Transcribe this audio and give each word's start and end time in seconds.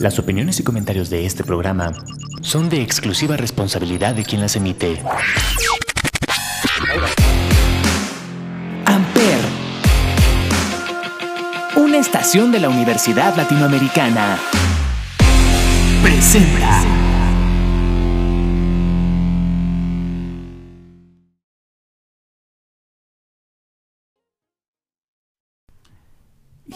Las 0.00 0.18
opiniones 0.18 0.60
y 0.60 0.62
comentarios 0.62 1.10
de 1.10 1.26
este 1.26 1.42
programa 1.42 1.92
son 2.40 2.68
de 2.68 2.82
exclusiva 2.82 3.36
responsabilidad 3.36 4.14
de 4.14 4.24
quien 4.24 4.40
las 4.40 4.54
emite. 4.56 5.02
Amper, 8.84 9.40
una 11.76 11.98
estación 11.98 12.52
de 12.52 12.60
la 12.60 12.68
Universidad 12.68 13.34
Latinoamericana, 13.36 14.38
presenta. 16.02 16.82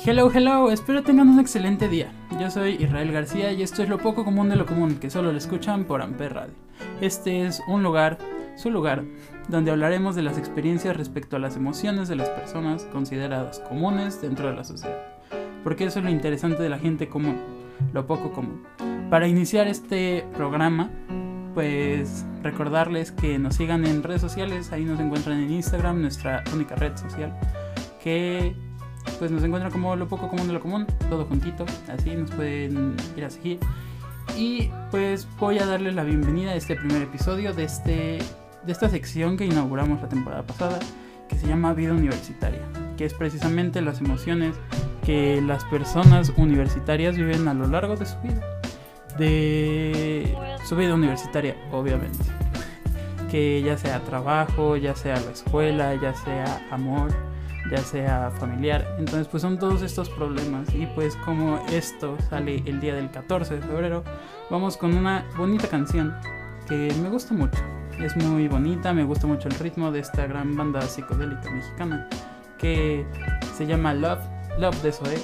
Hello, 0.05 0.31
hello, 0.33 0.71
espero 0.71 1.03
tengan 1.03 1.29
un 1.29 1.39
excelente 1.39 1.87
día. 1.89 2.20
Yo 2.41 2.51
soy 2.51 2.79
Israel 2.81 3.13
García 3.13 3.53
y 3.53 3.63
esto 3.63 3.83
es 3.83 3.91
lo 3.91 3.99
poco 3.99 4.25
común 4.25 4.49
de 4.49 4.57
lo 4.57 4.65
común 4.65 4.97
que 4.97 5.11
solo 5.11 5.31
lo 5.31 5.37
escuchan 5.37 5.85
por 5.85 6.01
Amper 6.01 6.33
Radio. 6.33 6.55
Este 7.03 7.45
es 7.45 7.63
un 7.69 7.83
lugar, 7.83 8.17
su 8.57 8.71
lugar, 8.71 9.05
donde 9.49 9.71
hablaremos 9.71 10.17
de 10.17 10.23
las 10.23 10.39
experiencias 10.39 10.97
respecto 10.97 11.37
a 11.37 11.39
las 11.39 11.57
emociones 11.57 12.09
de 12.09 12.17
las 12.17 12.31
personas 12.31 12.85
consideradas 12.87 13.61
comunes 13.61 14.23
dentro 14.23 14.49
de 14.49 14.57
la 14.57 14.65
sociedad. 14.65 14.97
Porque 15.63 15.85
eso 15.85 15.99
es 15.99 16.05
lo 16.07 16.11
interesante 16.11 16.63
de 16.63 16.71
la 16.71 16.79
gente 16.79 17.11
común, 17.11 17.37
lo 17.93 18.07
poco 18.07 18.33
común. 18.33 18.63
Para 19.11 19.29
iniciar 19.29 19.69
este 19.69 20.25
programa, 20.35 20.89
pues 21.53 22.25
recordarles 22.43 23.13
que 23.13 23.39
nos 23.39 23.57
sigan 23.57 23.85
en 23.85 24.03
redes 24.03 24.23
sociales, 24.23 24.73
ahí 24.73 24.87
nos 24.87 24.99
encuentran 24.99 25.41
en 25.41 25.53
Instagram, 25.53 26.01
nuestra 26.01 26.43
única 26.55 26.75
red 26.75 26.97
social, 26.97 27.39
que 28.03 28.57
pues 29.19 29.31
nos 29.31 29.43
encuentran 29.43 29.73
como 29.73 29.97
lo 29.97 30.09
poco 30.09 30.29
común 30.29 30.47
de 30.47 30.55
lo 30.55 30.61
común, 30.61 30.87
todo 31.09 31.25
juntito, 31.25 31.67
así 31.89 32.11
nos 32.11 32.31
pueden 32.31 32.97
ir 33.17 33.25
a 33.25 33.31
seguir. 33.31 33.59
Y 34.37 34.71
pues 34.91 35.29
voy 35.39 35.59
a 35.59 35.67
darles 35.67 35.95
la 35.95 36.05
bienvenida 36.05 36.53
a 36.53 36.55
este 36.55 36.77
primer 36.77 37.03
episodio 37.03 37.53
de, 37.53 37.65
este, 37.65 38.19
de 38.65 38.73
esta 38.73 38.89
sección 38.89 39.37
que 39.37 39.45
inauguramos 39.45 40.01
la 40.01 40.09
temporada 40.09 40.43
pasada, 40.43 40.79
que 41.29 41.37
se 41.37 41.47
llama 41.47 41.75
Vida 41.75 41.93
Universitaria, 41.93 42.63
que 42.97 43.05
es 43.05 43.15
precisamente 43.15 43.83
las 43.83 44.01
emociones 44.01 44.57
que 45.05 45.41
las 45.43 45.65
personas 45.65 46.33
universitarias 46.37 47.17
viven 47.17 47.49
a 47.49 47.55
lo 47.55 47.67
largo 47.67 47.97
de 47.97 48.07
su 48.07 48.19
vida. 48.21 48.41
De 49.19 50.37
su 50.65 50.77
vida 50.77 50.95
universitaria, 50.95 51.57
obviamente. 51.73 52.25
Que 53.31 53.63
ya 53.63 53.77
sea 53.77 54.01
trabajo, 54.01 54.77
ya 54.77 54.95
sea 54.95 55.21
la 55.21 55.31
escuela, 55.33 55.95
ya 55.95 56.15
sea 56.15 56.67
amor 56.71 57.11
ya 57.71 57.79
sea 57.79 58.31
familiar. 58.31 58.87
Entonces 58.99 59.29
pues 59.29 59.43
son 59.43 59.59
todos 59.59 59.83
estos 59.83 60.09
problemas 60.09 60.73
y 60.75 60.87
pues 60.87 61.17
como 61.17 61.65
esto 61.71 62.17
sale 62.29 62.63
el 62.67 62.81
día 62.81 62.95
del 62.95 63.11
14 63.11 63.57
de 63.57 63.63
febrero, 63.63 64.05
vamos 64.51 64.77
con 64.77 64.95
una 64.97 65.27
bonita 65.37 65.69
canción 65.69 66.15
que 66.69 66.93
me 67.03 67.09
gusta 67.09 67.35
mucho. 67.35 67.59
Es 67.99 68.17
muy 68.17 68.49
bonita, 68.49 68.95
me 68.95 69.05
gusta 69.05 69.27
mucho 69.27 69.49
el 69.49 69.55
ritmo 69.57 69.93
de 69.93 70.01
esta 70.01 70.27
gran 70.27 70.57
banda 70.57 70.81
psicodélica 70.83 71.51
mexicana 71.51 72.09
que 72.59 73.05
se 73.57 73.67
llama 73.67 73.95
Love, 73.95 74.23
Love 74.59 74.83
de 74.83 74.93
Zoe. 74.93 75.23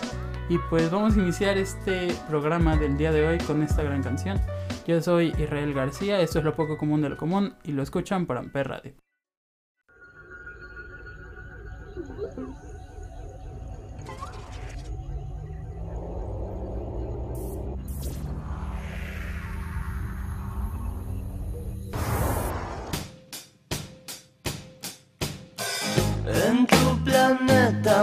Y 0.49 0.59
pues 0.71 0.91
vamos 0.91 1.17
a 1.17 1.21
iniciar 1.21 1.59
este 1.59 2.09
programa 2.29 2.77
del 2.77 2.97
día 2.97 3.13
de 3.13 3.27
hoy 3.27 3.39
con 3.39 3.63
esta 3.63 3.83
gran 3.83 4.03
canción. 4.03 4.41
Yo 4.87 5.01
soy 5.03 5.35
Israel 5.39 5.75
García, 5.75 6.21
esto 6.21 6.39
es 6.39 6.45
lo 6.45 6.55
poco 6.55 6.79
común 6.79 7.03
de 7.03 7.09
lo 7.09 7.17
común 7.17 7.55
y 7.65 7.73
lo 7.73 7.83
escuchan 7.83 8.27
por 8.27 8.39
Amper 8.39 8.69
Radio. 8.69 9.06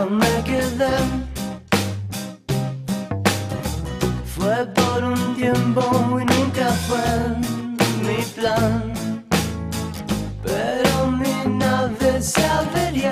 Me 0.01 0.43
quedé. 0.43 0.95
Fue 4.35 4.65
por 4.73 5.03
un 5.03 5.35
tiempo 5.35 5.83
y 6.19 6.25
nunca 6.25 6.67
fue 6.87 7.07
mi 8.05 8.21
plan. 8.35 8.93
Pero 10.43 11.07
mi 11.07 11.57
nave 11.57 12.21
se 12.21 12.45
averió. 12.45 13.11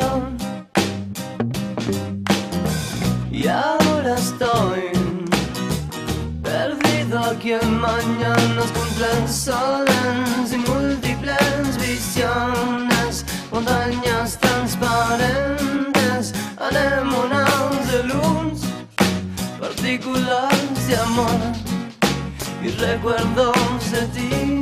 Y 3.32 3.48
ahora 3.48 4.16
estoy 4.16 4.92
perdido 6.44 7.20
aquí 7.20 7.54
en 7.54 7.80
mañanas 7.80 8.72
el 9.02 9.28
sol 9.28 9.86
sin 10.46 10.62
múltiples 10.62 11.78
visiones, 11.80 12.61
recuerdos 22.82 23.92
de 23.92 24.02
ti. 24.08 24.61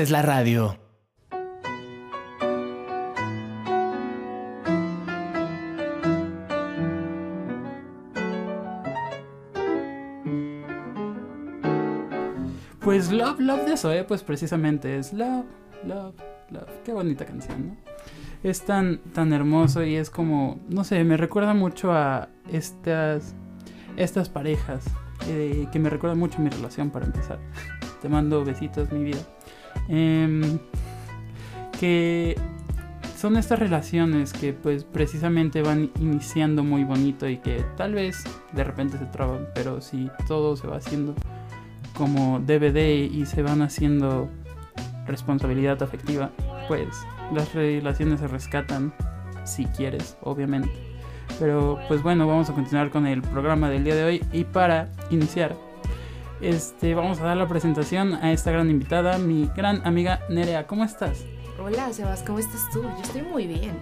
Haces 0.00 0.10
la 0.10 0.22
radio. 0.22 0.78
Pues 12.80 13.12
Love, 13.12 13.40
Love 13.40 13.66
de 13.66 13.76
Zoe, 13.76 14.04
pues 14.04 14.22
precisamente 14.22 14.96
es 14.96 15.12
Love, 15.12 15.44
Love, 15.84 16.14
Love. 16.50 16.62
Qué 16.82 16.94
bonita 16.94 17.26
canción, 17.26 17.68
¿no? 17.68 17.76
Es 18.42 18.62
tan, 18.62 19.00
tan 19.12 19.34
hermoso 19.34 19.84
y 19.84 19.96
es 19.96 20.08
como, 20.08 20.60
no 20.70 20.82
sé, 20.82 21.04
me 21.04 21.18
recuerda 21.18 21.52
mucho 21.52 21.92
a 21.92 22.30
estas, 22.50 23.34
estas 23.98 24.30
parejas 24.30 24.86
eh, 25.28 25.68
que 25.70 25.78
me 25.78 25.90
recuerdan 25.90 26.18
mucho 26.18 26.38
a 26.38 26.40
mi 26.40 26.48
relación 26.48 26.88
para 26.88 27.04
empezar. 27.04 27.38
Te 28.00 28.08
mando 28.08 28.42
besitos, 28.46 28.90
mi 28.92 29.04
vida. 29.04 29.20
Em, 29.88 30.58
que 31.78 32.36
son 33.16 33.36
estas 33.36 33.58
relaciones 33.58 34.32
que 34.32 34.52
pues 34.52 34.84
precisamente 34.84 35.62
van 35.62 35.90
iniciando 36.00 36.64
muy 36.64 36.84
bonito 36.84 37.28
y 37.28 37.36
que 37.38 37.64
tal 37.76 37.94
vez 37.94 38.24
de 38.52 38.64
repente 38.64 38.98
se 38.98 39.06
traban, 39.06 39.46
pero 39.54 39.80
si 39.80 40.10
todo 40.26 40.56
se 40.56 40.66
va 40.66 40.76
haciendo 40.76 41.14
como 41.94 42.40
DVD 42.40 43.04
y 43.04 43.26
se 43.26 43.42
van 43.42 43.62
haciendo 43.62 44.30
responsabilidad 45.06 45.82
afectiva, 45.82 46.30
pues 46.66 46.88
las 47.34 47.52
relaciones 47.54 48.20
se 48.20 48.28
rescatan 48.28 48.92
si 49.44 49.66
quieres, 49.66 50.16
obviamente. 50.22 50.70
Pero 51.38 51.78
pues 51.88 52.02
bueno, 52.02 52.26
vamos 52.26 52.48
a 52.50 52.54
continuar 52.54 52.90
con 52.90 53.06
el 53.06 53.22
programa 53.22 53.70
del 53.70 53.84
día 53.84 53.94
de 53.96 54.04
hoy 54.04 54.24
y 54.32 54.44
para 54.44 54.88
iniciar, 55.10 55.56
este, 56.40 56.94
vamos 56.94 57.20
a 57.20 57.24
dar 57.24 57.36
la 57.36 57.46
presentación 57.48 58.14
a 58.14 58.32
esta 58.32 58.50
gran 58.50 58.70
invitada, 58.70 59.18
mi 59.18 59.50
gran 59.56 59.86
amiga 59.86 60.20
Nerea. 60.28 60.66
¿Cómo 60.66 60.84
estás? 60.84 61.18
Hola, 61.62 61.92
Sebas, 61.92 62.22
¿cómo 62.22 62.38
estás 62.38 62.60
tú? 62.72 62.82
Yo 62.82 63.02
estoy 63.02 63.22
muy 63.22 63.46
bien. 63.46 63.78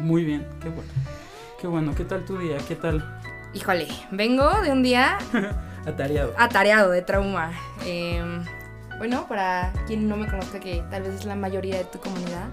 Muy 0.00 0.24
bien, 0.24 0.46
qué 0.60 0.68
bueno. 0.68 0.90
Qué 1.60 1.66
bueno, 1.66 1.94
¿qué 1.94 2.04
tal 2.04 2.24
tu 2.24 2.36
día? 2.38 2.58
¿Qué 2.68 2.74
tal? 2.76 3.20
Híjole, 3.54 3.86
vengo 4.10 4.60
de 4.62 4.72
un 4.72 4.82
día 4.82 5.16
Atareado. 5.86 6.34
atareado 6.36 6.90
de 6.90 7.00
trauma. 7.02 7.52
Eh, 7.86 8.22
bueno, 8.98 9.26
para 9.28 9.72
quien 9.86 10.08
no 10.08 10.16
me 10.16 10.26
conozca, 10.26 10.60
que 10.60 10.82
tal 10.90 11.02
vez 11.02 11.14
es 11.14 11.24
la 11.24 11.36
mayoría 11.36 11.76
de 11.78 11.84
tu 11.84 11.98
comunidad, 11.98 12.48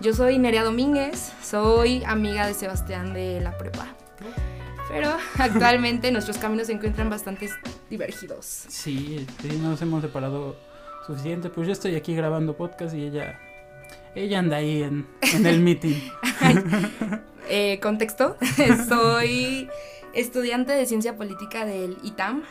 yo 0.00 0.12
soy 0.12 0.38
Nerea 0.38 0.64
Domínguez, 0.64 1.32
soy 1.42 2.02
amiga 2.04 2.46
de 2.46 2.54
Sebastián 2.54 3.14
de 3.14 3.40
la 3.40 3.56
prepa. 3.56 3.86
Pero 4.88 5.16
actualmente 5.38 6.10
nuestros 6.12 6.38
caminos 6.38 6.66
se 6.66 6.72
encuentran 6.74 7.10
bastante 7.10 7.50
divergidos. 7.90 8.44
Sí, 8.68 9.26
sí, 9.42 9.58
nos 9.58 9.80
hemos 9.82 10.02
separado 10.02 10.56
suficiente. 11.06 11.50
Pues 11.50 11.66
yo 11.66 11.72
estoy 11.72 11.94
aquí 11.96 12.14
grabando 12.14 12.56
podcast 12.56 12.94
y 12.94 13.06
ella, 13.06 13.38
ella 14.14 14.38
anda 14.38 14.56
ahí 14.56 14.82
en, 14.82 15.06
en 15.34 15.46
el 15.46 15.60
meeting. 15.60 15.96
Eh, 17.46 17.78
contexto, 17.82 18.38
soy 18.88 19.68
estudiante 20.14 20.72
de 20.72 20.86
ciencia 20.86 21.14
política 21.16 21.66
del 21.66 21.98
ITAM 22.02 22.42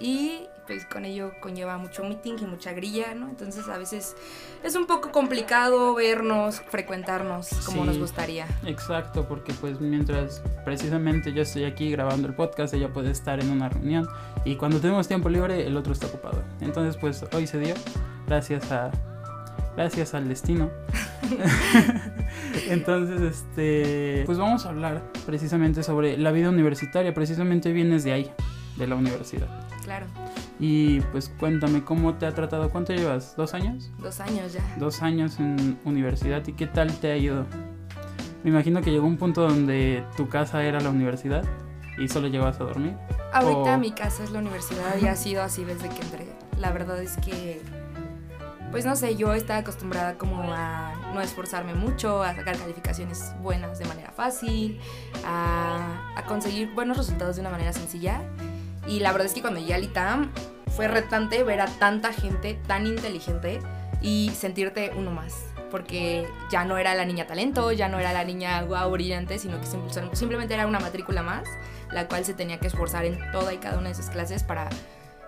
y 0.00 0.48
pues 0.70 0.84
con 0.86 1.04
ello 1.04 1.32
conlleva 1.40 1.78
mucho 1.78 2.04
meeting 2.04 2.34
y 2.40 2.44
mucha 2.44 2.72
grilla, 2.72 3.12
¿no? 3.12 3.28
Entonces 3.28 3.66
a 3.68 3.76
veces 3.76 4.14
es 4.62 4.76
un 4.76 4.86
poco 4.86 5.10
complicado 5.10 5.96
vernos, 5.96 6.60
frecuentarnos 6.68 7.48
como 7.66 7.82
Sí. 7.82 7.88
nos 7.88 7.98
gustaría. 7.98 8.46
Exacto, 8.64 9.26
porque 9.26 9.52
pues 9.54 9.80
mientras 9.80 10.40
precisamente 10.64 11.32
yo 11.32 11.42
estoy 11.42 11.64
aquí 11.64 11.90
grabando 11.90 12.28
el 12.28 12.34
podcast, 12.34 12.72
ella 12.74 12.92
puede 12.92 13.10
estar 13.10 13.40
en 13.40 13.50
una 13.50 13.68
reunión 13.68 14.06
y 14.44 14.54
cuando 14.54 14.78
tenemos 14.78 15.08
tiempo 15.08 15.28
libre 15.28 15.66
el 15.66 15.76
otro 15.76 15.92
está 15.92 16.06
ocupado. 16.06 16.44
Entonces 16.60 16.96
pues 17.00 17.24
hoy 17.32 17.48
se 17.48 17.58
dio, 17.58 17.74
gracias 18.28 18.70
a 18.70 18.92
gracias 19.76 20.14
al 20.14 20.28
destino. 20.28 20.70
Entonces 22.68 23.20
este 23.22 24.22
pues 24.24 24.38
vamos 24.38 24.66
a 24.66 24.68
hablar 24.68 25.02
precisamente 25.26 25.82
sobre 25.82 26.16
la 26.16 26.30
vida 26.30 26.48
universitaria, 26.48 27.12
precisamente 27.12 27.72
vienes 27.72 28.04
de 28.04 28.12
ahí, 28.12 28.30
de 28.76 28.86
la 28.86 28.94
universidad. 28.94 29.48
Claro, 29.90 30.06
Y 30.60 31.00
pues 31.00 31.32
cuéntame 31.40 31.82
cómo 31.82 32.14
te 32.14 32.24
ha 32.24 32.32
tratado, 32.32 32.70
¿cuánto 32.70 32.92
llevas? 32.92 33.34
¿Dos 33.36 33.54
años? 33.54 33.90
dos 33.98 34.20
años 34.20 34.52
ya. 34.52 34.60
dos 34.78 35.02
años 35.02 35.40
en 35.40 35.80
universidad 35.84 36.46
y 36.46 36.52
qué 36.52 36.68
tal 36.68 36.92
te 37.00 37.10
ha 37.10 37.16
ido. 37.16 37.44
Me 38.44 38.50
imagino 38.50 38.82
que 38.82 38.92
llegó 38.92 39.08
un 39.08 39.16
punto 39.16 39.42
donde 39.48 40.04
tu 40.16 40.28
casa 40.28 40.62
era 40.62 40.80
la 40.80 40.90
universidad 40.90 41.42
y 41.98 42.06
solo 42.06 42.28
llegabas 42.28 42.60
a 42.60 42.64
dormir. 42.64 42.94
Ahorita 43.32 43.74
o- 43.74 43.78
mi 43.78 43.90
casa 43.90 44.22
es 44.22 44.30
la 44.30 44.38
universidad 44.38 44.96
y 45.02 45.06
ha 45.08 45.16
sido 45.16 45.42
así 45.42 45.64
desde 45.64 45.88
que 45.88 46.02
entré. 46.02 46.28
La 46.56 46.70
verdad 46.70 47.02
es 47.02 47.16
que, 47.16 47.60
pues 48.70 48.86
no 48.86 48.94
sé, 48.94 49.16
yo 49.16 49.34
estaba 49.34 49.58
acostumbrada 49.58 50.18
como 50.18 50.52
a 50.52 50.92
no 51.12 51.20
esforzarme 51.20 51.74
mucho, 51.74 52.22
a 52.22 52.32
sacar 52.36 52.56
calificaciones 52.56 53.34
buenas 53.42 53.80
de 53.80 53.86
manera 53.86 54.12
fácil, 54.12 54.78
a, 55.26 56.12
a 56.16 56.24
conseguir 56.26 56.72
buenos 56.74 56.96
resultados 56.96 57.34
de 57.34 57.40
una 57.40 57.50
manera 57.50 57.72
sencilla. 57.72 58.22
Y 58.86 59.00
la 59.00 59.12
verdad 59.12 59.26
es 59.26 59.34
que 59.34 59.40
cuando 59.40 59.60
llegué 59.60 59.74
al 59.74 59.84
ITAM 59.84 60.30
fue 60.76 60.88
retante 60.88 61.42
ver 61.44 61.60
a 61.60 61.66
tanta 61.66 62.12
gente 62.12 62.54
tan 62.66 62.86
inteligente 62.86 63.60
y 64.00 64.30
sentirte 64.36 64.92
uno 64.96 65.10
más. 65.10 65.34
Porque 65.70 66.26
ya 66.50 66.64
no 66.64 66.78
era 66.78 66.94
la 66.94 67.04
niña 67.04 67.26
talento, 67.26 67.70
ya 67.70 67.88
no 67.88 68.00
era 68.00 68.12
la 68.12 68.24
niña 68.24 68.60
guau 68.62 68.90
brillante, 68.90 69.38
sino 69.38 69.60
que 69.60 69.66
simple- 69.66 70.14
simplemente 70.16 70.54
era 70.54 70.66
una 70.66 70.80
matrícula 70.80 71.22
más 71.22 71.44
la 71.92 72.06
cual 72.08 72.24
se 72.24 72.34
tenía 72.34 72.58
que 72.58 72.68
esforzar 72.68 73.04
en 73.04 73.18
toda 73.32 73.52
y 73.52 73.58
cada 73.58 73.78
una 73.78 73.88
de 73.88 73.94
sus 73.96 74.06
clases 74.10 74.42
para 74.44 74.68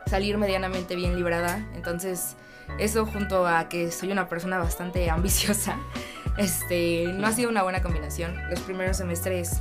salir 0.06 0.38
medianamente 0.38 0.94
bien 0.96 1.14
librada. 1.16 1.64
Entonces, 1.74 2.36
eso 2.78 3.04
junto 3.06 3.46
a 3.48 3.68
que 3.68 3.90
soy 3.90 4.12
una 4.12 4.28
persona 4.28 4.58
bastante 4.58 5.10
ambiciosa, 5.10 5.76
este, 6.38 7.04
no 7.14 7.26
ha 7.26 7.32
sido 7.32 7.50
una 7.50 7.62
buena 7.62 7.82
combinación. 7.82 8.34
Los 8.48 8.60
primeros 8.60 8.96
semestres 8.96 9.60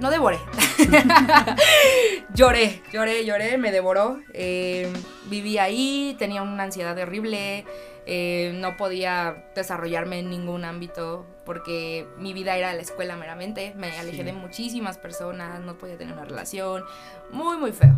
no 0.00 0.10
devoré. 0.10 0.38
lloré, 2.34 2.82
lloré, 2.92 3.24
lloré, 3.24 3.58
me 3.58 3.70
devoró. 3.72 4.18
Eh, 4.34 4.92
viví 5.26 5.58
ahí, 5.58 6.14
tenía 6.18 6.42
una 6.42 6.64
ansiedad 6.64 6.96
horrible. 6.98 7.64
eh, 8.10 8.52
no 8.54 8.78
podía 8.78 9.44
desarrollarme 9.54 10.20
en 10.20 10.30
ningún 10.30 10.64
ámbito 10.64 11.26
porque 11.44 12.06
mi 12.16 12.32
vida 12.32 12.56
era 12.56 12.72
la 12.72 12.80
escuela 12.80 13.16
meramente. 13.16 13.74
Me 13.76 13.90
alejé 13.98 14.18
Sí. 14.18 14.22
de 14.22 14.32
muchísimas 14.32 14.96
personas, 14.96 15.60
no 15.60 15.76
podía 15.76 15.98
tener 15.98 16.14
una 16.14 16.24
relación. 16.24 16.84
Muy, 17.30 17.58
muy 17.58 17.72
feo. 17.72 17.94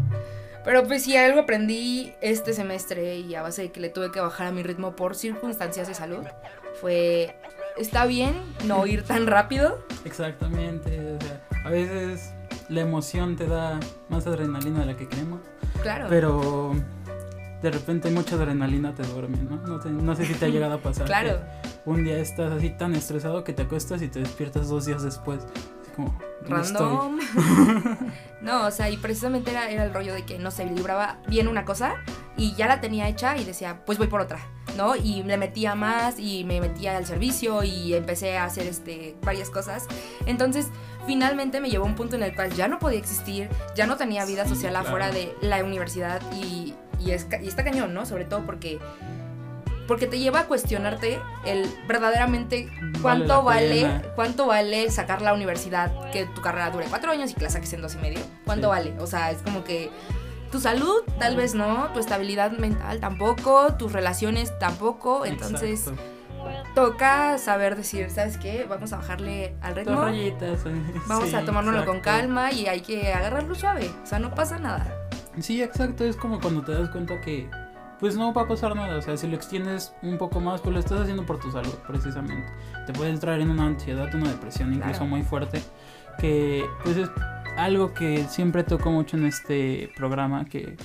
Pero 0.64 0.82
pues 0.84 1.04
sí, 1.04 1.16
algo 1.16 1.40
aprendí 1.40 2.12
este 2.20 2.52
semestre 2.54 3.18
y 3.18 3.34
a 3.36 3.42
base 3.42 3.62
de 3.62 3.70
que 3.70 3.78
le 3.78 3.88
tuve 3.88 4.10
que 4.10 4.18
bajar 4.20 4.48
a 4.48 4.50
mi 4.52 4.64
ritmo 4.64 4.96
por 4.96 5.14
circunstancias 5.14 5.86
de 5.86 5.94
salud, 5.94 6.24
fue, 6.80 7.36
está 7.78 8.04
bien 8.04 8.34
no 8.64 8.86
ir 8.88 9.04
tan 9.04 9.28
rápido. 9.28 9.78
Exactamente. 10.04 11.16
A 11.64 11.70
veces 11.70 12.32
la 12.68 12.80
emoción 12.82 13.36
te 13.36 13.46
da 13.46 13.78
más 14.08 14.26
adrenalina 14.26 14.80
de 14.80 14.86
la 14.86 14.96
que 14.96 15.08
queremos, 15.08 15.40
Claro. 15.82 16.06
pero 16.08 16.72
de 17.62 17.70
repente 17.70 18.10
mucha 18.10 18.36
adrenalina 18.36 18.94
te 18.94 19.02
duerme, 19.02 19.38
¿no? 19.38 19.56
No, 19.56 19.78
te- 19.80 19.90
no 19.90 20.14
sé 20.16 20.24
si 20.26 20.34
te 20.34 20.46
ha 20.46 20.48
llegado 20.48 20.74
a 20.74 20.78
pasar. 20.82 21.06
Claro. 21.06 21.38
que 21.84 21.90
Un 21.90 22.04
día 22.04 22.18
estás 22.18 22.52
así 22.52 22.70
tan 22.70 22.94
estresado 22.94 23.44
que 23.44 23.52
te 23.52 23.62
acuestas 23.62 24.02
y 24.02 24.08
te 24.08 24.20
despiertas 24.20 24.68
dos 24.68 24.86
días 24.86 25.02
después. 25.02 25.40
Así 25.82 25.90
como. 25.96 26.18
Random. 26.48 27.18
no, 28.42 28.66
o 28.66 28.70
sea, 28.70 28.88
y 28.90 28.96
precisamente 28.96 29.50
era, 29.50 29.70
era 29.70 29.84
el 29.84 29.92
rollo 29.92 30.14
de 30.14 30.24
que, 30.24 30.38
no 30.38 30.50
sé, 30.50 30.64
libraba 30.66 31.18
bien 31.28 31.48
una 31.48 31.64
cosa 31.64 31.94
y 32.36 32.54
ya 32.54 32.66
la 32.66 32.80
tenía 32.80 33.08
hecha 33.08 33.36
y 33.36 33.44
decía, 33.44 33.82
pues 33.84 33.98
voy 33.98 34.06
por 34.06 34.20
otra, 34.22 34.38
¿no? 34.80 34.96
Y 34.96 35.22
le 35.22 35.36
metía 35.36 35.74
más 35.74 36.18
y 36.18 36.44
me 36.44 36.58
metía 36.60 36.96
al 36.96 37.04
servicio 37.04 37.62
y 37.62 37.92
empecé 37.94 38.38
a 38.38 38.44
hacer 38.44 38.66
este, 38.66 39.14
varias 39.22 39.50
cosas. 39.50 39.86
Entonces, 40.26 40.68
finalmente 41.06 41.60
me 41.60 41.68
llevó 41.68 41.84
a 41.84 41.88
un 41.88 41.94
punto 41.96 42.16
en 42.16 42.22
el 42.22 42.34
cual 42.34 42.50
ya 42.54 42.66
no 42.66 42.78
podía 42.78 42.98
existir, 42.98 43.48
ya 43.76 43.86
no 43.86 43.96
tenía 43.96 44.24
vida 44.24 44.44
Sí, 44.44 44.50
social 44.50 44.72
claro. 44.72 44.86
afuera 44.86 45.10
de 45.10 45.34
la 45.42 45.62
universidad 45.62 46.20
y, 46.32 46.74
y, 46.98 47.10
es, 47.10 47.24
ca- 47.26 47.42
y 47.42 47.48
está 47.48 47.62
cañón, 47.62 47.92
¿no? 47.92 48.06
Sobre 48.06 48.24
todo 48.24 48.44
porque... 48.46 48.78
Porque 49.86 50.06
te 50.06 50.20
lleva 50.20 50.40
a 50.40 50.44
cuestionarte 50.46 51.18
el 51.44 51.68
verdaderamente 51.88 52.68
cuánto 53.02 53.42
vale, 53.42 54.00
cuánto 54.14 54.46
vale 54.46 54.88
sacar 54.88 55.20
la 55.20 55.34
universidad, 55.34 56.12
que 56.12 56.26
tu 56.26 56.40
carrera 56.42 56.70
dure 56.70 56.86
cuatro 56.88 57.10
años 57.10 57.32
y 57.32 57.34
que 57.34 57.42
la 57.42 57.50
saques 57.50 57.72
en 57.72 57.82
dos 57.82 57.96
y 57.96 57.98
medio. 57.98 58.20
¿Cuánto 58.46 58.68
Sí. 58.68 58.70
vale? 58.70 58.94
O 59.00 59.08
sea, 59.08 59.32
es 59.32 59.38
como 59.38 59.64
que 59.64 59.90
tu 60.50 60.60
salud 60.60 61.02
tal 61.18 61.36
vez 61.36 61.54
no, 61.54 61.88
tu 61.92 62.00
estabilidad 62.00 62.52
mental 62.52 63.00
tampoco, 63.00 63.74
tus 63.74 63.92
relaciones 63.92 64.58
tampoco. 64.58 65.24
Entonces 65.24 65.86
Exacto. 65.88 66.02
toca 66.74 67.38
saber 67.38 67.76
decir, 67.76 68.10
¿sabes 68.10 68.36
qué? 68.38 68.66
Vamos 68.68 68.92
a 68.92 68.96
bajarle 68.96 69.54
al 69.60 69.76
ritmo. 69.76 70.02
rayitas. 70.02 70.66
eh, 70.66 70.72
Vamos 71.06 71.28
sí, 71.28 71.34
a 71.34 71.44
tomárnoslo 71.44 71.84
con 71.84 71.96
exacto. 71.98 72.18
calma 72.20 72.52
y 72.52 72.66
hay 72.66 72.80
que 72.80 73.12
agarrarlo 73.12 73.54
suave. 73.54 73.90
O 74.02 74.06
sea, 74.06 74.18
no 74.18 74.34
pasa 74.34 74.58
nada. 74.58 74.94
Sí, 75.38 75.62
exacto. 75.62 76.04
Es 76.04 76.16
como 76.16 76.40
cuando 76.40 76.62
te 76.62 76.72
das 76.72 76.88
cuenta 76.90 77.20
que, 77.20 77.48
pues 78.00 78.16
no 78.16 78.32
va 78.32 78.42
a 78.42 78.48
pasar 78.48 78.74
nada. 78.74 78.96
O 78.96 79.02
sea, 79.02 79.16
si 79.16 79.26
lo 79.28 79.36
extiendes 79.36 79.92
un 80.02 80.18
poco 80.18 80.40
más, 80.40 80.60
pues 80.60 80.72
lo 80.74 80.80
estás 80.80 81.00
haciendo 81.00 81.24
por 81.26 81.38
tu 81.38 81.50
salud, 81.52 81.74
precisamente. 81.86 82.50
Te 82.86 82.92
puede 82.92 83.10
entrar 83.10 83.40
en 83.40 83.50
una 83.50 83.66
ansiedad, 83.66 84.12
una 84.14 84.30
depresión 84.30 84.72
incluso 84.72 84.98
Claro. 85.00 85.06
muy 85.06 85.22
fuerte. 85.22 85.62
Que, 86.18 86.64
pues 86.82 86.96
es 86.96 87.08
algo 87.64 87.92
que 87.92 88.24
siempre 88.24 88.64
toco 88.64 88.90
mucho 88.90 89.16
en 89.16 89.26
este 89.26 89.90
programa. 89.96 90.44
Que, 90.46 90.76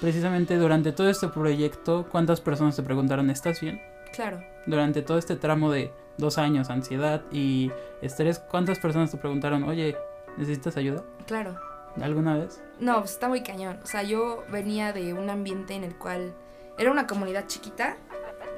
precisamente 0.00 0.56
durante 0.56 0.92
todo 0.92 1.08
este 1.08 1.28
proyecto, 1.28 2.06
¿cuántas 2.10 2.40
personas 2.40 2.76
te 2.76 2.82
preguntaron, 2.82 3.30
¿estás 3.30 3.60
bien? 3.60 3.80
Claro. 4.12 4.42
Durante 4.66 5.02
todo 5.02 5.18
este 5.18 5.36
tramo 5.36 5.70
de 5.70 5.92
dos 6.18 6.38
años, 6.38 6.70
ansiedad 6.70 7.22
y 7.30 7.70
estrés, 8.02 8.38
¿cuántas 8.38 8.78
personas 8.78 9.10
te 9.10 9.16
preguntaron, 9.16 9.64
oye, 9.64 9.96
¿necesitas 10.36 10.76
ayuda? 10.76 11.04
Claro. 11.26 11.58
¿Alguna 12.00 12.36
vez? 12.36 12.62
No, 12.80 13.00
pues 13.00 13.12
está 13.12 13.28
muy 13.28 13.42
cañón. 13.42 13.78
O 13.82 13.86
sea, 13.86 14.02
yo 14.02 14.44
venía 14.50 14.92
de 14.92 15.12
un 15.12 15.30
ambiente 15.30 15.74
en 15.74 15.84
el 15.84 15.96
cual 15.96 16.32
era 16.78 16.90
una 16.90 17.06
comunidad 17.06 17.46
chiquita 17.46 17.96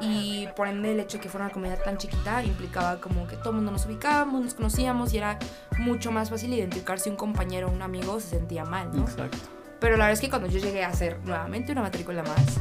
y 0.05 0.49
por 0.55 0.69
ende 0.69 0.93
el 0.93 1.01
hecho 1.01 1.19
de 1.19 1.23
que 1.23 1.29
fuera 1.29 1.47
una 1.47 1.53
comunidad 1.53 1.83
tan 1.83 1.99
chiquita 1.99 2.43
implicaba 2.45 3.01
como 3.01 3.27
que 3.27 3.37
todo 3.37 3.51
el 3.51 3.57
mundo 3.57 3.73
nos 3.73 3.87
ubicábamos, 3.87 4.43
nos 4.43 4.55
conocíamos 4.55 5.13
y 5.15 5.19
era 5.19 5.39
mucho 5.79 6.13
más 6.13 6.31
fácil 6.31 6.53
identificar 6.53 6.99
si 7.01 7.11
un 7.11 7.17
compañero 7.17 7.69
o 7.69 7.71
un 7.73 7.83
amigo 7.83 8.21
se 8.21 8.29
sentía 8.31 8.65
mal, 8.65 8.91
¿no? 8.95 9.03
Exacto. 9.03 9.39
Pero 9.81 9.97
la 9.97 10.05
verdad 10.05 10.13
es 10.13 10.21
que 10.21 10.31
cuando 10.31 10.49
yo 10.49 10.59
llegué 10.59 10.85
a 10.85 10.89
hacer 10.89 11.19
nuevamente 11.25 11.73
una 11.73 11.83
matrícula 11.83 12.23
más, 12.23 12.61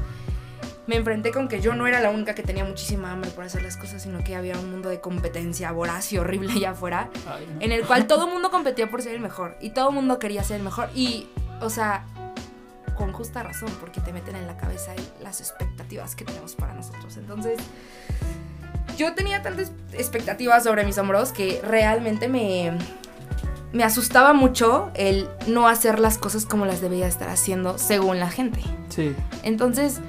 me 0.87 0.97
enfrenté 0.97 1.31
con 1.31 1.47
que 1.47 1.61
yo 1.61 1.73
no 1.75 1.87
era 1.87 2.01
la 2.01 2.09
única 2.09 2.35
que 2.35 2.43
tenía 2.43 2.65
muchísima 2.65 3.11
hambre 3.11 3.31
por 3.31 3.45
hacer 3.45 3.63
las 3.63 3.77
cosas, 3.77 4.01
sino 4.01 4.23
que 4.23 4.35
había 4.35 4.57
un 4.59 4.69
mundo 4.69 4.89
de 4.89 4.99
competencia 4.99 5.71
voraz 5.71 6.11
y 6.11 6.17
horrible 6.17 6.51
allá 6.51 6.71
afuera, 6.71 7.09
Ay, 7.27 7.47
no. 7.53 7.61
en 7.61 7.71
el 7.71 7.85
cual 7.85 8.07
todo 8.07 8.25
el 8.25 8.33
mundo 8.33 8.51
competía 8.51 8.89
por 8.89 9.01
ser 9.01 9.15
el 9.15 9.21
mejor 9.21 9.55
y 9.61 9.69
todo 9.69 9.89
el 9.89 9.95
mundo 9.95 10.19
quería 10.19 10.43
ser 10.43 10.57
el 10.57 10.63
mejor. 10.63 10.89
Y, 10.93 11.29
o 11.61 11.69
sea, 11.69 12.05
con 13.13 13.23
justa 13.23 13.43
razón, 13.43 13.69
porque 13.79 14.01
te 14.01 14.11
meten 14.11 14.35
en 14.35 14.47
la 14.47 14.57
cabeza 14.57 14.93
las 15.21 15.39
expectativas 15.39 16.15
que 16.15 16.25
tenemos 16.25 16.55
para 16.55 16.73
nosotros. 16.73 17.15
Entonces, 17.17 17.59
yo 18.97 19.13
tenía 19.13 19.41
tantas 19.41 19.71
expectativas 19.93 20.63
sobre 20.63 20.83
mis 20.85 20.97
hombros 20.97 21.31
que 21.31 21.61
realmente 21.63 22.27
me, 22.27 22.77
me 23.71 23.83
asustaba 23.83 24.33
mucho 24.33 24.91
el 24.95 25.29
no 25.47 25.67
hacer 25.67 25.99
las 25.99 26.17
cosas 26.17 26.45
como 26.45 26.65
las 26.65 26.81
debía 26.81 27.07
estar 27.07 27.29
haciendo 27.29 27.77
según 27.77 28.19
la 28.19 28.29
gente. 28.29 28.61
Sí, 28.89 29.15
Entonces, 29.43 29.99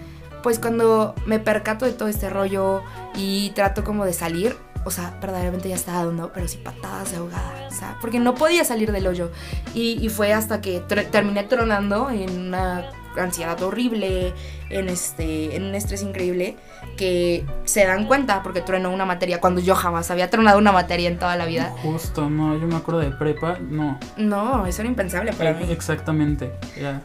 pues 0.42 0.58
cuando 0.58 1.14
me 1.26 1.38
percato 1.38 1.86
de 1.86 1.92
todo 1.92 2.08
este 2.08 2.28
rollo 2.28 2.82
y 3.14 3.50
trato 3.50 3.84
como 3.84 4.04
de 4.04 4.12
salir, 4.12 4.56
o 4.84 4.90
sea, 4.90 5.16
verdaderamente 5.20 5.68
ya 5.68 5.76
estaba 5.76 6.04
dando, 6.04 6.30
pero 6.32 6.46
sí 6.48 6.58
patadas 6.58 7.10
de 7.12 7.16
ahogada, 7.18 7.68
o 7.68 7.72
sea, 7.74 7.96
porque 8.00 8.20
no 8.20 8.34
podía 8.34 8.64
salir 8.64 8.92
del 8.92 9.06
hoyo. 9.06 9.30
Y, 9.74 9.98
y 10.04 10.08
fue 10.08 10.32
hasta 10.32 10.60
que 10.60 10.82
tr- 10.86 11.08
terminé 11.10 11.44
tronando 11.44 12.10
en 12.10 12.38
una 12.48 12.90
ansiedad 13.16 13.62
horrible, 13.62 14.32
en, 14.70 14.88
este, 14.88 15.54
en 15.54 15.62
un 15.64 15.74
estrés 15.76 16.02
increíble, 16.02 16.56
que 16.96 17.44
se 17.64 17.86
dan 17.86 18.06
cuenta 18.06 18.42
porque 18.42 18.60
trueno 18.60 18.90
una 18.90 19.04
materia 19.06 19.40
cuando 19.40 19.60
yo 19.60 19.74
jamás 19.76 20.10
había 20.10 20.28
tronado 20.30 20.58
una 20.58 20.72
materia 20.72 21.08
en 21.08 21.18
toda 21.18 21.36
la 21.36 21.46
vida. 21.46 21.72
justo, 21.82 22.28
no, 22.28 22.56
yo 22.58 22.66
me 22.66 22.74
acuerdo 22.76 23.00
de 23.00 23.10
prepa, 23.12 23.58
no. 23.60 23.98
No, 24.16 24.66
eso 24.66 24.82
era 24.82 24.88
impensable 24.88 25.32
para 25.32 25.52
mí. 25.54 25.66
Exactamente, 25.70 26.52
ya. 26.80 27.02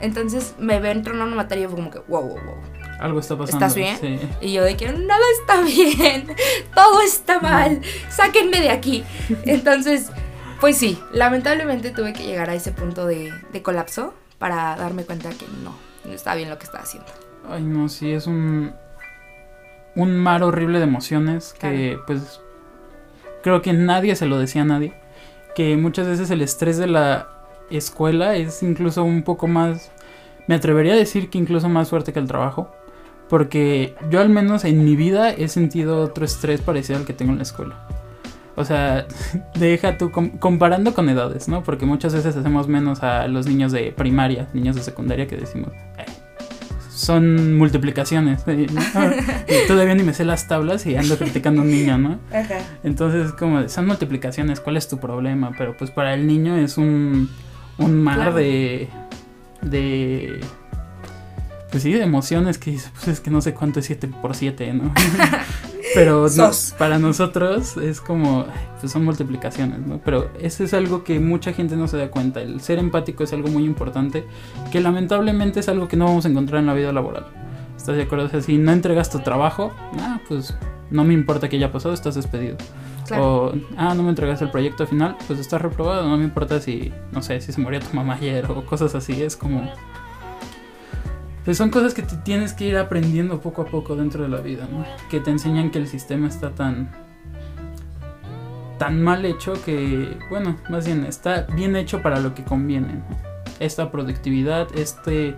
Entonces 0.00 0.54
me 0.58 0.80
ven 0.80 1.02
tronando 1.02 1.26
una 1.26 1.36
materia 1.36 1.64
y 1.64 1.66
fue 1.68 1.76
como 1.76 1.90
que, 1.90 2.00
wow, 2.08 2.22
wow, 2.22 2.38
wow. 2.44 2.56
Algo 3.02 3.18
está 3.18 3.36
pasando. 3.36 3.66
¿Estás 3.66 3.74
bien? 3.74 3.98
Sí. 4.00 4.28
Y 4.40 4.52
yo 4.52 4.62
de 4.62 4.76
que 4.76 4.92
nada 4.92 5.24
está 5.40 5.60
bien, 5.62 6.28
todo 6.74 7.02
está 7.02 7.40
mal, 7.40 7.80
sáquenme 8.08 8.60
de 8.60 8.70
aquí. 8.70 9.02
Entonces, 9.44 10.10
pues 10.60 10.78
sí, 10.78 10.98
lamentablemente 11.12 11.90
tuve 11.90 12.12
que 12.12 12.22
llegar 12.22 12.48
a 12.48 12.54
ese 12.54 12.70
punto 12.70 13.04
de, 13.06 13.32
de 13.52 13.62
colapso 13.62 14.14
para 14.38 14.76
darme 14.76 15.04
cuenta 15.04 15.30
que 15.30 15.46
no, 15.64 15.74
no 16.04 16.12
estaba 16.12 16.36
bien 16.36 16.48
lo 16.48 16.58
que 16.58 16.64
estaba 16.64 16.84
haciendo. 16.84 17.10
Ay, 17.48 17.62
no, 17.62 17.88
sí, 17.88 18.12
es 18.12 18.26
un. 18.26 18.72
Un 19.94 20.16
mar 20.16 20.42
horrible 20.42 20.78
de 20.78 20.84
emociones 20.84 21.54
que, 21.58 21.98
pues. 22.06 22.40
Creo 23.42 23.60
que 23.62 23.72
nadie 23.72 24.14
se 24.14 24.26
lo 24.26 24.38
decía 24.38 24.62
a 24.62 24.64
nadie. 24.64 24.94
Que 25.54 25.76
muchas 25.76 26.06
veces 26.06 26.30
el 26.30 26.40
estrés 26.40 26.78
de 26.78 26.86
la 26.86 27.28
escuela 27.68 28.36
es 28.36 28.62
incluso 28.62 29.02
un 29.02 29.22
poco 29.22 29.48
más. 29.48 29.90
Me 30.46 30.54
atrevería 30.54 30.92
a 30.92 30.96
decir 30.96 31.30
que 31.30 31.38
incluso 31.38 31.68
más 31.68 31.90
fuerte 31.90 32.12
que 32.12 32.20
el 32.20 32.28
trabajo. 32.28 32.74
Porque 33.32 33.94
yo, 34.10 34.20
al 34.20 34.28
menos 34.28 34.66
en 34.66 34.84
mi 34.84 34.94
vida, 34.94 35.30
he 35.30 35.48
sentido 35.48 36.02
otro 36.02 36.22
estrés 36.26 36.60
parecido 36.60 36.98
al 36.98 37.06
que 37.06 37.14
tengo 37.14 37.32
en 37.32 37.38
la 37.38 37.44
escuela. 37.44 37.88
O 38.56 38.64
sea, 38.66 39.06
deja 39.58 39.96
tú 39.96 40.10
com- 40.10 40.32
comparando 40.38 40.92
con 40.92 41.08
edades, 41.08 41.48
¿no? 41.48 41.62
Porque 41.62 41.86
muchas 41.86 42.12
veces 42.14 42.36
hacemos 42.36 42.68
menos 42.68 43.02
a 43.02 43.26
los 43.28 43.46
niños 43.46 43.72
de 43.72 43.90
primaria, 43.90 44.48
niños 44.52 44.76
de 44.76 44.82
secundaria 44.82 45.26
que 45.28 45.36
decimos, 45.38 45.70
"Eh, 45.96 46.04
son 46.94 47.56
multiplicaciones. 47.56 48.46
¿no? 48.46 48.52
Y 48.52 49.66
todavía 49.66 49.94
ni 49.94 50.02
me 50.02 50.12
sé 50.12 50.26
las 50.26 50.46
tablas 50.46 50.84
y 50.84 50.94
ando 50.96 51.16
criticando 51.16 51.62
a 51.62 51.64
un 51.64 51.70
niño, 51.70 51.96
¿no? 51.96 52.18
Entonces, 52.84 53.32
como, 53.32 53.66
son 53.70 53.86
multiplicaciones, 53.86 54.60
¿cuál 54.60 54.76
es 54.76 54.88
tu 54.88 54.98
problema? 54.98 55.52
Pero 55.56 55.74
pues 55.74 55.90
para 55.90 56.12
el 56.12 56.26
niño 56.26 56.54
es 56.58 56.76
un, 56.76 57.30
un 57.78 57.94
mar 58.02 58.16
Claro. 58.16 58.34
de. 58.34 58.88
de. 59.62 60.38
Pues 61.72 61.82
sí, 61.82 61.92
de 61.92 62.02
emociones 62.02 62.58
que 62.58 62.78
pues 62.92 63.08
es 63.08 63.20
que 63.20 63.30
no 63.30 63.40
sé 63.40 63.54
cuánto 63.54 63.80
es 63.80 63.86
7 63.86 64.08
por 64.20 64.36
7, 64.36 64.72
¿no? 64.74 64.92
Pero 65.94 66.26
no, 66.36 66.50
para 66.78 66.98
nosotros 66.98 67.76
es 67.76 68.00
como, 68.00 68.46
pues 68.80 68.92
son 68.92 69.04
multiplicaciones, 69.04 69.80
¿no? 69.80 69.98
Pero 70.04 70.30
eso 70.40 70.64
es 70.64 70.74
algo 70.74 71.02
que 71.04 71.18
mucha 71.18 71.52
gente 71.52 71.76
no 71.76 71.88
se 71.88 71.96
da 71.96 72.10
cuenta. 72.10 72.40
El 72.40 72.60
ser 72.60 72.78
empático 72.78 73.24
es 73.24 73.32
algo 73.32 73.48
muy 73.48 73.64
importante, 73.64 74.24
que 74.70 74.80
lamentablemente 74.80 75.60
es 75.60 75.68
algo 75.68 75.88
que 75.88 75.96
no 75.96 76.04
vamos 76.04 76.24
a 76.24 76.28
encontrar 76.28 76.60
en 76.60 76.66
la 76.66 76.74
vida 76.74 76.92
laboral. 76.92 77.26
¿Estás 77.76 77.96
de 77.96 78.02
acuerdo? 78.02 78.26
O 78.26 78.28
sea, 78.28 78.40
si 78.40 78.58
no 78.58 78.72
entregas 78.72 79.10
tu 79.10 79.20
trabajo, 79.20 79.72
ah, 79.98 80.20
pues 80.28 80.54
no 80.90 81.04
me 81.04 81.14
importa 81.14 81.48
que 81.48 81.56
haya 81.56 81.72
pasado, 81.72 81.94
estás 81.94 82.14
despedido. 82.14 82.56
Claro. 83.06 83.46
O, 83.46 83.52
ah, 83.76 83.94
no 83.94 84.02
me 84.02 84.10
entregaste 84.10 84.44
el 84.44 84.50
proyecto 84.50 84.86
final, 84.86 85.16
pues 85.26 85.40
estás 85.40 85.60
reprobado, 85.60 86.08
no 86.08 86.16
me 86.16 86.24
importa 86.24 86.60
si, 86.60 86.92
no 87.12 87.22
sé, 87.22 87.40
si 87.40 87.52
se 87.52 87.60
murió 87.60 87.80
tu 87.80 87.94
mamá 87.94 88.14
ayer 88.14 88.46
o 88.50 88.64
cosas 88.64 88.94
así, 88.94 89.22
es 89.22 89.36
como... 89.36 89.72
Pues 91.44 91.56
son 91.56 91.70
cosas 91.70 91.94
que 91.94 92.02
te 92.02 92.16
tienes 92.16 92.52
que 92.52 92.66
ir 92.66 92.76
aprendiendo 92.76 93.40
poco 93.40 93.62
a 93.62 93.64
poco 93.64 93.96
dentro 93.96 94.22
de 94.22 94.28
la 94.28 94.40
vida, 94.40 94.68
¿no? 94.70 94.84
Que 95.10 95.20
te 95.20 95.30
enseñan 95.30 95.70
que 95.70 95.78
el 95.78 95.88
sistema 95.88 96.28
está 96.28 96.50
tan... 96.50 96.90
tan 98.78 99.02
mal 99.02 99.24
hecho 99.24 99.54
que, 99.64 100.16
bueno, 100.30 100.56
más 100.70 100.86
bien 100.86 101.04
está 101.04 101.42
bien 101.42 101.74
hecho 101.74 102.00
para 102.00 102.20
lo 102.20 102.34
que 102.34 102.44
conviene, 102.44 102.94
¿no? 102.94 103.04
Esta 103.58 103.90
productividad, 103.90 104.68
este 104.76 105.36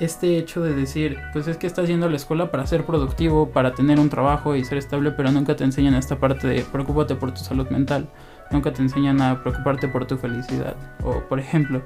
este 0.00 0.38
hecho 0.38 0.62
de 0.62 0.74
decir, 0.74 1.18
pues 1.34 1.46
es 1.46 1.58
que 1.58 1.66
estás 1.66 1.86
yendo 1.86 2.06
a 2.06 2.08
la 2.08 2.16
escuela 2.16 2.50
para 2.50 2.66
ser 2.66 2.84
productivo, 2.86 3.50
para 3.50 3.74
tener 3.74 4.00
un 4.00 4.08
trabajo 4.08 4.56
y 4.56 4.64
ser 4.64 4.78
estable, 4.78 5.10
pero 5.10 5.30
nunca 5.30 5.56
te 5.56 5.64
enseñan 5.64 5.94
esta 5.94 6.18
parte 6.18 6.48
de 6.48 6.62
preocúpate 6.62 7.14
por 7.16 7.32
tu 7.32 7.40
salud 7.40 7.68
mental, 7.68 8.08
nunca 8.50 8.72
te 8.72 8.80
enseñan 8.80 9.20
a 9.20 9.42
preocuparte 9.42 9.88
por 9.88 10.06
tu 10.06 10.16
felicidad. 10.16 10.74
O, 11.04 11.20
por 11.28 11.38
ejemplo, 11.38 11.82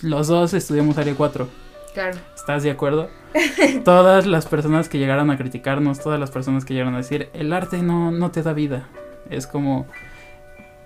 los 0.00 0.28
dos 0.28 0.54
estudiamos 0.54 0.96
área 0.96 1.14
4, 1.14 1.46
Claro. 1.96 2.18
¿estás 2.34 2.62
de 2.62 2.70
acuerdo? 2.70 3.08
todas 3.86 4.26
las 4.26 4.44
personas 4.44 4.90
que 4.90 4.98
llegaron 4.98 5.30
a 5.30 5.38
criticarnos, 5.38 5.98
todas 5.98 6.20
las 6.20 6.30
personas 6.30 6.66
que 6.66 6.74
llegaron 6.74 6.92
a 6.92 6.98
decir, 6.98 7.30
el 7.32 7.54
arte 7.54 7.78
no, 7.80 8.10
no 8.10 8.30
te 8.30 8.42
da 8.42 8.52
vida, 8.52 8.86
es 9.30 9.46
como, 9.46 9.86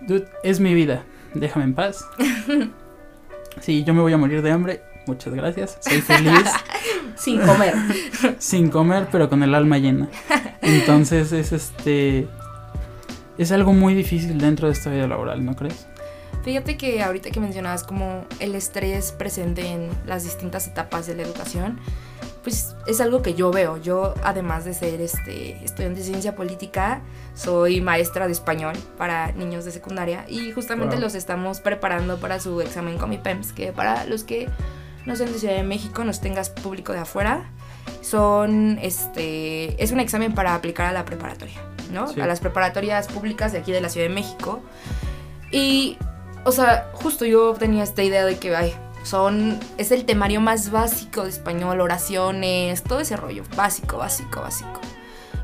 dude, 0.02 0.28
es 0.44 0.60
mi 0.60 0.72
vida, 0.72 1.02
déjame 1.34 1.64
en 1.64 1.74
paz. 1.74 2.06
Sí, 3.60 3.82
yo 3.82 3.92
me 3.92 4.00
voy 4.00 4.12
a 4.12 4.16
morir 4.16 4.42
de 4.42 4.52
hambre. 4.52 4.80
Muchas 5.08 5.34
gracias. 5.34 5.76
Soy 5.80 6.00
feliz. 6.00 6.48
Sin 7.16 7.40
comer. 7.40 7.74
sin 8.38 8.70
comer, 8.70 9.08
pero 9.10 9.28
con 9.28 9.42
el 9.42 9.56
alma 9.56 9.78
llena. 9.78 10.08
Entonces 10.62 11.32
es 11.32 11.50
este 11.50 12.28
es 13.36 13.50
algo 13.50 13.72
muy 13.72 13.94
difícil 13.94 14.38
dentro 14.38 14.68
de 14.68 14.72
esta 14.72 14.90
vida 14.90 15.08
laboral, 15.08 15.44
¿no 15.44 15.56
crees? 15.56 15.89
Fíjate 16.42 16.76
que 16.76 17.02
ahorita 17.02 17.30
que 17.30 17.40
mencionabas 17.40 17.84
como 17.84 18.24
el 18.38 18.54
estrés 18.54 19.12
presente 19.12 19.66
en 19.66 19.90
las 20.06 20.24
distintas 20.24 20.66
etapas 20.66 21.06
de 21.06 21.14
la 21.14 21.22
educación, 21.22 21.78
pues 22.42 22.74
es 22.86 23.00
algo 23.00 23.20
que 23.20 23.34
yo 23.34 23.50
veo. 23.50 23.76
Yo, 23.76 24.14
además 24.22 24.64
de 24.64 24.72
ser 24.72 25.00
este, 25.00 25.62
estudiante 25.62 26.00
de 26.00 26.06
ciencia 26.06 26.34
política, 26.34 27.02
soy 27.34 27.80
maestra 27.82 28.26
de 28.26 28.32
español 28.32 28.74
para 28.96 29.32
niños 29.32 29.64
de 29.64 29.72
secundaria 29.72 30.24
y 30.28 30.50
justamente 30.52 30.96
Wow. 30.96 31.04
los 31.04 31.14
estamos 31.14 31.60
preparando 31.60 32.18
para 32.18 32.40
su 32.40 32.60
examen 32.62 32.96
con 32.96 33.10
mi 33.10 33.18
PEMS, 33.18 33.52
que 33.52 33.72
para 33.72 34.04
los 34.06 34.24
que 34.24 34.48
no 35.04 35.16
sean 35.16 35.32
de 35.32 35.38
Ciudad 35.38 35.54
de 35.56 35.62
México, 35.62 36.04
nos 36.04 36.20
tengas 36.20 36.48
público 36.50 36.92
de 36.92 37.00
afuera, 37.00 37.50
son, 38.00 38.78
este, 38.80 39.82
es 39.82 39.92
un 39.92 40.00
examen 40.00 40.34
para 40.34 40.54
aplicar 40.54 40.86
a 40.86 40.92
la 40.92 41.04
preparatoria, 41.04 41.60
¿no? 41.92 42.08
Sí. 42.08 42.20
A 42.20 42.26
las 42.26 42.40
preparatorias 42.40 43.08
públicas 43.08 43.52
de 43.52 43.58
aquí 43.58 43.72
de 43.72 43.80
la 43.80 43.90
Ciudad 43.90 44.08
de 44.08 44.14
México. 44.14 44.62
Y, 45.50 45.98
o 46.44 46.52
sea, 46.52 46.90
justo 46.94 47.24
yo 47.24 47.54
tenía 47.54 47.82
esta 47.82 48.02
idea 48.02 48.24
de 48.24 48.38
que, 48.38 48.54
ay, 48.54 48.74
son, 49.02 49.58
es 49.78 49.92
el 49.92 50.04
temario 50.04 50.40
más 50.40 50.70
básico 50.70 51.24
de 51.24 51.30
español, 51.30 51.80
oraciones, 51.80 52.82
todo 52.82 53.00
ese 53.00 53.16
rollo, 53.16 53.44
básico, 53.56 53.98
básico, 53.98 54.40
básico. 54.40 54.80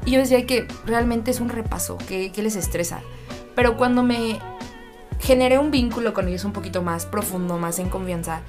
Y 0.04 0.12
yo 0.12 0.20
decía 0.20 0.46
que 0.46 0.68
realmente 0.84 1.30
es 1.30 1.40
un 1.40 1.48
repaso, 1.48 1.98
que, 1.98 2.30
que 2.32 2.42
les 2.42 2.56
estresa. 2.56 3.00
Pero 3.54 3.76
cuando 3.76 4.02
me 4.02 4.38
generé 5.20 5.58
un 5.58 5.70
vínculo 5.70 6.12
con 6.12 6.28
ellos 6.28 6.44
un 6.44 6.52
poquito 6.52 6.82
más 6.82 7.06
profundo, 7.06 7.58
más 7.58 7.78
en 7.78 7.88
confianza, 7.88 8.42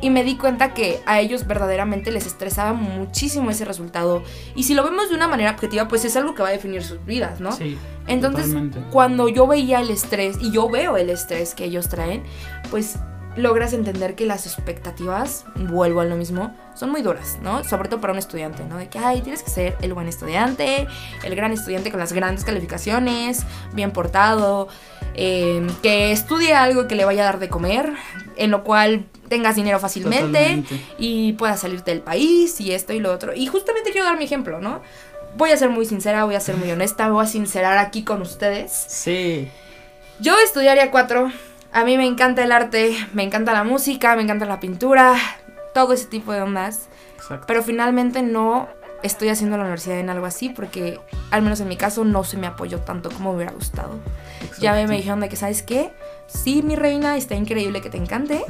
y 0.00 0.10
me 0.10 0.24
di 0.24 0.36
cuenta 0.36 0.74
que 0.74 1.00
a 1.06 1.20
ellos 1.20 1.46
verdaderamente 1.46 2.10
les 2.10 2.26
estresaba 2.26 2.72
muchísimo 2.72 3.50
ese 3.50 3.64
resultado. 3.64 4.22
Y 4.54 4.64
si 4.64 4.74
lo 4.74 4.84
vemos 4.84 5.08
de 5.08 5.14
una 5.14 5.28
manera 5.28 5.52
objetiva, 5.52 5.88
pues 5.88 6.04
es 6.04 6.16
algo 6.16 6.34
que 6.34 6.42
va 6.42 6.48
a 6.48 6.52
definir 6.52 6.82
sus 6.82 7.04
vidas, 7.04 7.40
¿no? 7.40 7.52
Sí. 7.52 7.78
Entonces, 8.06 8.46
totalmente. 8.46 8.80
cuando 8.90 9.28
yo 9.28 9.46
veía 9.46 9.80
el 9.80 9.90
estrés 9.90 10.36
y 10.40 10.50
yo 10.50 10.68
veo 10.68 10.96
el 10.96 11.10
estrés 11.10 11.54
que 11.54 11.64
ellos 11.64 11.88
traen, 11.88 12.22
pues 12.70 12.98
logras 13.36 13.72
entender 13.72 14.14
que 14.14 14.26
las 14.26 14.46
expectativas, 14.46 15.44
vuelvo 15.56 16.00
a 16.00 16.04
lo 16.04 16.16
mismo, 16.16 16.54
son 16.74 16.90
muy 16.90 17.02
duras, 17.02 17.38
¿no? 17.42 17.64
Sobre 17.64 17.88
todo 17.88 18.00
para 18.00 18.12
un 18.12 18.18
estudiante, 18.18 18.64
¿no? 18.64 18.76
De 18.78 18.88
que, 18.88 18.98
ay, 18.98 19.22
tienes 19.22 19.42
que 19.42 19.50
ser 19.50 19.76
el 19.80 19.94
buen 19.94 20.08
estudiante, 20.08 20.86
el 21.24 21.34
gran 21.34 21.52
estudiante 21.52 21.90
con 21.90 22.00
las 22.00 22.12
grandes 22.12 22.44
calificaciones, 22.44 23.44
bien 23.72 23.90
portado, 23.90 24.68
eh, 25.14 25.66
que 25.82 26.12
estudie 26.12 26.54
algo 26.54 26.86
que 26.88 26.94
le 26.94 27.04
vaya 27.04 27.22
a 27.22 27.26
dar 27.26 27.38
de 27.38 27.48
comer, 27.48 27.92
en 28.36 28.50
lo 28.50 28.64
cual 28.64 29.06
tengas 29.28 29.56
dinero 29.56 29.78
fácilmente 29.78 30.26
Totalmente. 30.26 30.80
y 30.98 31.32
puedas 31.34 31.60
salirte 31.60 31.90
del 31.90 32.00
país 32.00 32.60
y 32.60 32.72
esto 32.72 32.92
y 32.92 33.00
lo 33.00 33.12
otro. 33.12 33.34
Y 33.34 33.46
justamente 33.46 33.90
quiero 33.90 34.06
dar 34.06 34.18
mi 34.18 34.24
ejemplo, 34.24 34.60
¿no? 34.60 34.80
Voy 35.36 35.50
a 35.50 35.56
ser 35.56 35.70
muy 35.70 35.86
sincera, 35.86 36.24
voy 36.24 36.34
a 36.34 36.40
ser 36.40 36.56
muy 36.56 36.70
honesta, 36.70 37.08
voy 37.08 37.24
a 37.24 37.28
sincerar 37.28 37.78
aquí 37.78 38.04
con 38.04 38.22
ustedes. 38.22 38.70
Sí. 38.88 39.48
Yo 40.20 40.36
estudiaría 40.44 40.90
cuatro. 40.90 41.32
A 41.72 41.84
mí 41.84 41.96
me 41.96 42.06
encanta 42.06 42.44
el 42.44 42.52
arte, 42.52 42.96
me 43.14 43.24
encanta 43.24 43.52
la 43.52 43.64
música, 43.64 44.14
me 44.14 44.22
encanta 44.22 44.46
la 44.46 44.60
pintura, 44.60 45.16
todo 45.74 45.92
ese 45.92 46.06
tipo 46.06 46.32
de 46.32 46.42
ondas. 46.42 46.88
Exacto. 47.16 47.46
Pero 47.48 47.62
finalmente 47.64 48.22
no 48.22 48.68
estoy 49.04 49.28
haciendo 49.28 49.56
la 49.56 49.64
universidad 49.64 50.00
en 50.00 50.08
algo 50.10 50.26
así 50.26 50.48
porque, 50.48 50.98
al 51.30 51.42
menos 51.42 51.60
en 51.60 51.68
mi 51.68 51.76
caso, 51.76 52.04
no 52.04 52.24
se 52.24 52.38
me 52.38 52.46
apoyó 52.46 52.80
tanto 52.80 53.10
como 53.10 53.30
me 53.30 53.36
hubiera 53.36 53.52
gustado. 53.52 54.00
Ya 54.58 54.72
me, 54.72 54.86
me 54.86 54.96
dijeron 54.96 55.20
de 55.20 55.28
que, 55.28 55.36
¿sabes 55.36 55.62
qué? 55.62 55.92
Sí, 56.26 56.62
mi 56.62 56.74
reina, 56.74 57.16
está 57.16 57.34
increíble 57.34 57.82
que 57.82 57.90
te 57.90 57.98
encante, 57.98 58.42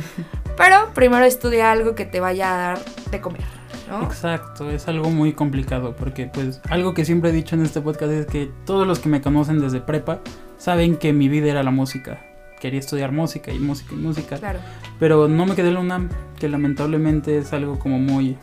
pero 0.56 0.94
primero 0.94 1.24
estudia 1.24 1.72
algo 1.72 1.94
que 1.94 2.06
te 2.06 2.20
vaya 2.20 2.54
a 2.54 2.56
dar 2.56 2.84
de 3.10 3.20
comer, 3.20 3.42
¿no? 3.88 4.04
Exacto, 4.04 4.70
es 4.70 4.86
algo 4.86 5.10
muy 5.10 5.32
complicado 5.32 5.96
porque 5.96 6.26
pues 6.32 6.60
algo 6.70 6.94
que 6.94 7.04
siempre 7.04 7.30
he 7.30 7.32
dicho 7.32 7.56
en 7.56 7.64
este 7.64 7.80
podcast 7.80 8.12
es 8.12 8.26
que 8.26 8.50
todos 8.64 8.86
los 8.86 9.00
que 9.00 9.08
me 9.08 9.20
conocen 9.20 9.60
desde 9.60 9.80
prepa 9.80 10.20
saben 10.56 10.96
que 10.96 11.12
mi 11.12 11.28
vida 11.28 11.50
era 11.50 11.64
la 11.64 11.72
música. 11.72 12.24
Quería 12.60 12.78
estudiar 12.78 13.10
música 13.10 13.52
y 13.52 13.58
música 13.58 13.92
y 13.92 13.98
música. 13.98 14.38
Claro, 14.38 14.60
Pero 15.00 15.28
no 15.28 15.44
me 15.44 15.54
quedé 15.56 15.68
en 15.68 15.74
la 15.74 15.80
UNAM, 15.80 16.08
que 16.38 16.48
lamentablemente 16.48 17.38
es 17.38 17.52
algo 17.52 17.78
como 17.78 17.98
muy... 17.98 18.38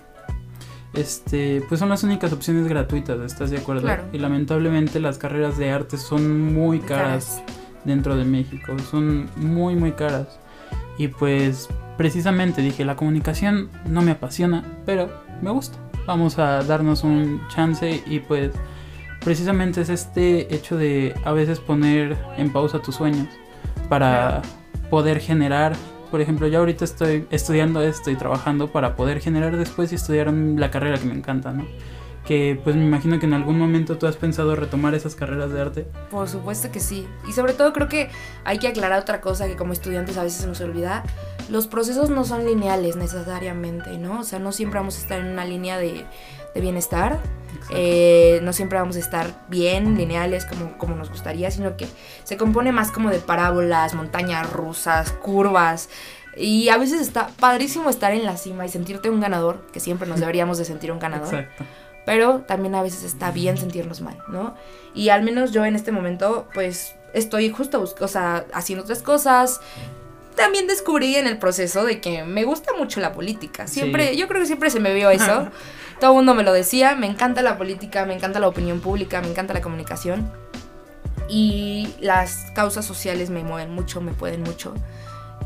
Este, 0.93 1.63
pues 1.69 1.79
son 1.79 1.89
las 1.89 2.03
únicas 2.03 2.33
opciones 2.33 2.67
gratuitas, 2.67 3.19
¿estás 3.21 3.49
de 3.49 3.57
acuerdo? 3.57 3.83
Claro. 3.83 4.03
Y 4.11 4.17
lamentablemente 4.17 4.99
las 4.99 5.17
carreras 5.17 5.57
de 5.57 5.71
arte 5.71 5.97
son 5.97 6.53
muy 6.53 6.79
caras 6.79 7.41
dentro 7.85 8.17
de 8.17 8.25
México, 8.25 8.77
son 8.89 9.29
muy 9.37 9.75
muy 9.75 9.93
caras. 9.93 10.39
Y 10.97 11.07
pues 11.07 11.69
precisamente 11.97 12.61
dije, 12.61 12.83
la 12.83 12.95
comunicación 12.95 13.69
no 13.87 14.01
me 14.01 14.11
apasiona, 14.11 14.63
pero 14.85 15.09
me 15.41 15.49
gusta. 15.51 15.77
Vamos 16.05 16.37
a 16.39 16.63
darnos 16.63 17.03
un 17.03 17.41
chance 17.47 18.03
y 18.05 18.19
pues 18.19 18.51
precisamente 19.23 19.81
es 19.81 19.89
este 19.89 20.53
hecho 20.53 20.77
de 20.77 21.15
a 21.23 21.31
veces 21.31 21.59
poner 21.59 22.17
en 22.37 22.51
pausa 22.51 22.81
tus 22.81 22.95
sueños 22.95 23.27
para 23.87 24.41
poder 24.89 25.19
generar. 25.19 25.73
Por 26.11 26.21
ejemplo, 26.21 26.47
yo 26.47 26.59
ahorita 26.59 26.83
estoy 26.83 27.25
estudiando 27.31 27.81
esto 27.81 28.11
y 28.11 28.15
trabajando 28.15 28.71
para 28.71 28.95
poder 28.95 29.21
generar 29.21 29.55
después 29.55 29.91
y 29.93 29.95
estudiar 29.95 30.31
la 30.31 30.69
carrera 30.69 30.97
que 30.97 31.05
me 31.05 31.13
encanta, 31.13 31.51
¿no? 31.53 31.65
Que 32.25 32.59
pues 32.63 32.75
me 32.75 32.83
imagino 32.85 33.19
que 33.19 33.25
en 33.25 33.33
algún 33.33 33.57
momento 33.57 33.97
tú 33.97 34.05
has 34.05 34.17
pensado 34.17 34.55
retomar 34.55 34.93
esas 34.93 35.15
carreras 35.15 35.51
de 35.51 35.61
arte. 35.61 35.87
por 36.11 36.27
supuesto 36.29 36.69
que 36.71 36.79
sí. 36.79 37.07
Y 37.27 37.31
sobre 37.31 37.53
todo 37.53 37.73
creo 37.73 37.87
que 37.87 38.09
hay 38.43 38.59
que 38.59 38.67
aclarar 38.67 39.01
otra 39.01 39.21
cosa 39.21 39.47
que 39.47 39.55
como 39.55 39.73
estudiantes 39.73 40.17
a 40.17 40.23
veces 40.23 40.45
nos 40.45 40.61
olvida. 40.61 41.03
Los 41.49 41.67
procesos 41.67 42.09
no 42.09 42.23
son 42.25 42.45
lineales 42.45 42.95
necesariamente, 42.95 43.97
¿no? 43.97 44.19
O 44.19 44.23
sea, 44.23 44.37
no 44.39 44.51
siempre 44.51 44.79
vamos 44.79 44.97
a 44.97 45.01
estar 45.01 45.19
en 45.19 45.27
una 45.27 45.45
línea 45.45 45.77
de, 45.79 46.05
de 46.53 46.61
bienestar. 46.61 47.19
Eh, 47.71 48.39
no 48.43 48.53
siempre 48.53 48.77
vamos 48.77 48.95
a 48.97 48.99
estar 48.99 49.45
bien, 49.47 49.97
lineales, 49.97 50.45
como, 50.45 50.77
como 50.77 50.95
nos 50.95 51.09
gustaría, 51.09 51.51
sino 51.51 51.77
que 51.77 51.87
se 52.23 52.37
compone 52.37 52.71
más 52.71 52.91
como 52.91 53.09
de 53.09 53.19
parábolas, 53.19 53.93
montañas 53.93 54.51
rusas, 54.51 55.11
curvas. 55.11 55.89
Y 56.37 56.69
a 56.69 56.77
veces 56.77 57.01
está 57.01 57.27
padrísimo 57.39 57.89
estar 57.89 58.13
en 58.13 58.25
la 58.25 58.37
cima 58.37 58.65
y 58.65 58.69
sentirte 58.69 59.09
un 59.09 59.19
ganador, 59.19 59.65
que 59.71 59.79
siempre 59.79 60.07
nos 60.07 60.19
deberíamos 60.21 60.57
de 60.57 60.65
sentir 60.65 60.91
un 60.91 60.99
ganador. 60.99 61.33
Exacto. 61.33 61.65
Pero 62.05 62.39
también 62.47 62.73
a 62.75 62.81
veces 62.81 63.03
está 63.03 63.31
bien 63.31 63.57
sentirnos 63.57 64.01
mal, 64.01 64.17
¿no? 64.27 64.55
Y 64.95 65.09
al 65.09 65.23
menos 65.23 65.51
yo 65.51 65.65
en 65.65 65.75
este 65.75 65.91
momento, 65.91 66.47
pues 66.53 66.95
estoy 67.13 67.49
justo 67.51 67.83
o 67.99 68.07
sea, 68.07 68.45
haciendo 68.53 68.83
otras 68.83 69.01
cosas. 69.03 69.61
También 70.35 70.65
descubrí 70.65 71.15
en 71.15 71.27
el 71.27 71.37
proceso 71.37 71.85
de 71.85 72.01
que 72.01 72.23
me 72.23 72.43
gusta 72.43 72.71
mucho 72.77 72.99
la 73.01 73.13
política. 73.13 73.67
Siempre, 73.67 74.11
Sí. 74.11 74.17
yo 74.17 74.27
creo 74.27 74.41
que 74.41 74.47
siempre 74.47 74.69
se 74.71 74.79
me 74.79 74.93
vio 74.93 75.09
eso. 75.09 75.49
Todo 76.01 76.11
el 76.11 76.15
mundo 76.15 76.33
me 76.33 76.43
lo 76.43 76.51
decía, 76.51 76.95
me 76.95 77.07
encanta 77.07 77.41
la 77.43 77.57
política, 77.57 78.05
me 78.05 78.13
encanta 78.15 78.39
la 78.39 78.47
opinión 78.49 78.81
pública, 78.81 79.21
me 79.21 79.29
encanta 79.29 79.53
la 79.53 79.61
comunicación. 79.61 80.29
Y 81.29 81.93
las 82.01 82.51
causas 82.55 82.83
sociales 82.85 83.29
me 83.29 83.43
mueven 83.43 83.71
mucho, 83.73 84.01
me 84.01 84.11
pueden 84.11 84.41
mucho. 84.41 84.73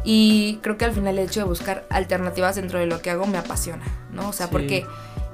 Y 0.04 0.60
creo 0.64 0.78
que 0.78 0.86
al 0.86 0.94
final 0.94 1.20
el 1.20 1.28
hecho 1.28 1.42
de 1.42 1.46
buscar 1.46 1.86
alternativas 1.90 2.56
dentro 2.56 2.80
de 2.80 2.86
lo 2.86 3.02
que 3.02 3.10
hago 3.12 3.28
me 3.28 3.38
apasiona, 3.38 3.84
¿no? 4.12 4.30
O 4.30 4.34
sea, 4.34 4.48
Sí. 4.48 4.52
porque 4.52 4.86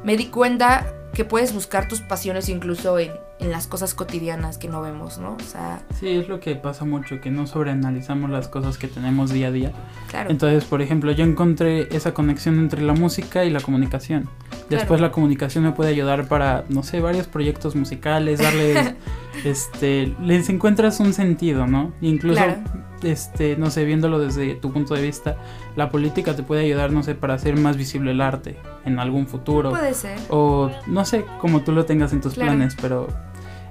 me 0.03 0.17
di 0.17 0.25
cuenta 0.25 0.87
que 1.13 1.23
puedes 1.23 1.53
buscar 1.53 1.87
tus 1.87 2.01
pasiones 2.01 2.49
incluso 2.49 2.97
en, 2.97 3.11
en 3.41 3.51
las 3.51 3.65
cosas 3.67 3.93
cotidianas 3.95 4.57
que 4.57 4.67
no 4.69 4.81
vemos, 4.81 5.17
¿no? 5.17 5.33
O 5.33 5.39
sea, 5.43 5.81
Sí, 5.99 6.07
es 6.09 6.29
lo 6.29 6.39
que 6.39 6.55
pasa 6.55 6.85
mucho, 6.85 7.19
que 7.19 7.31
no 7.31 7.47
sobreanalizamos 7.47 8.29
las 8.29 8.47
cosas 8.47 8.77
que 8.77 8.87
tenemos 8.87 9.31
día 9.31 9.47
a 9.47 9.51
día. 9.51 9.71
claro. 10.09 10.29
Entonces, 10.29 10.63
por 10.65 10.81
ejemplo, 10.81 11.11
yo 11.11 11.23
encontré 11.25 11.87
esa 11.95 12.13
conexión 12.13 12.59
entre 12.59 12.81
la 12.83 12.93
música 12.93 13.43
y 13.43 13.49
la 13.49 13.59
comunicación. 13.59 14.29
Después 14.69 14.99
Claro. 14.99 15.01
la 15.01 15.11
comunicación 15.11 15.63
me 15.65 15.71
puede 15.71 15.89
ayudar 15.89 16.27
para, 16.27 16.63
no 16.69 16.83
sé, 16.83 17.01
varios 17.01 17.27
proyectos 17.27 17.75
musicales, 17.75 18.39
darles, 18.39 18.93
este, 19.43 20.15
les 20.21 20.47
encuentras 20.49 20.99
un 20.99 21.13
sentido, 21.13 21.67
¿no? 21.67 21.91
Incluso, 22.01 22.35
Claro. 22.43 22.59
este, 23.03 23.57
no 23.57 23.69
sé, 23.71 23.85
viéndolo 23.85 24.19
desde 24.19 24.53
tu 24.55 24.71
punto 24.71 24.93
de 24.93 25.01
vista, 25.01 25.35
la 25.75 25.89
política 25.89 26.35
te 26.35 26.43
puede 26.43 26.63
ayudar, 26.63 26.91
no 26.91 27.01
sé, 27.03 27.15
para 27.15 27.33
hacer 27.33 27.57
más 27.57 27.75
visible 27.75 28.11
el 28.11 28.21
arte 28.21 28.57
en 28.85 28.99
algún 28.99 29.27
futuro. 29.27 29.71
Puede 29.71 29.93
ser. 29.93 30.19
O 30.29 30.69
no 30.87 31.03
sé, 31.05 31.25
como 31.39 31.61
tú 31.61 31.71
lo 31.71 31.85
tengas 31.85 32.13
en 32.13 32.21
tus 32.21 32.35
planes, 32.35 32.75
pero 32.79 33.07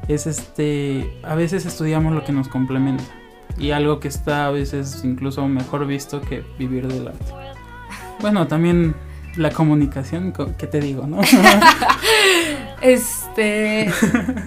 es 0.08 0.26
este, 0.26 1.18
a 1.22 1.34
veces 1.34 1.66
estudiamos 1.66 2.12
lo 2.14 2.24
que 2.24 2.32
nos 2.32 2.48
complementa 2.48 3.04
y 3.58 3.70
algo 3.72 4.00
que 4.00 4.08
está 4.08 4.46
a 4.46 4.50
veces 4.50 5.02
incluso 5.04 5.46
mejor 5.48 5.86
visto 5.86 6.20
que 6.20 6.44
vivir 6.58 6.88
del 6.88 7.08
arte. 7.08 7.24
Bueno, 8.20 8.46
también 8.46 8.94
la 9.36 9.50
comunicación, 9.50 10.32
co- 10.32 10.56
¿qué 10.58 10.66
te 10.66 10.80
digo, 10.80 11.06
no? 11.06 11.20
Este, 12.80 13.90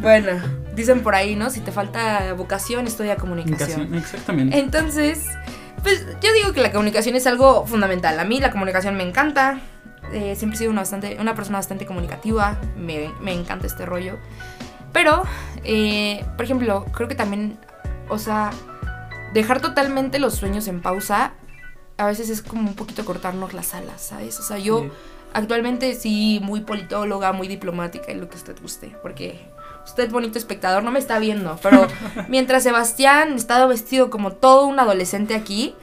bueno, 0.02 0.32
dicen 0.76 1.02
por 1.02 1.14
ahí, 1.16 1.36
¿no? 1.36 1.50
Si 1.52 1.60
te 1.60 1.72
falta 1.72 2.34
vocación, 2.34 2.88
estudia 2.88 3.16
comunicación. 3.16 3.82
Comunicación, 3.84 3.96
Exactamente. 3.96 4.58
Entonces, 4.60 5.24
pues 5.84 6.04
yo 6.22 6.34
digo 6.34 6.52
que 6.54 6.62
la 6.62 6.72
comunicación 6.72 7.16
es 7.16 7.28
algo 7.28 7.66
fundamental. 7.68 8.20
A 8.20 8.24
mí 8.26 8.40
la 8.40 8.52
comunicación 8.52 8.96
me 8.96 9.04
encanta. 9.04 9.60
Eh, 10.12 10.36
siempre 10.36 10.56
he 10.56 10.60
sido 10.60 10.72
una, 10.72 10.82
bastante, 10.82 11.18
una 11.20 11.36
persona 11.36 11.60
bastante 11.60 11.86
comunicativa. 11.86 12.58
Me, 12.76 13.12
me 13.22 13.34
encanta 13.34 13.68
este 13.68 13.86
rollo. 13.86 14.18
Pero, 14.94 15.24
eh, 15.64 16.24
por 16.38 16.46
ejemplo, 16.46 16.86
creo 16.94 17.08
que 17.10 17.16
también, 17.16 17.58
o 18.10 18.18
sea, 18.20 18.52
dejar 19.34 19.60
totalmente 19.60 20.20
los 20.20 20.36
sueños 20.36 20.68
en 20.68 20.82
pausa 20.82 21.34
a 21.98 22.06
veces 22.08 22.30
es 22.30 22.42
como 22.42 22.62
un 22.70 22.76
poquito 22.76 23.04
cortarnos 23.06 23.54
las 23.54 23.74
alas, 23.74 24.02
¿sabes? 24.02 24.40
O 24.40 24.44
sea, 24.44 24.58
yo 24.58 24.82
Sí. 24.82 24.92
actualmente 25.34 25.94
sí, 25.96 26.40
muy 26.44 26.62
politóloga, 26.62 27.34
muy 27.34 27.48
diplomática 27.48 28.12
y 28.12 28.16
lo 28.16 28.30
que 28.30 28.36
usted 28.38 28.56
guste, 28.62 28.96
porque 29.02 29.40
usted, 29.86 30.10
bonito 30.10 30.38
espectador, 30.40 30.84
no 30.84 30.92
me 30.92 31.00
está 31.00 31.20
viendo, 31.20 31.60
pero 31.62 31.88
mientras 32.30 32.64
Sebastián 32.64 33.34
estaba 33.34 33.66
vestido 33.68 34.10
como 34.10 34.32
todo 34.32 34.66
un 34.66 34.80
adolescente 34.80 35.36
aquí, 35.36 35.76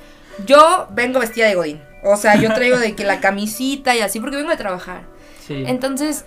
yo 0.47 0.89
vengo 0.91 1.21
vestida 1.21 1.47
de 1.47 1.55
Godín. 1.55 1.83
O 2.03 2.17
sea, 2.17 2.35
yo 2.37 2.53
traigo 2.55 2.79
de 2.79 2.95
que 2.97 3.05
la 3.05 3.21
camisita 3.27 3.95
y 3.95 4.01
así, 4.01 4.21
porque 4.21 4.37
vengo 4.37 4.51
de 4.51 4.57
trabajar. 4.57 5.03
Sí. 5.47 5.65
Entonces, 5.67 6.25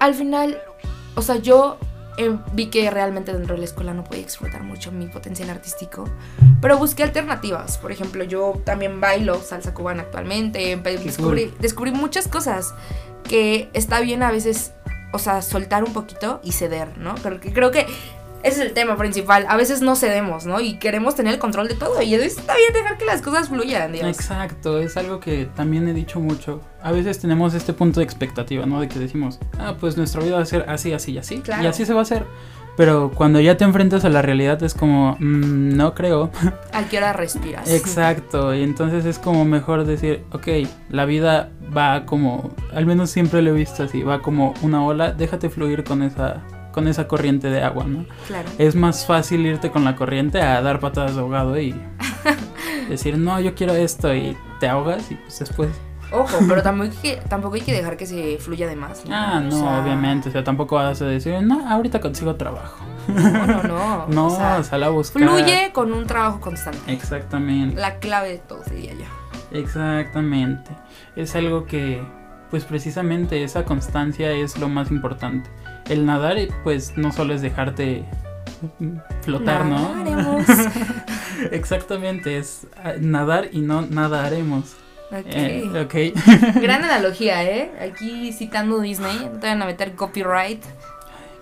al 0.00 0.14
final, 0.14 0.58
o 1.14 1.22
sea, 1.22 1.36
yo 1.36 1.78
eh, 2.18 2.36
vi 2.52 2.66
que 2.66 2.90
realmente 2.90 3.32
dentro 3.32 3.54
de 3.54 3.60
la 3.60 3.64
escuela 3.64 3.94
no 3.94 4.04
podía 4.04 4.22
explotar 4.22 4.62
mucho 4.62 4.92
mi 4.92 5.06
potencial 5.06 5.48
artístico, 5.50 6.04
pero 6.60 6.76
busqué 6.76 7.02
alternativas. 7.02 7.78
Por 7.78 7.90
ejemplo, 7.90 8.24
yo 8.24 8.60
también 8.64 9.00
bailo 9.00 9.40
salsa 9.40 9.72
cubana 9.72 10.02
actualmente, 10.02 10.80
Qué 10.82 10.98
descubrí, 10.98 11.46
cool. 11.46 11.58
descubrí 11.60 11.90
muchas 11.92 12.28
cosas 12.28 12.74
que 13.28 13.70
está 13.72 14.00
bien 14.00 14.22
a 14.22 14.30
veces, 14.30 14.72
o 15.12 15.18
sea, 15.18 15.40
soltar 15.40 15.84
un 15.84 15.92
poquito 15.92 16.40
y 16.42 16.52
ceder, 16.52 16.98
¿no? 16.98 17.14
Que, 17.14 17.52
creo 17.52 17.70
que 17.70 17.86
ese 18.42 18.60
es 18.60 18.66
el 18.66 18.72
tema 18.72 18.96
principal. 18.96 19.46
A 19.48 19.56
veces 19.56 19.82
no 19.82 19.96
cedemos, 19.96 20.46
¿no? 20.46 20.60
Y 20.60 20.74
queremos 20.78 21.14
tener 21.14 21.34
el 21.34 21.38
control 21.38 21.68
de 21.68 21.74
todo. 21.74 22.00
Y 22.02 22.14
está 22.14 22.56
bien 22.56 22.72
dejar 22.72 22.98
que 22.98 23.04
las 23.04 23.22
cosas 23.22 23.48
fluyan. 23.48 23.94
Exacto, 23.94 24.78
es 24.78 24.96
algo 24.96 25.20
que 25.20 25.46
también 25.56 25.88
he 25.88 25.94
dicho 25.94 26.20
mucho. 26.20 26.60
A 26.82 26.92
veces 26.92 27.18
tenemos 27.18 27.54
este 27.54 27.72
punto 27.72 28.00
de 28.00 28.04
expectativa, 28.04 28.66
¿no? 28.66 28.80
De 28.80 28.88
que 28.88 28.98
decimos, 28.98 29.38
ah, 29.58 29.74
pues 29.78 29.96
nuestra 29.96 30.22
vida 30.22 30.36
va 30.36 30.42
a 30.42 30.46
ser 30.46 30.64
así, 30.68 30.92
así 30.92 31.12
y 31.12 31.18
así. 31.18 31.38
Claro. 31.38 31.62
Y 31.62 31.66
así 31.66 31.84
se 31.86 31.92
va 31.92 32.00
a 32.00 32.02
hacer. 32.02 32.24
Pero 32.74 33.10
cuando 33.14 33.38
ya 33.38 33.58
te 33.58 33.64
enfrentas 33.64 34.04
a 34.06 34.08
la 34.08 34.22
realidad 34.22 34.62
es 34.62 34.72
como, 34.72 35.16
"Mm, 35.20 35.76
no 35.76 35.94
creo. 35.94 36.30
¿A 36.72 36.84
qué 36.84 36.96
hora 36.98 37.12
respiras? 37.12 37.70
Exacto, 37.70 38.54
y 38.54 38.62
entonces 38.62 39.04
es 39.04 39.18
como 39.18 39.44
mejor 39.44 39.84
decir, 39.84 40.24
ok, 40.32 40.48
la 40.88 41.04
vida 41.04 41.50
va 41.76 42.06
como, 42.06 42.50
al 42.72 42.86
menos 42.86 43.10
siempre 43.10 43.42
lo 43.42 43.50
he 43.50 43.52
visto 43.52 43.82
así, 43.82 44.02
va 44.02 44.22
como 44.22 44.54
una 44.62 44.84
ola, 44.86 45.12
déjate 45.12 45.50
fluir 45.50 45.84
con 45.84 46.02
esa, 46.02 46.42
con 46.72 46.88
esa 46.88 47.06
corriente 47.06 47.48
de 47.50 47.62
agua, 47.62 47.84
¿no? 47.84 48.06
Claro. 48.26 48.48
Es 48.58 48.74
más 48.74 49.06
fácil 49.06 49.46
irte 49.46 49.70
con 49.70 49.84
la 49.84 49.94
corriente 49.94 50.40
a 50.42 50.60
dar 50.62 50.80
patadas 50.80 51.14
de 51.14 51.20
ahogado 51.20 51.60
y 51.60 51.74
decir, 52.88 53.18
no, 53.18 53.38
yo 53.40 53.54
quiero 53.54 53.74
esto 53.74 54.14
y 54.14 54.36
te 54.60 54.68
ahogas 54.68 55.10
y 55.10 55.14
pues 55.16 55.38
después... 55.38 55.70
Ojo, 56.10 56.38
pero 56.46 56.62
tampoco 56.62 56.90
hay 56.90 56.96
que, 56.98 57.22
tampoco 57.26 57.54
hay 57.54 57.62
que 57.62 57.72
dejar 57.72 57.96
que 57.96 58.04
se 58.04 58.36
fluya 58.38 58.66
de 58.68 58.76
más. 58.76 59.02
Ah, 59.10 59.40
no, 59.40 59.56
O 59.56 59.60
sea, 59.60 59.82
obviamente, 59.82 60.28
o 60.28 60.32
sea, 60.32 60.44
tampoco 60.44 60.74
vas 60.74 61.00
a 61.00 61.06
decir, 61.06 61.40
no, 61.42 61.66
ahorita 61.66 62.00
consigo 62.00 62.34
trabajo. 62.34 62.84
No, 63.08 63.46
no, 63.46 63.62
no. 63.62 64.06
No, 64.08 64.26
o 64.26 64.36
sea, 64.36 64.62
sal 64.62 64.82
a 64.82 64.90
buscar. 64.90 65.22
fluye 65.22 65.70
con 65.72 65.90
un 65.92 66.06
trabajo 66.06 66.38
constante. 66.40 66.92
Exactamente. 66.92 67.80
La 67.80 67.98
clave 67.98 68.28
de 68.28 68.38
todo, 68.38 68.62
diría 68.70 68.92
yo. 68.92 69.58
Exactamente. 69.58 70.70
Es 71.16 71.34
algo 71.34 71.64
que, 71.64 72.02
pues 72.50 72.64
precisamente 72.64 73.42
esa 73.42 73.64
constancia 73.64 74.32
es 74.32 74.58
lo 74.58 74.68
más 74.68 74.90
importante. 74.90 75.48
El 75.88 76.06
nadar, 76.06 76.36
pues 76.64 76.96
no 76.96 77.12
solo 77.12 77.34
es 77.34 77.42
dejarte 77.42 78.04
flotar, 79.22 79.64
¿no? 79.64 79.94
Nadaremos. 79.94 80.46
Exactamente, 81.50 82.38
es 82.38 82.66
ah, 82.82 82.92
nadar 83.00 83.48
y 83.52 83.60
no 83.60 83.82
nadaremos. 83.82 84.76
Ok. 85.10 85.26
Eh, 85.26 85.70
ok. 85.84 86.60
Gran 86.62 86.84
analogía, 86.84 87.44
¿eh? 87.44 87.72
Aquí 87.80 88.32
citando 88.32 88.80
Disney, 88.80 89.28
no 89.32 89.38
te 89.40 89.48
van 89.48 89.60
a 89.62 89.66
meter 89.66 89.94
copyright. 89.94 90.62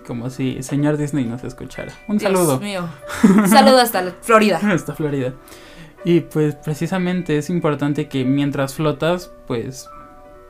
Como 0.05 0.29
si 0.29 0.61
señor 0.63 0.97
Disney 0.97 1.25
nos 1.25 1.43
escuchara. 1.43 1.93
Un 2.07 2.17
Dios 2.17 2.31
saludo. 2.33 2.59
mío. 2.59 2.89
Un 3.23 3.47
saludo 3.47 3.79
hasta 3.79 4.03
Florida. 4.21 4.59
Hasta 4.63 4.93
Florida. 4.95 5.33
Y 6.03 6.21
pues 6.21 6.55
precisamente 6.55 7.37
es 7.37 7.49
importante 7.51 8.07
que 8.09 8.25
mientras 8.25 8.73
flotas, 8.73 9.31
pues 9.47 9.87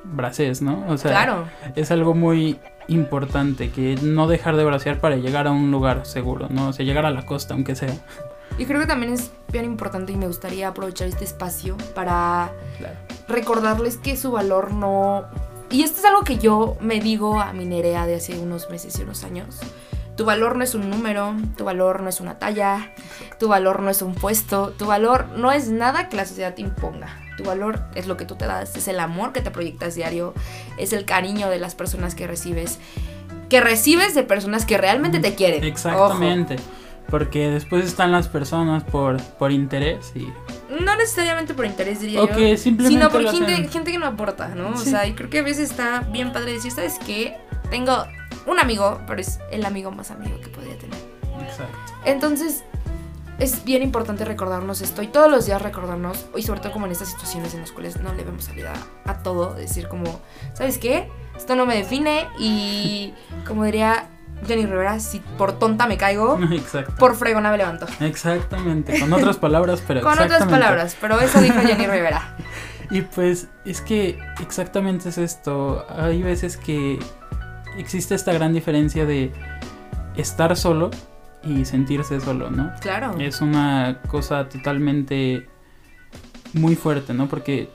bracees, 0.06 0.62
¿no? 0.62 0.86
O 0.88 0.98
sea, 0.98 1.12
Claro. 1.12 1.46
es 1.76 1.92
algo 1.92 2.16
muy 2.16 2.58
importante 2.94 3.70
que 3.72 3.96
no 4.02 4.28
dejar 4.28 4.56
de 4.58 4.64
bracear 4.66 5.00
para 5.00 5.16
llegar 5.18 5.48
a 5.48 5.52
un 5.52 5.72
lugar 5.72 6.06
seguro, 6.06 6.48
¿no? 6.50 6.70
O 6.70 6.74
sea, 6.74 6.86
llegar 6.86 7.06
a 7.06 7.12
la 7.12 7.26
costa, 7.26 7.54
aunque 7.54 7.76
sea. 7.76 7.94
Y 8.58 8.66
creo 8.66 8.80
que 8.80 8.86
también 8.88 9.14
es 9.14 9.32
bien 9.52 9.66
importante 9.66 10.12
y 10.12 10.18
me 10.18 10.28
gustaría 10.28 10.68
aprovechar 10.68 11.08
este 11.08 11.24
espacio 11.24 11.78
para 11.96 12.52
Claro. 12.78 12.96
recordarles 13.28 13.98
que 13.98 14.18
su 14.18 14.32
valor 14.32 14.74
no... 14.74 15.24
Y 15.70 15.84
esto 15.84 16.00
es 16.00 16.06
algo 16.06 16.24
que 16.24 16.38
yo 16.38 16.76
me 16.82 17.00
digo 17.00 17.40
a 17.40 17.54
mi 17.54 17.66
Nerea 17.66 18.06
de 18.06 18.16
hace 18.16 18.38
unos 18.38 18.70
meses 18.70 19.00
y 19.00 19.04
unos 19.04 19.24
años. 19.24 19.58
Tu 20.18 20.26
valor 20.26 20.58
no 20.58 20.64
es 20.66 20.76
un 20.76 20.90
número, 20.90 21.34
tu 21.58 21.64
valor 21.64 22.02
no 22.04 22.10
es 22.10 22.20
una 22.20 22.38
talla, 22.38 22.92
tu 23.40 23.48
valor 23.48 23.82
no 23.82 23.90
es 23.90 24.02
un 24.02 24.14
puesto, 24.14 24.72
tu 24.78 24.86
valor 24.86 25.28
no 25.38 25.52
es 25.54 25.70
nada 25.70 26.10
que 26.10 26.18
la 26.18 26.26
sociedad 26.26 26.54
te 26.54 26.62
imponga. 26.62 27.08
Tu 27.42 27.48
valor 27.48 27.80
es 27.96 28.06
lo 28.06 28.18
que 28.18 28.26
tú 28.26 28.36
te 28.36 28.46
das, 28.46 28.76
es 28.76 28.88
el 28.88 29.00
amor 29.00 29.34
que 29.34 29.42
te 29.42 29.50
proyectas 29.50 29.96
diario, 29.96 30.36
es 30.78 30.94
el 30.94 31.06
cariño 31.06 31.50
de 31.50 31.58
las 31.58 31.74
personas 31.74 32.14
que 32.14 32.28
recibes, 32.28 32.78
que 33.50 33.62
recibes 33.62 34.14
de 34.14 34.22
personas 34.22 34.66
que 34.66 34.78
realmente 34.78 35.20
te 35.20 35.34
quieren. 35.34 35.64
Exactamente. 35.64 36.58
Porque 37.10 37.50
después 37.50 37.84
están 37.86 38.12
las 38.12 38.28
personas 38.28 38.84
por, 38.84 39.20
por 39.22 39.52
interés 39.52 40.12
y... 40.16 40.32
No 40.82 40.96
necesariamente 40.96 41.56
por 41.56 41.66
interés, 41.66 42.00
diría 42.00 42.22
O 42.22 42.28
yo. 42.28 42.58
simplemente 42.58 42.88
Sino 42.88 43.10
por 43.10 43.28
gente, 43.30 43.68
gente 43.70 43.92
que 43.92 43.98
no 43.98 44.06
aporta, 44.06 44.50
¿no? 44.50 44.70
O 44.70 44.78
sea, 44.78 45.08
y 45.08 45.14
creo 45.14 45.30
que 45.30 45.40
a 45.40 45.44
veces 45.44 45.72
está 45.72 46.02
bien 46.12 46.32
padre 46.32 46.54
decir, 46.54 46.72
¿sabes 46.72 47.00
qué? 47.06 47.36
Tengo 47.72 48.06
un 48.46 48.60
amigo, 48.60 49.02
pero 49.08 49.20
es 49.20 49.40
el 49.52 49.66
amigo 49.66 49.92
más 49.92 50.12
amigo 50.12 50.40
que 50.40 50.50
podría 50.50 50.78
tener. 50.78 51.00
Exacto. 51.44 51.94
Entonces, 52.06 52.64
es 53.40 53.64
bien 53.64 53.82
importante 53.82 54.26
recordarnos 54.26 54.82
esto 54.82 55.02
y 55.02 55.08
todos 55.08 55.30
los 55.32 55.46
días 55.46 55.62
recordarnos, 55.62 56.26
y 56.36 56.44
sobre 56.44 56.60
todo 56.60 56.72
como 56.72 56.86
en 56.86 56.92
estas 56.92 57.10
situaciones 57.10 57.54
en 57.54 57.62
las 57.62 57.72
cuales 57.72 58.00
no 58.00 58.14
le 58.14 58.24
vemos 58.24 58.46
salida 58.46 58.74
a 59.06 59.24
todo, 59.24 59.54
decir 59.56 59.88
como, 59.88 60.22
¿sabes 60.54 60.78
qué? 60.78 61.10
Esto 61.36 61.56
no 61.56 61.66
me 61.66 61.76
define 61.76 62.28
y 62.40 63.14
como 63.48 63.64
diría 63.66 64.10
Jenny 64.46 64.66
Rivera, 64.66 65.00
si 65.00 65.20
por 65.38 65.54
tonta 65.54 65.88
me 65.88 65.98
caigo, 65.98 66.40
Exacto. 66.52 66.94
por 66.98 67.16
fregona 67.16 67.52
me 67.52 67.58
levanto. 67.58 67.86
Exactamente. 68.00 69.00
Con 69.00 69.12
otras 69.14 69.38
palabras, 69.38 69.84
pero 69.88 70.02
Con 70.02 70.20
otras 70.20 70.46
palabras, 70.46 70.98
pero 71.00 71.20
eso 71.20 71.42
dijo 71.42 71.60
Jenny 71.62 71.88
Rivera. 71.88 72.36
Y 72.90 73.04
pues 73.04 73.48
es 73.64 73.80
que 73.82 74.20
exactamente 74.42 75.10
es 75.10 75.18
esto. 75.18 75.86
Hay 75.90 76.22
veces 76.24 76.58
que 76.58 77.00
existe 77.78 78.16
esta 78.16 78.34
gran 78.34 78.52
diferencia 78.54 79.06
de 79.06 79.32
estar 80.18 80.58
solo 80.58 80.92
y 81.44 81.66
sentirse 81.66 82.20
solo, 82.20 82.50
¿no? 82.50 82.72
Claro. 82.82 83.16
Es 83.20 83.42
una 83.42 84.00
cosa 84.08 84.48
totalmente 84.50 85.48
muy 86.54 86.76
fuerte, 86.76 87.14
¿no? 87.14 87.28
Porque 87.28 87.70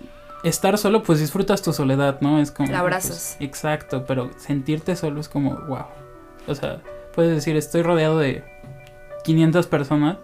estar 0.44 0.78
solo, 0.78 1.02
pues 1.02 1.20
disfrutas 1.20 1.62
tu 1.62 1.72
soledad, 1.72 2.20
¿no? 2.20 2.38
Es 2.40 2.50
como... 2.50 2.70
La 2.70 2.80
abrazas. 2.80 3.36
pues, 3.38 3.48
exacto, 3.48 4.04
pero 4.06 4.30
sentirte 4.36 4.96
solo 4.96 5.20
es 5.20 5.28
como, 5.28 5.56
wow. 5.66 5.86
O 6.46 6.54
sea, 6.54 6.80
puedes 7.14 7.34
decir, 7.34 7.56
estoy 7.56 7.82
rodeado 7.82 8.18
de 8.18 8.44
500 9.24 9.66
personas, 9.66 10.18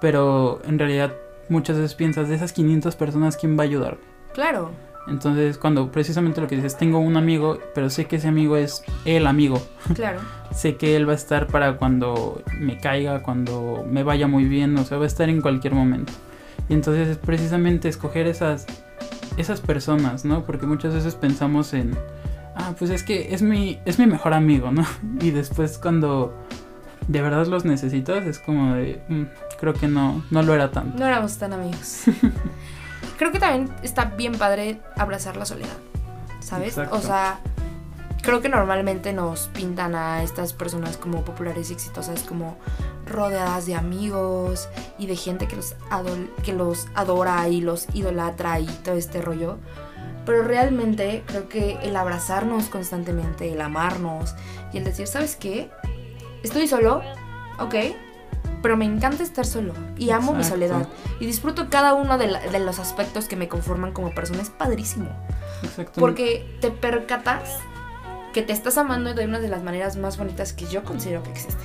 pero 0.00 0.60
en 0.64 0.78
realidad 0.78 1.12
muchas 1.48 1.76
veces 1.76 1.94
piensas, 1.94 2.28
de 2.28 2.34
esas 2.34 2.52
500 2.52 2.96
personas, 2.96 3.36
¿quién 3.36 3.56
va 3.56 3.62
a 3.62 3.66
ayudarme? 3.66 4.02
Claro. 4.32 4.70
Entonces, 5.08 5.56
cuando 5.58 5.90
precisamente 5.92 6.40
lo 6.40 6.48
que 6.48 6.56
dices, 6.56 6.76
tengo 6.76 6.98
un 6.98 7.16
amigo, 7.16 7.58
pero 7.74 7.90
sé 7.90 8.06
que 8.06 8.16
ese 8.16 8.28
amigo 8.28 8.56
es 8.56 8.82
el 9.04 9.26
amigo. 9.26 9.60
Claro. 9.94 10.20
Sé 10.54 10.76
que 10.76 10.96
él 10.96 11.06
va 11.06 11.12
a 11.12 11.16
estar 11.16 11.48
para 11.48 11.76
cuando 11.76 12.42
me 12.58 12.78
caiga, 12.78 13.22
cuando 13.22 13.84
me 13.86 14.02
vaya 14.02 14.26
muy 14.26 14.44
bien, 14.44 14.76
o 14.78 14.84
sea, 14.84 14.96
va 14.96 15.04
a 15.04 15.06
estar 15.06 15.28
en 15.28 15.42
cualquier 15.42 15.74
momento. 15.74 16.12
Y 16.68 16.72
entonces 16.74 17.08
es 17.08 17.18
precisamente 17.18 17.88
escoger 17.88 18.26
esas, 18.26 18.64
esas 19.36 19.60
personas, 19.60 20.24
¿no? 20.24 20.44
Porque 20.44 20.66
muchas 20.66 20.94
veces 20.94 21.14
pensamos 21.14 21.74
en, 21.74 21.94
ah, 22.54 22.72
pues 22.78 22.90
es 22.90 23.02
que 23.02 23.34
es 23.34 23.42
mi, 23.42 23.78
es 23.84 23.98
mi 23.98 24.06
mejor 24.06 24.32
amigo, 24.34 24.70
¿no? 24.70 24.84
Y 25.20 25.30
después 25.30 25.78
cuando 25.78 26.34
de 27.06 27.20
verdad 27.22 27.46
los 27.46 27.64
necesitas, 27.64 28.24
es 28.26 28.38
como 28.38 28.74
de, 28.74 29.00
"Mm, 29.08 29.22
creo 29.60 29.74
que 29.74 29.88
no, 29.88 30.24
no 30.30 30.42
lo 30.42 30.54
era 30.54 30.70
tanto. 30.70 30.98
No 30.98 31.06
éramos 31.06 31.36
tan 31.36 31.52
amigos. 31.52 32.04
Creo 33.16 33.32
que 33.32 33.38
también 33.38 33.74
está 33.82 34.04
bien 34.06 34.36
padre 34.36 34.80
abrazar 34.96 35.36
la 35.36 35.46
soledad, 35.46 35.76
¿sabes? 36.40 36.68
Exacto. 36.70 36.96
O 36.96 37.00
sea, 37.00 37.38
creo 38.22 38.40
que 38.42 38.48
normalmente 38.48 39.12
nos 39.12 39.48
pintan 39.48 39.94
a 39.94 40.22
estas 40.22 40.52
personas 40.52 40.96
como 40.96 41.24
populares 41.24 41.70
y 41.70 41.72
exitosas 41.74 42.22
como 42.24 42.56
rodeadas 43.06 43.66
de 43.66 43.74
amigos 43.74 44.68
y 44.98 45.06
de 45.06 45.16
gente 45.16 45.46
que 45.48 45.56
los, 45.56 45.76
adol- 45.90 46.28
que 46.44 46.52
los 46.52 46.88
adora 46.94 47.48
y 47.48 47.60
los 47.60 47.86
idolatra 47.94 48.60
y 48.60 48.66
todo 48.66 48.96
este 48.96 49.22
rollo. 49.22 49.58
Pero 50.26 50.42
realmente 50.42 51.22
creo 51.26 51.48
que 51.48 51.78
el 51.82 51.94
abrazarnos 51.94 52.66
constantemente, 52.66 53.52
el 53.52 53.60
amarnos 53.60 54.34
y 54.72 54.78
el 54.78 54.84
decir, 54.84 55.06
¿sabes 55.06 55.36
qué? 55.36 55.70
Estoy 56.42 56.66
solo, 56.66 57.00
ok, 57.60 57.74
pero 58.62 58.76
me 58.76 58.84
encanta 58.84 59.22
estar 59.22 59.44
solo 59.46 59.72
y 59.96 60.10
amo 60.10 60.32
mi 60.34 60.44
soledad 60.44 60.88
y 61.20 61.26
disfruto 61.26 61.68
cada 61.70 61.94
uno 61.94 62.18
de, 62.18 62.26
la- 62.28 62.40
de 62.40 62.58
los 62.58 62.78
aspectos 62.78 63.26
que 63.28 63.36
me 63.36 63.48
conforman 63.48 63.92
como 63.92 64.14
persona. 64.14 64.42
Es 64.42 64.50
padrísimo. 64.50 65.08
Exacto. 65.62 66.00
Porque 66.00 66.56
te 66.60 66.70
percatas 66.70 67.58
que 68.32 68.42
te 68.42 68.52
estás 68.52 68.76
amando 68.78 69.14
de 69.14 69.24
una 69.24 69.38
de 69.38 69.48
las 69.48 69.62
maneras 69.62 69.96
más 69.96 70.18
bonitas 70.18 70.52
que 70.52 70.66
yo 70.66 70.84
considero 70.84 71.22
que 71.22 71.30
existen. 71.30 71.64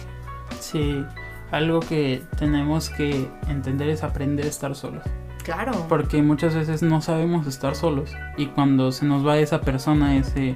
Sí, 0.59 1.05
algo 1.51 1.79
que 1.81 2.23
tenemos 2.37 2.89
que 2.89 3.27
entender 3.49 3.89
es 3.89 4.03
aprender 4.03 4.45
a 4.45 4.49
estar 4.49 4.73
solos. 4.75 5.03
Claro. 5.43 5.73
Porque 5.89 6.21
muchas 6.21 6.53
veces 6.53 6.81
no 6.83 7.01
sabemos 7.01 7.47
estar 7.47 7.75
solos. 7.75 8.11
Y 8.37 8.45
cuando 8.47 8.91
se 8.91 9.05
nos 9.05 9.25
va 9.25 9.37
esa 9.39 9.59
persona, 9.61 10.15
ese 10.15 10.55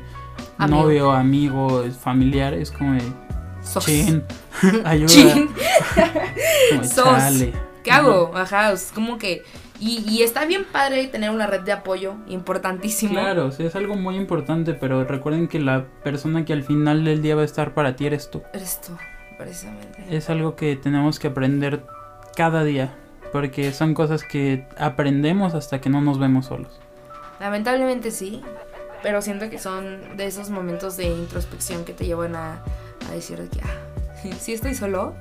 Amigo. 0.58 0.84
novio, 0.84 1.12
amigo, 1.12 1.84
familiar, 2.00 2.54
es 2.54 2.72
como 2.72 2.94
de 2.94 3.02
Sos. 3.66 3.86
chin, 3.86 4.24
ayuda. 4.86 5.08
Chin. 5.08 5.50
Sos. 6.84 7.04
chale. 7.04 7.54
¿Qué 7.84 7.92
hago? 7.92 8.32
Ajá, 8.36 8.72
es 8.72 8.92
como 8.94 9.18
que... 9.18 9.44
Y, 9.80 10.04
y 10.10 10.24
está 10.24 10.46
bien 10.46 10.66
padre 10.72 11.06
tener 11.08 11.30
una 11.30 11.48
red 11.48 11.62
de 11.62 11.74
apoyo, 11.74 12.16
importantísimo. 12.28 13.14
Claro, 13.14 13.52
sí, 13.52 13.64
es 13.64 13.76
algo 13.76 13.96
muy 13.96 14.16
importante, 14.16 14.74
pero 14.74 15.04
recuerden 15.04 15.50
que 15.50 15.60
la 15.60 15.86
persona 16.04 16.46
que 16.46 16.54
al 16.54 16.64
final 16.64 17.04
del 17.04 17.22
día 17.22 17.36
va 17.36 17.42
a 17.42 17.46
estar 17.46 17.74
para 17.74 17.96
ti 17.96 18.06
eres 18.06 18.32
tú. 18.32 18.42
Eres 18.54 18.80
tú, 18.80 18.94
precisamente. 19.38 20.06
Es 20.10 20.30
algo 20.30 20.56
que 20.56 20.78
tenemos 20.78 21.20
que 21.20 21.28
aprender 21.28 21.84
cada 22.38 22.64
día, 22.64 22.96
porque 23.34 23.74
son 23.74 23.94
cosas 23.94 24.24
que 24.24 24.66
aprendemos 24.78 25.54
hasta 25.54 25.82
que 25.82 25.90
no 25.90 26.00
nos 26.00 26.20
vemos 26.20 26.46
solos. 26.46 26.80
Lamentablemente 27.42 28.12
sí, 28.12 28.42
pero 29.04 29.22
siento 29.22 29.50
que 29.50 29.60
son 29.60 30.16
de 30.16 30.26
esos 30.26 30.50
momentos 30.50 30.96
de 30.96 31.08
introspección 31.08 31.84
que 31.84 31.94
te 31.94 32.06
llevan 32.06 32.36
a, 32.38 32.64
a 33.10 33.12
decir 33.14 33.40
de 33.42 33.50
que, 33.50 33.62
ah, 33.62 34.34
sí 34.40 34.54
estoy 34.54 34.76
solo, 34.76 35.16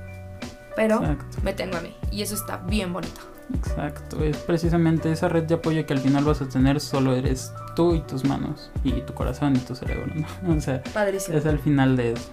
pero 0.75 0.97
Exacto. 0.97 1.37
me 1.43 1.53
tengo 1.53 1.77
a 1.77 1.81
mí. 1.81 1.95
Y 2.11 2.21
eso 2.21 2.35
está 2.35 2.57
bien 2.57 2.91
bonito. 2.93 3.21
Exacto, 3.53 4.23
es 4.23 4.37
precisamente 4.37 5.11
esa 5.11 5.29
red 5.29 5.43
de 5.43 5.53
apoyo 5.53 5.85
que 5.85 5.93
al 5.93 5.99
final 5.99 6.23
vas 6.23 6.41
a 6.41 6.49
tener 6.49 6.79
solo 6.81 7.13
eres 7.15 7.53
tú 7.75 7.93
y 7.93 8.01
tus 8.01 8.25
manos 8.25 8.71
y 8.83 8.91
tu 9.01 9.13
corazón 9.13 9.55
y 9.55 9.59
tu 9.59 9.75
cerebro, 9.75 10.11
¿no? 10.15 10.55
O 10.57 10.59
sea, 10.59 10.81
Padrísimo. 10.93 11.37
es 11.37 11.45
al 11.45 11.59
final 11.59 11.95
de 11.95 12.13
eso. 12.13 12.23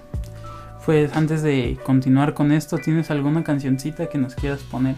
Pues 0.86 1.14
antes 1.14 1.42
de 1.42 1.78
continuar 1.84 2.32
con 2.34 2.50
esto, 2.50 2.78
¿tienes 2.78 3.10
alguna 3.10 3.44
cancioncita 3.44 4.06
que 4.08 4.16
nos 4.18 4.34
quieras 4.34 4.62
poner? 4.62 4.96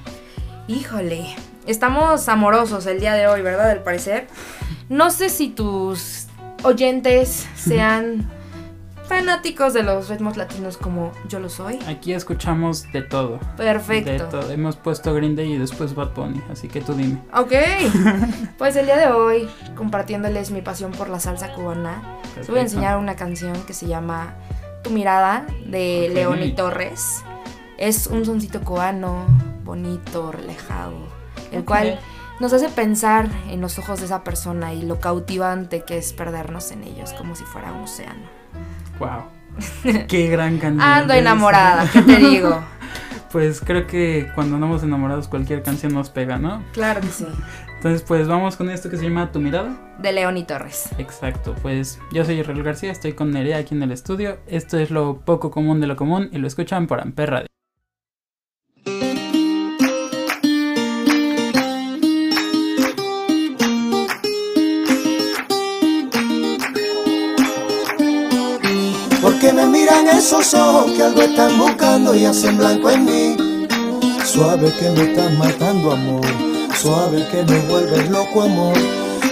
Híjole, 0.68 1.26
estamos 1.66 2.28
amorosos 2.28 2.86
el 2.86 3.00
día 3.00 3.14
de 3.14 3.26
hoy, 3.26 3.42
¿verdad? 3.42 3.70
Al 3.70 3.82
parecer. 3.82 4.28
No 4.90 5.10
sé 5.10 5.30
si 5.30 5.48
tus 5.48 6.26
oyentes 6.62 7.46
sean 7.56 8.30
fanáticos 9.06 9.74
de 9.74 9.82
los 9.82 10.08
ritmos 10.08 10.36
latinos 10.36 10.76
como 10.76 11.12
yo 11.28 11.38
lo 11.40 11.48
soy. 11.48 11.78
Aquí 11.86 12.12
escuchamos 12.12 12.90
de 12.92 13.02
todo. 13.02 13.38
De 13.56 13.64
Perfecto. 13.64 14.24
todo. 14.26 14.50
Hemos 14.50 14.76
puesto 14.76 15.12
Green 15.14 15.36
Day 15.36 15.52
y 15.52 15.58
después 15.58 15.94
Bad 15.94 16.14
Bunny, 16.14 16.42
así 16.50 16.68
que 16.68 16.80
tú 16.80 16.94
dime. 16.94 17.20
Ok, 17.34 17.52
pues 18.58 18.76
el 18.76 18.86
día 18.86 18.96
de 18.96 19.08
hoy, 19.12 19.48
compartiéndoles 19.76 20.50
mi 20.50 20.62
pasión 20.62 20.92
por 20.92 21.08
la 21.10 21.20
salsa 21.20 21.52
cubana, 21.52 22.02
les 22.02 22.02
voy 22.02 22.20
a 22.20 22.34
Perfecto. 22.34 22.56
enseñar 22.58 22.98
una 22.98 23.16
canción 23.16 23.54
que 23.66 23.74
se 23.74 23.86
llama 23.86 24.34
Tu 24.82 24.90
mirada 24.90 25.46
de 25.66 26.06
Ok. 26.08 26.14
Leoni 26.14 26.52
Torres. 26.54 27.22
Es 27.76 28.06
un 28.06 28.24
soncito 28.24 28.60
cubano, 28.60 29.26
bonito, 29.64 30.30
relajado, 30.32 30.94
el 31.50 31.64
cual 31.64 31.98
nos 32.40 32.52
hace 32.52 32.68
pensar 32.68 33.28
en 33.50 33.60
los 33.60 33.78
ojos 33.78 33.98
de 34.00 34.06
esa 34.06 34.22
persona 34.24 34.72
y 34.74 34.82
lo 34.82 35.00
cautivante 35.00 35.82
que 35.82 35.98
es 35.98 36.12
perdernos 36.12 36.70
en 36.70 36.84
ellos, 36.84 37.12
como 37.14 37.34
si 37.34 37.42
fuera 37.44 37.72
un 37.72 37.82
océano. 37.82 38.43
Wow. 38.98 39.24
Qué 40.08 40.28
gran 40.28 40.58
canción. 40.58 40.80
Ando 40.80 41.14
enamorada, 41.14 41.88
¿qué 41.92 42.02
te 42.02 42.16
digo? 42.18 42.62
Pues 43.30 43.60
creo 43.60 43.86
que 43.86 44.30
cuando 44.34 44.54
andamos 44.54 44.82
enamorados 44.82 45.26
cualquier 45.28 45.62
canción 45.62 45.92
nos 45.92 46.10
pega, 46.10 46.38
¿no? 46.38 46.62
Claro 46.72 47.00
que 47.00 47.08
sí. 47.08 47.26
Entonces 47.76 48.02
pues 48.02 48.28
vamos 48.28 48.56
con 48.56 48.70
esto 48.70 48.88
que 48.88 48.96
se 48.96 49.04
llama 49.04 49.30
Tu 49.32 49.40
mirada. 49.40 49.76
De 49.98 50.12
Leoni 50.12 50.44
Torres. 50.44 50.88
Exacto, 50.98 51.54
pues 51.60 51.98
yo 52.12 52.24
soy 52.24 52.40
Israel 52.40 52.62
García, 52.62 52.92
estoy 52.92 53.12
con 53.12 53.30
Nerea 53.30 53.58
aquí 53.58 53.74
en 53.74 53.82
el 53.82 53.92
estudio. 53.92 54.38
Esto 54.46 54.78
es 54.78 54.90
lo 54.90 55.20
poco 55.24 55.50
común 55.50 55.80
de 55.80 55.86
lo 55.88 55.96
común 55.96 56.28
y 56.32 56.38
lo 56.38 56.46
escuchan 56.46 56.86
por 56.86 57.00
Amper 57.00 57.30
Radio. 57.30 57.46
Me 69.54 69.66
miran 69.66 70.08
esos 70.08 70.52
ojos 70.54 70.90
que 70.92 71.02
algo 71.02 71.22
están 71.22 71.58
buscando 71.58 72.14
y 72.14 72.24
hacen 72.24 72.58
blanco 72.58 72.90
en 72.90 73.04
mí. 73.04 73.36
Suave 74.24 74.72
que 74.78 74.90
me 74.90 75.04
estás 75.04 75.32
matando, 75.38 75.92
amor. 75.92 76.26
Suave 76.80 77.26
que 77.30 77.44
me 77.44 77.60
vuelves 77.68 78.10
loco, 78.10 78.42
amor. 78.42 78.74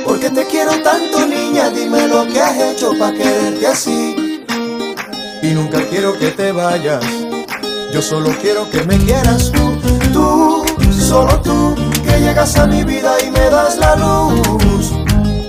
Porque 0.05 0.31
te 0.31 0.47
quiero 0.47 0.73
tanto, 0.83 1.27
niña. 1.27 1.71
Dime 1.71 2.07
lo 2.09 2.27
que 2.27 2.41
has 2.41 2.57
hecho 2.57 2.93
para 2.99 3.13
quererte 3.17 3.67
así. 3.67 4.45
Y 5.43 5.49
nunca 5.49 5.85
quiero 5.91 6.17
que 6.19 6.31
te 6.31 6.53
vayas. 6.53 7.05
Yo 7.93 8.01
solo 8.01 8.31
quiero 8.41 8.71
que 8.71 8.83
me 8.85 8.97
quieras 8.99 9.51
tú. 9.51 9.77
Tú, 10.13 10.65
solo 10.93 11.41
tú, 11.41 11.75
que 12.05 12.21
llegas 12.21 12.57
a 12.57 12.67
mi 12.67 12.85
vida 12.85 13.17
y 13.27 13.31
me 13.31 13.51
das 13.51 13.77
la 13.77 13.97
luz. 13.97 14.93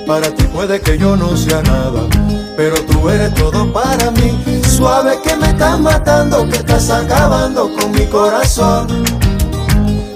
Para 0.08 0.30
ti 0.32 0.44
puede 0.46 0.82
que 0.82 0.98
yo 0.98 1.16
no 1.16 1.38
sea 1.38 1.62
nada, 1.62 2.02
pero 2.56 2.76
tú 2.86 3.10
eres 3.10 3.34
todo 3.34 3.72
para 3.72 4.12
mí. 4.12 4.62
Suave 4.68 5.20
que 5.24 5.36
me 5.36 5.48
estás 5.48 5.80
matando, 5.80 6.48
que 6.50 6.58
estás 6.58 6.90
acabando 6.90 7.70
con 7.76 7.92
mi 7.92 8.06
corazón. 8.06 8.88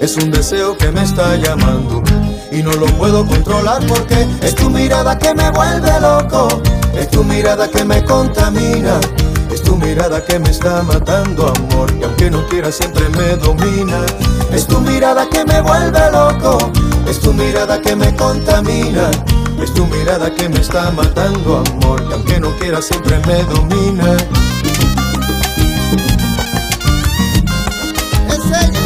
Es 0.00 0.16
un 0.16 0.30
deseo 0.30 0.76
que 0.76 0.90
me 0.90 1.02
está 1.02 1.36
llamando 1.36 2.02
y 2.50 2.62
no 2.62 2.72
lo 2.72 2.86
puedo 2.98 3.26
controlar 3.26 3.84
porque 3.86 4.26
es 4.42 4.54
tu 4.54 4.70
mirada 4.70 5.18
que 5.18 5.34
me 5.34 5.50
vuelve 5.50 6.00
loco, 6.00 6.48
es 6.94 7.08
tu 7.10 7.24
mirada 7.24 7.68
que 7.68 7.84
me 7.84 8.04
contamina. 8.04 9.00
Es 9.52 9.62
tu 9.62 9.76
mirada 9.76 10.22
que 10.24 10.38
me 10.38 10.50
está 10.50 10.82
matando, 10.82 11.52
amor, 11.56 11.90
y 11.98 12.04
aunque 12.04 12.30
no 12.30 12.46
quiera 12.48 12.70
siempre 12.70 13.08
me 13.08 13.34
domina. 13.36 14.04
Es 14.52 14.66
tu 14.66 14.78
mirada 14.80 15.26
que 15.28 15.44
me 15.44 15.60
vuelve 15.62 16.10
loco, 16.12 16.70
es 17.08 17.18
tu 17.18 17.32
mirada 17.32 17.80
que 17.80 17.96
me 17.96 18.14
contamina. 18.14 19.10
Es 19.62 19.74
tu 19.74 19.86
mirada 19.86 20.32
que 20.32 20.48
me 20.48 20.60
está 20.60 20.90
matando, 20.92 21.58
amor, 21.58 22.04
y 22.08 22.12
aunque 22.12 22.38
no 22.38 22.54
quiera 22.56 22.80
siempre 22.80 23.18
me 23.26 23.42
domina. 23.44 24.16
es 28.28 28.44
ella 28.46 28.80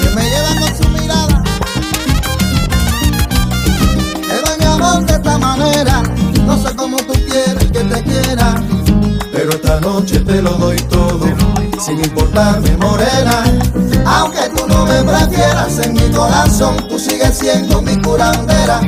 que 0.00 0.10
me 0.14 0.22
lleva 0.30 0.60
con 0.60 0.76
su 0.76 0.88
mirada. 0.90 1.44
Mi 4.58 4.64
amor 4.64 5.04
de 5.06 5.12
esta 5.12 5.38
manera, 5.38 6.02
no 6.46 6.56
sé 6.62 6.74
cómo 6.74 6.96
tú 6.96 7.12
quieres 7.12 7.64
que 7.70 7.84
te 7.84 8.02
quiera. 8.02 8.54
Pero 9.32 9.50
esta 9.50 9.80
noche 9.80 10.20
te 10.20 10.40
lo 10.42 10.52
doy 10.52 10.78
todo, 10.88 11.26
sin 11.78 12.00
importarme 12.00 12.76
morena. 12.78 13.44
Aunque 14.10 14.48
tú 14.56 14.66
no 14.66 14.86
me 14.86 15.02
prefieras 15.02 15.78
en 15.80 15.92
mi 15.92 16.08
corazón, 16.10 16.76
tú 16.88 16.98
sigues 16.98 17.36
siendo 17.36 17.82
mi 17.82 17.94
curandera. 18.00 18.80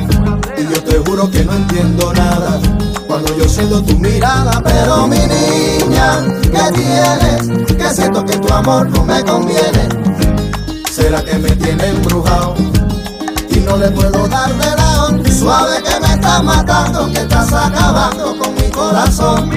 Y 0.57 0.63
yo 0.63 0.83
te 0.83 0.97
juro 0.97 1.29
que 1.29 1.45
no 1.45 1.53
entiendo 1.53 2.11
nada 2.13 2.59
cuando 3.07 3.37
yo 3.37 3.47
siento 3.47 3.83
tu 3.83 3.97
mirada. 3.99 4.61
Pero 4.63 5.07
mi 5.07 5.19
niña, 5.19 6.23
¿qué 6.41 6.71
tienes? 6.73 7.67
Que 7.67 7.89
siento 7.93 8.25
que 8.25 8.37
tu 8.37 8.51
amor 8.51 8.89
no 8.89 9.05
me 9.05 9.23
conviene. 9.23 9.89
¿Será 10.91 11.23
que 11.23 11.37
me 11.37 11.51
tiene 11.51 11.89
embrujado? 11.89 12.55
Y 13.51 13.59
no 13.59 13.77
le 13.77 13.91
puedo 13.91 14.27
dar 14.27 14.51
de 14.55 14.75
lado. 14.75 15.19
Suave 15.31 15.83
que 15.83 15.99
me 15.99 16.13
estás 16.15 16.43
matando, 16.43 17.11
que 17.13 17.19
estás 17.19 17.53
acabando 17.53 18.37
con 18.39 18.55
mi 18.55 18.69
corazón. 18.71 19.51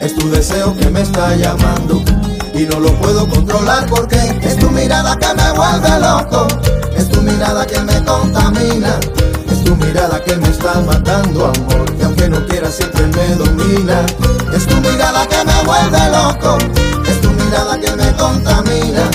Es 0.00 0.14
tu 0.14 0.30
deseo 0.30 0.76
que 0.76 0.90
me 0.90 1.00
está 1.00 1.34
llamando 1.34 2.04
y 2.54 2.66
no 2.66 2.78
lo 2.78 2.92
puedo 3.00 3.28
controlar 3.28 3.86
porque 3.86 4.16
Es 4.42 4.56
tu 4.58 4.70
mirada 4.70 5.16
que 5.18 5.34
me 5.34 5.52
vuelve 5.52 6.00
loco, 6.00 6.46
es 6.96 7.08
tu 7.08 7.20
mirada 7.22 7.66
que 7.66 7.80
me 7.80 8.04
contamina. 8.04 9.00
es 9.50 9.64
tu 9.64 9.74
mirada 9.76 10.22
que 10.22 10.36
me 10.36 10.48
está 10.48 10.80
matando, 10.80 11.46
amor. 11.46 11.84
Y 11.98 12.02
aunque 12.02 12.28
no 12.28 12.44
quiera 12.46 12.70
siempre 12.70 13.06
me 13.08 13.34
domina. 13.34 14.06
Es 14.54 14.66
tu 14.66 14.76
mirada 14.76 15.26
que 15.26 15.44
me 15.44 15.64
vuelve 15.64 16.10
loco, 16.10 16.58
es 17.06 17.20
tu 17.20 17.30
mirada 17.30 17.78
que 17.80 17.90
me 17.96 18.12
contamina. 18.14 19.10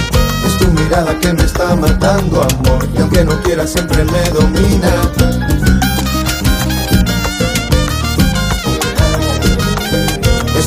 Es 0.46 0.58
tu 0.58 0.68
mirada 0.72 1.18
que 1.20 1.34
me 1.34 1.44
está 1.44 1.76
matando, 1.76 2.42
amor. 2.42 2.88
Y 2.94 3.02
aunque 3.02 3.24
no 3.24 3.42
quiera 3.42 3.66
siempre 3.66 4.04
me 4.04 4.30
domina. 4.32 5.79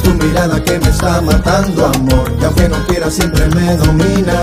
Es 0.03 0.09
tu 0.09 0.15
mirada 0.25 0.63
que 0.65 0.79
me 0.81 0.89
está 0.89 1.21
matando, 1.21 1.87
amor. 1.87 2.33
Y 2.41 2.45
aunque 2.45 2.69
no 2.69 2.85
quiera 2.87 3.09
siempre 3.09 3.47
me 3.55 3.77
domina. 3.77 4.43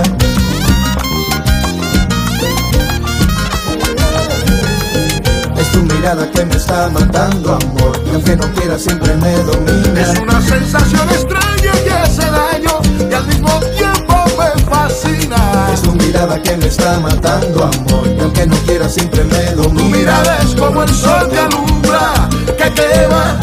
Es 5.58 5.70
tu 5.72 5.82
mirada 5.82 6.30
que 6.30 6.44
me 6.46 6.56
está 6.56 6.88
matando, 6.88 7.54
amor. 7.56 8.00
Y 8.10 8.14
aunque 8.14 8.36
no 8.36 8.46
quiera 8.54 8.78
siempre 8.78 9.14
me 9.16 9.34
domina. 9.42 10.00
Es 10.00 10.18
una 10.18 10.40
sensación 10.40 11.08
extraña 11.10 11.72
que 11.84 11.90
hace 11.92 12.22
daño 12.30 12.80
y 13.10 13.12
al 13.14 13.26
mismo 13.26 13.50
tiempo 13.76 14.14
me 14.38 14.62
fascina. 14.64 15.70
Es 15.74 15.82
tu 15.82 15.92
mirada 15.92 16.40
que 16.40 16.56
me 16.56 16.66
está 16.68 16.98
matando, 17.00 17.64
amor. 17.64 18.08
Y 18.16 18.20
aunque 18.20 18.46
no 18.46 18.56
quiera 18.64 18.88
siempre 18.88 19.24
me 19.24 19.44
Tu 19.52 19.62
domina. 19.62 19.96
mirada 19.96 20.38
es 20.42 20.54
como 20.54 20.82
el 20.82 20.88
sol 20.94 21.28
que 21.28 21.38
alumbra, 21.38 22.28
que 22.46 22.72
quema, 22.72 23.38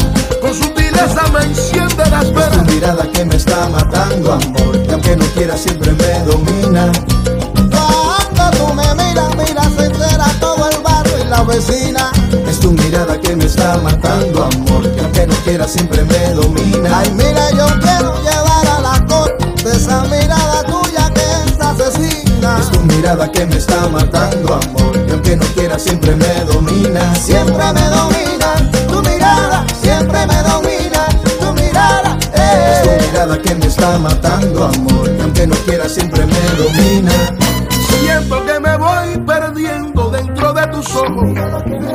sutileza 0.98 1.32
me 1.32 1.44
enciende 1.44 2.10
las 2.10 2.24
Es 2.24 2.50
tu 2.50 2.72
mirada 2.72 3.06
que 3.12 3.24
me 3.24 3.36
está 3.36 3.68
matando, 3.68 4.32
amor. 4.32 4.76
Y 4.88 4.92
aunque 4.92 5.16
no 5.16 5.24
quiera 5.26 5.56
siempre 5.56 5.92
me 5.92 6.20
domina. 6.24 6.92
Cuando 7.54 8.58
tú 8.58 8.74
me 8.74 8.94
miras, 8.94 9.36
miras, 9.36 9.72
entera 9.78 10.26
todo 10.40 10.68
el 10.68 10.78
barrio 10.82 11.18
y 11.24 11.28
la 11.28 11.42
vecina. 11.42 12.10
Es 12.48 12.60
tu 12.60 12.72
mirada 12.72 13.20
que 13.20 13.36
me 13.36 13.44
está 13.44 13.78
matando, 13.78 14.44
amor. 14.44 14.90
Y 14.96 15.00
aunque 15.00 15.26
no 15.26 15.34
quiera 15.44 15.68
siempre 15.68 16.04
me 16.04 16.30
domina. 16.34 16.98
Ay, 16.98 17.10
mira, 17.12 17.50
yo 17.50 17.66
quiero 17.80 18.20
llevar 18.22 18.66
a 18.66 18.80
la 18.80 19.06
corte 19.06 19.70
esa 19.70 20.02
mirada 20.04 20.64
tuya 20.64 21.12
que 21.14 21.20
es 21.20 21.60
asesina. 21.60 22.58
Es 22.60 22.70
tu 22.70 22.80
mirada 22.80 23.30
que 23.30 23.46
me 23.46 23.56
está 23.56 23.88
matando, 23.88 24.54
amor. 24.54 24.96
Y 25.06 25.12
aunque 25.12 25.36
no 25.36 25.44
quiera 25.54 25.78
siempre 25.78 26.14
me 26.16 26.44
domina. 26.44 27.14
Siempre 27.14 27.72
me 27.72 27.88
domina 27.88 28.28
tu 28.88 29.02
mirada, 29.02 29.66
siempre 29.82 30.26
me 30.26 30.34
domina 30.34 30.47
mirada 33.08 33.40
que 33.40 33.54
me 33.54 33.66
está 33.66 33.98
matando, 33.98 34.64
amor. 34.64 35.10
Y 35.16 35.20
aunque 35.20 35.46
no 35.46 35.56
quiera 35.64 35.88
siempre 35.88 36.24
me 36.26 36.40
domina. 36.56 37.12
Siento 38.00 38.44
que 38.44 38.60
me 38.60 38.76
voy 38.76 39.18
perdiendo 39.26 40.10
dentro 40.10 40.52
de 40.52 40.66
tus 40.68 40.94
ojos. 40.94 41.28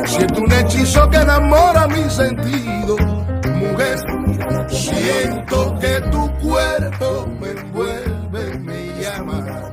Siento 0.06 0.42
un 0.42 0.52
hechizo 0.52 1.10
que 1.10 1.18
enamora 1.18 1.88
mi 1.88 2.10
sentido. 2.10 2.98
Mujer, 3.56 4.00
siento 4.70 5.78
que 5.80 6.02
tu 6.12 6.32
cuerpo 6.40 7.28
me 7.40 7.52
envuelve, 7.52 8.60
me 8.60 9.02
llama. 9.02 9.72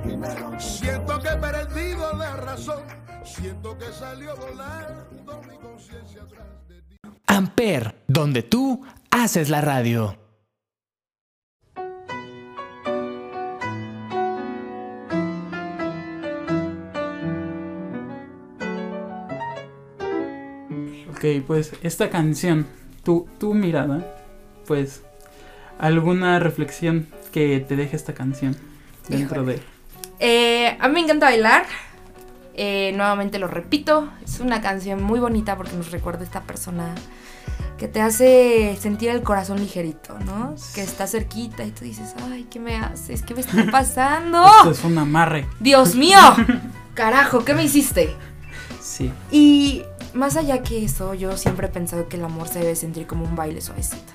Siento 0.59 1.19
que 1.21 1.29
he 1.29 1.37
perdido 1.37 2.13
la 2.17 2.37
razón. 2.37 2.83
Siento 3.25 3.77
que 3.79 3.87
salió 3.93 4.35
volando 4.37 5.41
mi 5.49 5.57
conciencia 5.59 6.23
atrás 6.23 6.47
de 6.69 6.83
ti. 6.83 6.97
Amper, 7.27 8.03
donde 8.07 8.43
tú 8.43 8.85
haces 9.11 9.51
la 9.51 9.61
radio. 9.61 10.17
Ok, 21.21 21.45
pues 21.47 21.73
esta 21.83 22.09
canción 22.09 22.67
tu, 23.05 23.29
tu 23.39 23.53
mirada, 23.53 24.17
pues, 24.67 25.03
alguna 25.79 26.39
reflexión 26.39 27.09
que 27.31 27.61
te 27.61 27.77
deje 27.77 27.95
esta 27.95 28.15
canción 28.15 28.57
dentro 29.07 29.45
de... 29.45 29.61
Eh, 30.19 30.79
a 30.81 30.89
mí 30.89 30.95
me 30.95 31.01
encanta 31.01 31.27
bailar. 31.27 31.67
Eh, 32.55 32.93
nuevamente 32.97 33.39
lo 33.39 33.49
repito, 33.49 34.09
es 34.25 34.41
una 34.41 34.63
canción 34.63 35.03
muy 35.03 35.21
bonita 35.21 35.59
porque 35.59 35.77
nos 35.77 35.91
recuerda 35.91 36.21
a 36.21 36.25
esta 36.25 36.41
persona 36.45 36.95
que 37.77 37.87
te 37.87 38.01
hace 38.01 38.79
sentir 38.81 39.11
el 39.11 39.23
corazón 39.23 39.61
ligerito, 39.61 40.19
¿no? 40.21 40.55
Que 40.75 40.81
está 40.81 41.07
cerquita 41.07 41.65
y 41.65 41.71
tú 41.73 41.85
dices, 41.85 42.15
ay, 42.33 42.47
¿qué 42.51 42.59
me 42.59 42.77
haces? 42.77 43.21
¿Qué 43.21 43.35
me 43.35 43.43
está 43.43 43.67
pasando? 43.71 44.47
Esto 44.47 44.71
es 44.71 44.85
un 44.85 44.97
amarre. 44.97 45.47
Dios 45.61 45.97
mío, 45.97 46.19
carajo, 46.95 47.45
¿qué 47.45 47.53
me 47.53 47.65
hiciste? 47.65 48.09
Sí. 48.81 49.13
Y 49.31 49.85
más 50.15 50.37
allá 50.37 50.63
que 50.63 50.85
eso, 50.85 51.15
yo 51.15 51.37
siempre 51.37 51.67
he 51.67 51.71
pensado 51.71 52.09
que 52.09 52.17
el 52.17 52.25
amor 52.25 52.49
se 52.49 52.61
debe 52.61 52.77
sentir 52.77 53.07
como 53.07 53.25
un 53.25 53.37
baile 53.37 53.61
suavecito. 53.61 54.13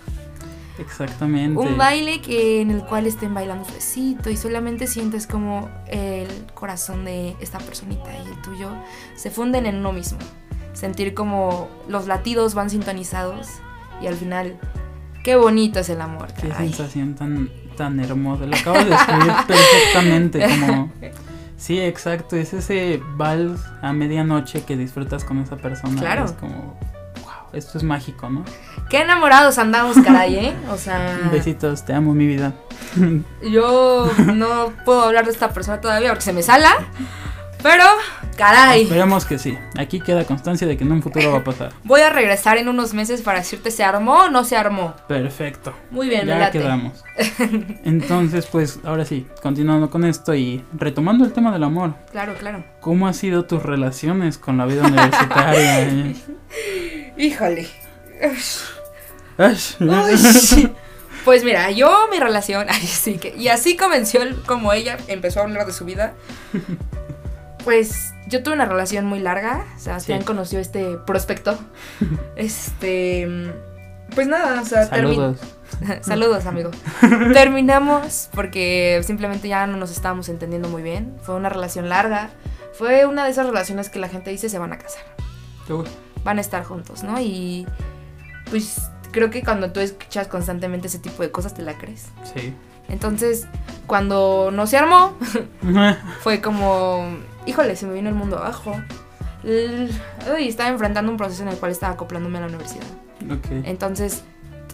Exactamente. 0.77 1.57
Un 1.57 1.77
baile 1.77 2.21
que 2.21 2.61
en 2.61 2.71
el 2.71 2.83
cual 2.83 3.07
estén 3.07 3.33
bailando 3.33 3.65
suavecito 3.65 4.29
y 4.29 4.37
solamente 4.37 4.87
sientes 4.87 5.25
como 5.25 5.69
el 5.87 6.27
corazón 6.53 7.05
de 7.05 7.35
esta 7.39 7.59
personita 7.59 8.11
y 8.13 8.27
el 8.27 8.41
tuyo 8.41 8.71
se 9.15 9.31
funden 9.31 9.65
en 9.65 9.77
uno 9.77 9.93
mismo. 9.93 10.19
Sentir 10.73 11.13
como 11.13 11.69
los 11.87 12.07
latidos 12.07 12.53
van 12.53 12.69
sintonizados 12.69 13.47
y 14.01 14.07
al 14.07 14.15
final, 14.15 14.59
qué 15.23 15.37
bonito 15.37 15.79
es 15.79 15.89
el 15.89 16.01
amor. 16.01 16.33
Qué 16.33 16.53
sensación 16.53 17.15
tan, 17.15 17.49
tan 17.77 17.99
hermosa. 18.01 18.45
Lo 18.45 18.55
acabas 18.57 18.83
de 18.83 18.91
describir 18.91 19.33
perfectamente. 19.47 20.45
Como... 20.49 20.91
Sí, 21.57 21.79
exacto. 21.79 22.35
Es 22.35 22.53
ese 22.53 23.01
vals 23.15 23.61
a 23.81 23.93
medianoche 23.93 24.63
que 24.63 24.75
disfrutas 24.77 25.23
con 25.23 25.39
esa 25.39 25.57
persona. 25.57 25.99
Claro. 25.99 26.25
Es 26.25 26.33
como, 26.33 26.77
wow, 27.23 27.49
esto 27.53 27.77
es 27.77 27.83
mágico, 27.83 28.29
¿no? 28.29 28.43
Qué 28.89 29.01
enamorados 29.01 29.57
andamos, 29.57 29.97
caray, 30.03 30.35
¿eh? 30.35 30.53
O 30.69 30.77
sea, 30.77 31.17
Besitos, 31.31 31.85
te 31.85 31.93
amo, 31.93 32.13
mi 32.13 32.27
vida. 32.27 32.53
yo 33.41 34.11
no 34.33 34.73
puedo 34.85 35.03
hablar 35.03 35.25
de 35.25 35.31
esta 35.31 35.49
persona 35.49 35.81
todavía 35.81 36.09
porque 36.09 36.25
se 36.25 36.33
me 36.33 36.43
sala. 36.43 36.71
Pero, 37.63 37.83
caray, 38.35 38.83
Esperemos 38.83 39.25
que 39.25 39.37
sí. 39.39 39.57
Aquí 39.77 39.99
queda 40.01 40.23
constancia 40.25 40.67
de 40.67 40.77
que 40.77 40.83
en 40.83 40.91
un 40.91 41.01
futuro 41.01 41.31
va 41.31 41.37
a 41.39 41.43
pasar. 41.43 41.73
voy 41.83 42.01
a 42.01 42.09
regresar 42.09 42.57
en 42.57 42.67
unos 42.69 42.93
meses 42.93 43.21
para 43.21 43.39
decirte 43.39 43.71
se 43.71 43.83
armó 43.83 44.23
o 44.25 44.29
no 44.29 44.43
se 44.43 44.55
armó. 44.57 44.93
Perfecto. 45.07 45.73
Muy 45.91 46.07
bien, 46.09 46.21
me 46.25 46.33
ya 46.33 46.39
late. 46.39 46.59
quedamos. 46.59 47.03
Entonces, 47.83 48.45
pues, 48.45 48.79
ahora 48.83 49.05
sí, 49.05 49.25
continuando 49.41 49.89
con 49.89 50.05
esto 50.05 50.33
y 50.35 50.63
retomando 50.73 51.25
el 51.25 51.33
tema 51.33 51.51
del 51.51 51.63
amor. 51.63 51.95
Claro, 52.11 52.33
claro. 52.35 52.63
¿Cómo 52.81 53.07
han 53.07 53.13
sido 53.13 53.45
tus 53.45 53.63
relaciones 53.63 54.37
con 54.37 54.57
la 54.57 54.65
vida 54.65 54.83
universitaria? 54.87 56.13
Híjole. 57.17 57.67
Pues 61.23 61.43
mira, 61.43 61.71
yo 61.71 62.07
mi 62.11 62.19
relación, 62.19 62.67
ay, 62.69 62.85
sí 62.85 63.17
que, 63.17 63.35
y 63.35 63.47
así 63.47 63.75
comenzó 63.75 64.21
el- 64.21 64.35
como 64.43 64.71
ella 64.73 64.97
empezó 65.07 65.39
a 65.39 65.43
hablar 65.43 65.65
de 65.65 65.73
su 65.73 65.83
vida. 65.85 66.13
Pues 67.63 68.13
yo 68.27 68.43
tuve 68.43 68.53
una 68.55 68.65
relación 68.65 69.05
muy 69.05 69.19
larga, 69.19 69.65
Sebastián 69.77 70.19
Sí. 70.21 70.25
conoció 70.25 70.59
este 70.59 70.97
prospecto. 71.05 71.57
Este, 72.35 73.27
pues 74.13 74.27
nada, 74.27 74.61
o 74.61 74.65
sea, 74.65 74.87
Saludos. 74.87 75.39
Saludos, 76.01 76.45
amigo. 76.45 76.71
Terminamos 77.33 78.29
porque 78.33 79.01
simplemente 79.03 79.47
ya 79.47 79.67
no 79.67 79.77
nos 79.77 79.91
estábamos 79.91 80.29
entendiendo 80.29 80.69
muy 80.69 80.81
bien. 80.83 81.15
Fue 81.23 81.35
una 81.35 81.49
relación 81.49 81.89
larga. 81.89 82.29
Fue 82.73 83.05
una 83.05 83.25
de 83.25 83.31
esas 83.31 83.45
relaciones 83.47 83.89
que 83.89 83.99
la 83.99 84.07
gente 84.09 84.29
dice 84.31 84.49
se 84.49 84.59
van 84.59 84.73
a 84.73 84.77
casar. 84.77 85.03
Van 86.23 86.37
a 86.37 86.41
estar 86.41 86.63
juntos, 86.63 87.03
¿no? 87.03 87.19
Y 87.19 87.65
pues 88.49 88.89
creo 89.11 89.29
que 89.29 89.43
cuando 89.43 89.71
tú 89.71 89.79
escuchas 89.79 90.27
constantemente 90.27 90.87
ese 90.87 90.99
tipo 90.99 91.23
de 91.23 91.31
cosas 91.31 91.53
te 91.53 91.61
la 91.61 91.77
crees. 91.77 92.07
Sí. 92.33 92.53
Entonces, 92.89 93.47
cuando 93.87 94.51
no 94.51 94.67
se 94.67 94.77
armó, 94.77 95.17
fue 96.21 96.41
como, 96.41 97.07
híjole, 97.45 97.75
se 97.75 97.85
me 97.87 97.93
vino 97.93 98.09
el 98.09 98.15
mundo 98.15 98.37
abajo. 98.37 98.75
Uy, 99.43 100.47
estaba 100.47 100.69
enfrentando 100.69 101.11
un 101.11 101.17
proceso 101.17 101.43
en 101.43 101.49
el 101.49 101.57
cual 101.57 101.71
estaba 101.71 101.93
acoplándome 101.93 102.37
a 102.37 102.41
la 102.41 102.47
universidad. 102.47 102.85
ok. 103.31 103.63
Entonces, 103.65 104.23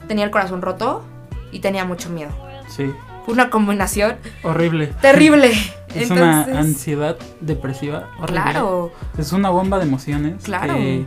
tenía 0.08 0.26
el 0.26 0.32
corazón 0.32 0.62
roto 0.62 1.04
y 1.52 1.60
tenía 1.60 1.84
mucho 1.86 2.10
miedo. 2.10 2.32
Sí. 2.68 2.92
Fue 3.26 3.34
una 3.34 3.50
combinación 3.50 4.16
Horrible. 4.44 4.88
terrible. 5.02 5.52
Es 5.92 6.04
Entonces, 6.10 6.48
una 6.48 6.60
ansiedad 6.62 7.18
depresiva 7.42 8.08
horrible. 8.18 8.42
claro, 8.44 8.92
Es 9.18 9.34
una 9.34 9.50
bomba 9.50 9.78
de 9.78 9.84
emociones. 9.84 10.42
Claro. 10.46 10.76
Que, 10.76 11.06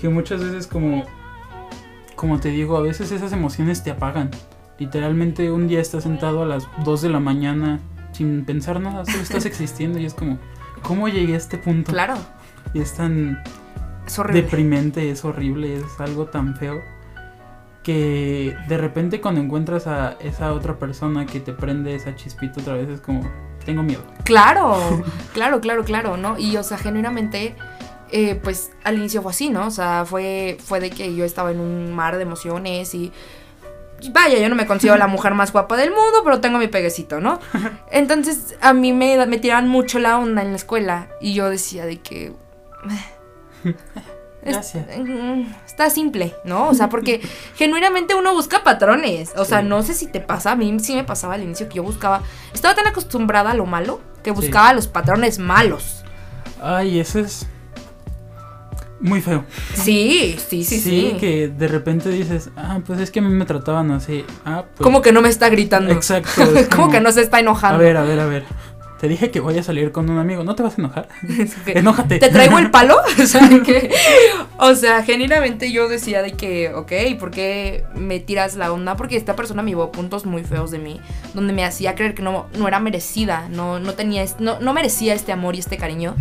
que 0.00 0.08
muchas 0.08 0.40
veces 0.44 0.68
como... 0.68 1.04
Como 2.14 2.38
te 2.38 2.50
digo, 2.50 2.76
a 2.76 2.82
veces 2.82 3.10
esas 3.10 3.32
emociones 3.32 3.82
te 3.82 3.90
apagan. 3.90 4.30
Literalmente 4.78 5.50
un 5.50 5.66
día 5.66 5.80
estás 5.80 6.04
sentado 6.04 6.42
a 6.44 6.46
las 6.46 6.68
2 6.84 7.02
de 7.02 7.08
la 7.08 7.18
mañana 7.18 7.80
sin 8.12 8.44
pensar 8.44 8.78
nada, 8.78 9.04
solo 9.06 9.22
estás 9.24 9.44
existiendo 9.46 9.98
y 9.98 10.04
es 10.06 10.14
como... 10.14 10.38
¿Cómo 10.82 11.08
llegué 11.08 11.34
a 11.34 11.36
este 11.36 11.58
punto? 11.58 11.92
claro, 11.92 12.14
Y 12.74 12.80
es 12.80 12.94
tan 12.94 13.42
es 14.06 14.18
horrible. 14.18 14.42
deprimente, 14.42 15.10
es 15.10 15.24
horrible, 15.24 15.76
es 15.76 16.00
algo 16.00 16.26
tan 16.26 16.56
feo 16.56 16.80
que 17.82 18.54
de 18.68 18.76
repente 18.76 19.20
cuando 19.20 19.40
encuentras 19.40 19.86
a 19.86 20.16
esa 20.20 20.52
otra 20.52 20.78
persona 20.78 21.24
que 21.26 21.40
te 21.40 21.52
prende 21.52 21.94
esa 21.94 22.14
chispita 22.14 22.60
otra 22.60 22.74
vez 22.74 22.88
es 22.90 23.00
como, 23.00 23.22
tengo 23.64 23.82
miedo. 23.82 24.02
Claro, 24.24 25.02
claro, 25.32 25.60
claro, 25.60 25.84
claro, 25.84 26.16
¿no? 26.16 26.38
Y, 26.38 26.56
o 26.56 26.62
sea, 26.62 26.76
genuinamente, 26.76 27.56
eh, 28.10 28.34
pues 28.42 28.72
al 28.84 28.98
inicio 28.98 29.22
fue 29.22 29.30
así, 29.30 29.48
¿no? 29.48 29.66
O 29.66 29.70
sea, 29.70 30.04
fue, 30.04 30.58
fue 30.62 30.78
de 30.80 30.90
que 30.90 31.14
yo 31.14 31.24
estaba 31.24 31.52
en 31.52 31.60
un 31.60 31.92
mar 31.94 32.16
de 32.16 32.22
emociones 32.22 32.94
y. 32.94 33.12
Vaya, 34.12 34.38
yo 34.38 34.48
no 34.48 34.54
me 34.56 34.66
considero 34.66 34.96
la 34.96 35.06
mujer 35.08 35.34
más 35.34 35.52
guapa 35.52 35.76
del 35.76 35.90
mundo, 35.90 36.22
pero 36.24 36.40
tengo 36.40 36.58
mi 36.58 36.68
peguecito, 36.68 37.20
¿no? 37.20 37.38
Entonces, 37.90 38.56
a 38.60 38.72
mí 38.72 38.92
me, 38.92 39.26
me 39.26 39.38
tiraban 39.38 39.68
mucho 39.68 39.98
la 39.98 40.18
onda 40.18 40.42
en 40.42 40.50
la 40.50 40.56
escuela 40.56 41.08
y 41.20 41.34
yo 41.34 41.50
decía 41.50 41.84
de 41.86 41.98
que. 42.00 42.32
Gracias. 44.42 44.86
mm, 44.98 45.42
Está 45.66 45.90
simple, 45.90 46.34
¿no? 46.44 46.68
O 46.70 46.74
sea, 46.74 46.88
porque 46.88 47.20
genuinamente 47.56 48.14
uno 48.14 48.32
busca 48.32 48.62
patrones. 48.64 49.32
O 49.36 49.44
sea, 49.44 49.60
Sí. 49.60 49.66
no 49.66 49.82
sé 49.82 49.92
si 49.94 50.06
te 50.06 50.20
pasa, 50.20 50.52
a 50.52 50.56
mí 50.56 50.78
sí 50.80 50.94
me 50.94 51.04
pasaba 51.04 51.34
al 51.34 51.42
inicio 51.42 51.68
que 51.68 51.74
yo 51.76 51.82
buscaba. 51.82 52.22
Estaba 52.54 52.74
tan 52.74 52.86
acostumbrada 52.86 53.50
a 53.50 53.54
lo 53.54 53.66
malo 53.66 54.00
que 54.22 54.30
Sí. 54.30 54.36
buscaba 54.36 54.72
los 54.72 54.86
patrones 54.88 55.38
malos. 55.38 56.04
Ay, 56.62 57.00
eso 57.00 57.18
es 57.18 57.46
muy 59.00 59.20
feo. 59.20 59.44
Sí, 59.74 60.36
sí, 60.48 60.64
sí, 60.64 60.78
sí. 60.78 61.16
que 61.18 61.48
de 61.48 61.68
repente 61.68 62.10
dices, 62.10 62.50
ah, 62.56 62.80
pues 62.86 63.00
es 63.00 63.10
que 63.10 63.20
a 63.20 63.22
mí 63.22 63.30
me 63.30 63.44
trataban 63.44 63.90
así. 63.90 64.24
Ah, 64.44 64.64
pues. 64.76 64.82
Como 64.84 65.02
que 65.02 65.12
no 65.12 65.22
me 65.22 65.28
está 65.28 65.48
gritando. 65.48 65.92
Exacto. 65.92 66.42
es 66.56 66.68
como 66.68 66.82
como, 66.84 66.90
que 66.92 67.00
no 67.00 67.10
se 67.12 67.22
está 67.22 67.38
A 67.38 67.40
enojando. 67.40 67.78
ver, 67.78 67.96
a 67.96 68.02
ver, 68.02 68.20
a 68.20 68.26
ver. 68.26 68.44
Te 69.00 69.08
dije 69.08 69.30
que 69.30 69.40
voy 69.40 69.56
a 69.56 69.62
salir 69.62 69.92
con 69.92 70.10
un 70.10 70.18
amigo, 70.18 70.44
¿no 70.44 70.54
te 70.54 70.62
vas 70.62 70.74
a 70.74 70.82
enojar? 70.82 71.08
Que- 71.64 71.78
Enójate. 71.78 72.18
¿Te 72.18 72.28
traigo 72.28 72.58
el 72.58 72.70
palo? 72.70 72.98
o, 73.22 73.26
sea, 73.26 73.48
que- 73.64 73.90
o 74.58 74.74
sea, 74.74 75.02
genuinamente 75.02 75.72
yo 75.72 75.88
decía 75.88 76.20
de 76.20 76.32
que, 76.32 76.74
ok, 76.74 76.92
¿por 77.18 77.30
qué 77.30 77.84
me 77.94 78.20
tiras 78.20 78.56
la 78.56 78.70
onda? 78.70 78.96
Porque 78.96 79.16
esta 79.16 79.34
persona 79.36 79.62
me 79.62 79.70
llevó 79.70 79.90
puntos 79.90 80.26
muy 80.26 80.44
feos 80.44 80.70
de 80.70 80.80
mí, 80.80 81.00
donde 81.32 81.54
me 81.54 81.64
hacía 81.64 81.94
creer 81.94 82.14
que 82.14 82.20
no, 82.20 82.48
no 82.58 82.68
era 82.68 82.78
merecida, 82.78 83.48
no, 83.48 83.78
no, 83.78 83.94
tenía, 83.94 84.22
no, 84.38 84.60
no 84.60 84.74
merecía 84.74 85.14
este 85.14 85.32
amor 85.32 85.56
y 85.56 85.60
este 85.60 85.78
cariño. 85.78 86.14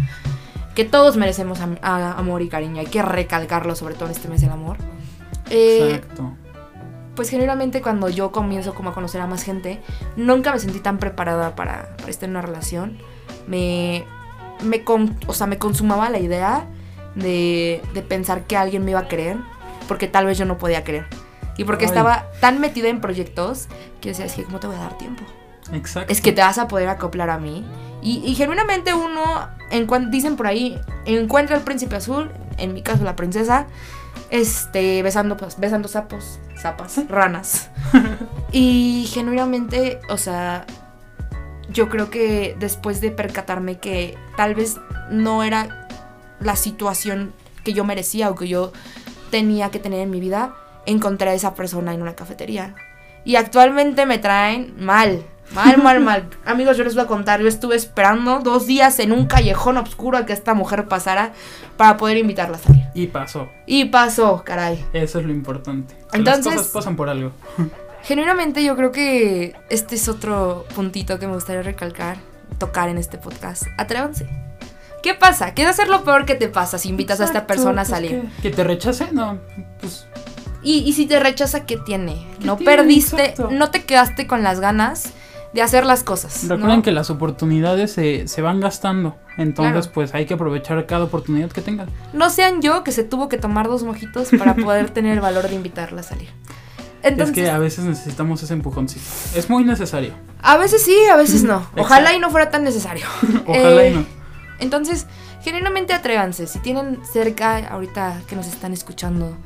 Que 0.80 0.86
todos 0.86 1.18
merecemos 1.18 1.60
a- 1.82 2.12
amor 2.18 2.42
y 2.42 2.48
cariño, 2.48 2.80
hay 2.80 2.86
que 2.88 3.02
recalcarlo, 3.02 3.76
sobre 3.76 3.96
todo 3.96 4.06
en 4.06 4.12
este 4.12 4.30
mes 4.30 4.40
del 4.40 4.52
amor. 4.52 4.78
Eh, 5.50 5.96
Exacto. 5.96 6.32
pues 7.16 7.30
generalmente 7.30 7.82
cuando 7.82 8.08
yo 8.08 8.32
comienzo 8.32 8.74
como 8.74 8.92
a 8.92 8.94
conocer 8.94 9.20
a 9.20 9.28
más 9.28 9.44
gente, 9.44 9.82
nunca 10.16 10.54
me 10.54 10.60
sentí 10.60 10.80
tan 10.80 10.98
preparada 10.98 11.54
para, 11.54 11.98
para 11.98 12.10
estar 12.10 12.30
en 12.30 12.38
una 12.38 12.42
relación. 12.44 12.98
Me, 13.46 14.06
me, 14.64 14.86
con- 14.86 15.18
o 15.28 15.34
sea, 15.34 15.48
me 15.48 15.58
consumaba 15.58 16.10
la 16.10 16.20
idea 16.20 16.66
de, 17.16 17.82
de 17.94 18.02
pensar 18.02 18.44
que 18.46 18.56
alguien 18.56 18.86
me 18.86 18.92
iba 18.92 19.02
a 19.02 19.08
querer, 19.10 19.36
porque 19.90 20.08
tal 20.08 20.28
vez 20.28 20.38
yo 20.38 20.46
no 20.46 20.58
podía 20.58 20.86
querer. 20.86 21.08
Y 21.58 21.66
porque 21.66 21.84
Ay. 21.86 21.90
estaba 21.90 22.28
tan 22.40 22.62
metida 22.62 22.88
en 22.88 23.02
proyectos 23.02 23.68
que 24.00 24.10
decía, 24.10 24.24
es 24.24 24.34
que 24.34 24.44
¿cómo 24.46 24.62
te 24.62 24.68
voy 24.68 24.78
a 24.78 24.80
dar 24.80 24.98
tiempo? 24.98 25.24
Exacto. 25.74 26.12
Es 26.12 26.22
que 26.22 26.32
te 26.32 26.42
vas 26.42 26.58
a 26.58 26.68
poder 26.68 26.90
acoplar 26.90 27.30
a 27.30 27.38
mí. 27.38 27.66
Y, 28.02 28.24
y 28.26 28.36
genuinamente 28.36 28.94
uno, 28.94 29.50
en 29.72 30.12
dicen 30.12 30.36
por 30.36 30.48
ahí, 30.48 30.80
encuentra 31.06 31.58
al 31.58 31.64
príncipe 31.64 31.98
azul, 31.98 32.32
en 32.58 32.74
mi 32.74 32.82
caso 32.82 33.04
la 33.04 33.16
princesa, 33.16 33.68
este, 34.30 35.04
besando, 35.04 35.38
pues, 35.38 35.60
besando 35.60 35.88
sapos, 35.88 36.40
zapas, 36.58 37.02
ranas. 37.10 37.70
y 38.52 39.10
genuinamente, 39.12 40.00
o 40.10 40.18
sea, 40.18 40.66
yo 41.70 41.90
creo 41.90 42.10
que 42.10 42.56
después 42.60 43.02
de 43.02 43.12
percatarme 43.12 43.80
que 43.80 44.18
tal 44.38 44.56
vez 44.56 44.78
no 45.10 45.44
era 45.44 45.88
la 46.40 46.56
situación 46.56 47.34
que 47.64 47.74
yo 47.74 47.84
merecía 47.84 48.30
o 48.30 48.36
que 48.36 48.48
yo 48.48 48.72
tenía 49.30 49.70
que 49.70 49.80
tener 49.80 50.00
en 50.00 50.10
mi 50.10 50.20
vida, 50.20 50.56
encontré 50.86 51.30
a 51.30 51.34
esa 51.34 51.54
persona 51.54 51.94
en 51.94 52.02
una 52.02 52.16
cafetería. 52.16 52.76
Y 53.26 53.36
actualmente 53.36 54.06
me 54.06 54.18
traen 54.18 54.74
mal. 54.80 55.24
Mal, 55.54 55.82
mal, 55.82 56.00
mal. 56.00 56.30
Amigos, 56.46 56.78
yo 56.78 56.84
les 56.84 56.94
voy 56.96 57.04
a 57.04 57.08
contar. 57.08 57.42
Yo 57.42 57.48
estuve 57.48 57.76
esperando 57.76 58.40
dos 58.40 58.68
días 58.68 59.00
en 59.00 59.12
un 59.12 59.26
callejón 59.26 59.78
oscuro 59.78 60.18
a 60.18 60.26
que 60.26 60.34
esta 60.34 60.54
mujer 60.54 60.88
pasara 60.88 61.34
para 61.78 61.98
poder 61.98 62.18
invitarla 62.18 62.58
a 62.58 62.60
salir. 62.60 62.84
Y 62.94 63.08
pasó. 63.08 63.50
Y 63.66 63.86
pasó, 63.86 64.44
caray. 64.46 64.86
Eso 64.94 65.20
es 65.20 65.26
lo 65.26 65.32
importante. 65.34 65.96
Entonces- 66.14 66.46
las 66.46 66.56
cosas 66.56 66.72
pasan 66.72 66.96
por 66.96 67.10
algo. 67.10 67.32
Genuinamente 68.04 68.64
yo 68.64 68.76
creo 68.78 68.92
que 68.92 69.56
este 69.70 69.96
es 69.96 70.08
otro 70.08 70.66
puntito 70.76 71.20
que 71.20 71.28
me 71.28 71.34
gustaría 71.34 71.62
recalcar, 71.64 72.18
tocar 72.58 72.88
en 72.90 72.98
este 72.98 73.18
podcast. 73.18 73.64
Atrévanse. 73.78 74.28
¿Qué 75.04 75.14
pasa? 75.16 75.54
¿Qué 75.54 75.64
va 75.66 75.72
a 75.72 75.74
ser 75.74 75.88
lo 75.90 76.04
peor 76.04 76.26
que 76.26 76.36
te 76.36 76.48
pasa 76.48 76.78
si 76.78 76.90
invitas 76.90 77.20
a 77.20 77.24
esta 77.26 77.40
Exacto, 77.40 77.54
persona 77.54 77.82
a 77.82 77.86
pues, 77.86 77.90
salir? 77.90 78.22
Que, 78.42 78.50
que 78.50 78.56
te 78.56 78.64
rechace, 78.64 79.10
no. 79.12 79.38
Pues 79.82 80.06
Y, 80.62 80.80
y 80.80 80.94
si 80.94 81.08
te 81.08 81.20
rechaza, 81.20 81.66
¿qué 81.66 81.78
tiene? 81.78 82.26
¿Qué 82.40 82.46
no 82.46 82.56
tiene? 82.58 82.72
perdiste, 82.76 83.30
Exacto. 83.30 83.50
no 83.52 83.70
te 83.72 83.84
quedaste 83.84 84.28
con 84.28 84.44
las 84.44 84.60
ganas 84.60 85.14
de 85.54 85.62
hacer 85.62 85.86
las 85.86 86.04
cosas. 86.04 86.44
¿no? 86.44 86.56
recuerden 86.56 86.82
que 86.82 86.92
las 86.92 87.10
oportunidades 87.10 87.92
se, 87.92 88.28
se 88.28 88.42
van 88.42 88.60
gastando. 88.60 89.16
Entonces, 89.38 89.74
Claro. 89.74 89.92
pues 89.94 90.14
hay 90.14 90.26
que 90.26 90.34
aprovechar 90.36 90.86
cada 90.86 91.06
oportunidad 91.06 91.50
que 91.52 91.62
tengan. 91.62 91.90
No 92.14 92.30
sean 92.30 92.62
yo 92.62 92.84
que 92.84 92.92
se 92.92 93.04
tuvo 93.04 93.30
que 93.30 93.38
tomar 93.38 93.68
dos 93.68 93.84
mojitos 93.84 94.30
para 94.38 94.56
poder 94.56 94.90
tener 94.94 95.14
el 95.14 95.22
valor 95.22 95.48
de 95.50 95.56
invitarla 95.56 96.02
a 96.02 96.04
salir. 96.04 96.30
Entonces, 97.02 97.38
es 97.38 97.44
que 97.46 97.50
a 97.50 97.58
veces 97.58 97.86
necesitamos 97.86 98.44
ese 98.44 98.54
empujoncito. 98.54 99.06
Es 99.34 99.50
muy 99.50 99.64
necesario. 99.64 100.14
a 100.42 100.58
veces 100.58 100.84
sí, 100.84 100.96
a 101.12 101.16
veces 101.16 101.44
no. 101.44 101.66
Ojalá 101.78 102.14
y 102.14 102.20
no 102.20 102.30
fuera 102.30 102.50
tan 102.52 102.64
necesario. 102.64 103.06
Ojalá 103.48 103.84
Eh, 103.86 103.92
y 103.92 103.96
no. 103.96 104.06
Entonces, 104.60 105.08
genuinamente 105.42 105.94
atrévanse. 105.94 106.46
Si 106.46 106.60
tienen 106.60 107.00
cerca, 107.10 107.66
ahorita 107.70 108.22
que 108.28 108.36
nos 108.36 108.48
están 108.48 108.74
escuchando, 108.74 109.38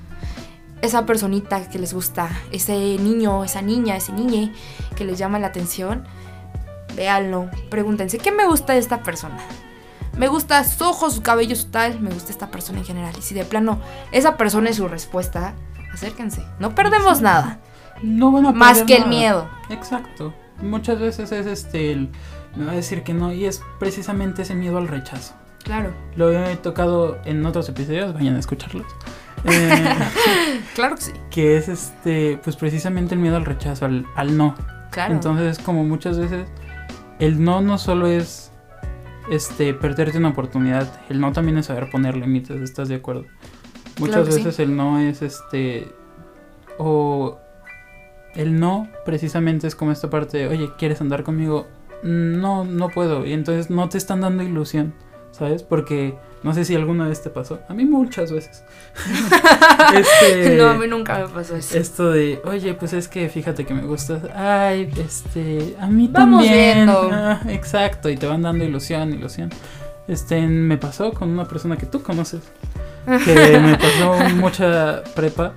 esa 0.84 1.06
personita 1.06 1.68
que 1.70 1.80
les 1.80 1.94
gusta, 1.94 2.30
ese 2.52 2.74
niño, 3.00 3.44
esa 3.46 3.62
niña, 3.62 3.96
ese 3.96 4.12
niñe 4.12 4.52
que 4.96 5.06
les 5.06 5.18
llama 5.18 5.40
la 5.40 5.48
atención, 5.48 6.04
véanlo, 6.96 7.50
pregúntense, 7.70 8.18
¿qué 8.18 8.32
me 8.32 8.46
gusta 8.46 8.74
de 8.74 8.80
esta 8.80 9.02
persona? 9.02 9.40
Me 10.18 10.28
gusta 10.28 10.62
sus 10.66 10.82
ojos, 10.82 11.14
su 11.16 11.22
cabello, 11.22 11.56
su 11.56 11.68
tal, 11.68 12.02
me 12.02 12.12
gusta 12.12 12.32
esta 12.32 12.52
persona 12.52 12.80
en 12.80 12.86
general. 12.86 13.16
Y 13.18 13.22
si 13.22 13.34
de 13.34 13.46
plano 13.46 13.80
esa 14.12 14.36
persona 14.36 14.70
es 14.70 14.76
su 14.76 14.88
respuesta, 14.88 15.56
acérquense. 15.92 16.46
No 16.60 16.76
perdemos 16.76 17.22
nada, 17.22 17.60
No 18.04 18.32
van 18.32 18.46
a 18.46 18.52
más 18.52 18.80
perder 18.80 18.86
que 18.86 19.04
el 19.04 19.10
miedo. 19.10 19.50
Exacto. 19.70 20.34
Muchas 20.62 21.00
veces 21.00 21.32
es 21.32 21.48
este 21.48 21.94
el 21.94 22.12
me 22.56 22.66
va 22.66 22.74
a 22.74 22.76
decir 22.76 23.04
que 23.04 23.14
no 23.14 23.34
y 23.34 23.46
es 23.46 23.62
precisamente 23.80 24.44
ese 24.44 24.54
miedo 24.54 24.78
al 24.78 24.88
rechazo. 24.90 25.34
Claro, 25.64 25.94
Lo 26.18 26.30
he 26.32 26.58
tocado 26.58 27.20
en 27.24 27.46
otros 27.46 27.70
episodios, 27.70 28.14
vayan 28.14 28.36
a 28.36 28.40
escucharlos. 28.40 28.86
Eh, 29.46 29.96
claro 30.76 30.96
que 30.96 31.02
sí, 31.02 31.12
que 31.30 31.58
es 31.58 31.68
este 31.68 32.40
pues 32.44 32.56
precisamente 32.56 33.14
el 33.16 33.20
miedo 33.22 33.36
al 33.36 33.46
rechazo, 33.46 33.86
al, 33.86 34.06
al 34.16 34.38
no. 34.38 34.56
claro. 34.92 35.14
Entonces, 35.14 35.60
como 35.60 35.84
muchas 35.84 36.18
veces 36.18 36.48
el 37.20 37.44
no 37.44 37.62
no 37.62 37.78
solo 37.78 38.08
es 38.08 38.52
este 39.30 39.74
perderte 39.74 40.18
una 40.18 40.30
oportunidad, 40.30 41.02
el 41.10 41.20
no 41.20 41.32
también 41.32 41.58
es 41.58 41.68
saber 41.68 41.90
poner 41.90 42.16
límites, 42.18 42.62
¿estás 42.62 42.90
de 42.90 42.96
acuerdo? 42.96 43.26
Muchas 44.00 44.16
Claro 44.16 44.26
que 44.26 44.32
sí. 44.32 44.38
veces 44.44 44.60
el 44.60 44.76
no 44.76 45.00
es 45.00 45.22
este 45.22 45.92
o 46.78 47.38
el 48.36 48.60
no 48.60 48.88
precisamente 49.06 49.68
es 49.68 49.76
como 49.76 49.92
esta 49.92 50.10
parte 50.10 50.38
de, 50.40 50.48
"Oye, 50.48 50.72
¿quieres 50.78 51.00
andar 51.02 51.24
conmigo?" 51.24 51.68
No, 52.02 52.66
no 52.66 52.90
puedo. 52.90 53.26
Y 53.26 53.32
entonces 53.34 53.70
no 53.70 53.88
te 53.90 53.98
están 53.98 54.22
dando 54.22 54.44
ilusión, 54.44 54.94
¿sabes? 55.32 55.64
Porque 55.64 56.16
no 56.44 56.54
sé 56.54 56.66
si 56.66 56.76
alguna 56.76 57.08
vez 57.08 57.22
te 57.24 57.30
pasó. 57.30 57.60
A 57.68 57.74
mí 57.74 57.86
muchas 57.86 58.32
veces. 58.32 58.64
Este, 59.96 60.56
no, 60.56 60.70
a 60.70 60.74
mí 60.76 60.88
nunca 60.88 61.20
me 61.20 61.28
pasó 61.28 61.56
eso. 61.56 61.78
esto 61.78 62.12
de, 62.12 62.42
oye, 62.46 62.74
pues 62.74 62.94
es 62.94 63.08
que 63.08 63.30
fíjate 63.30 63.66
que 63.66 63.74
me 63.74 63.84
gustas. 63.84 64.24
Ay, 64.36 64.90
este, 64.98 65.76
a 65.80 65.88
mí 65.88 66.10
Vamos 66.12 66.44
también. 66.46 66.76
viendo. 66.76 67.10
Ah, 67.12 67.42
exacto, 67.48 68.10
y 68.10 68.18
te 68.18 68.26
van 68.28 68.42
dando 68.42 68.64
ilusión, 68.64 69.14
ilusión. 69.14 69.50
Este, 70.08 70.42
me 70.42 70.78
pasó 70.78 71.14
con 71.14 71.30
una 71.30 71.46
persona 71.46 71.78
que 71.78 71.86
tú 71.86 72.02
conoces, 72.04 72.42
que 73.26 73.60
me 73.60 73.78
pasó 73.78 74.18
mucha 74.36 75.04
prepa. 75.16 75.54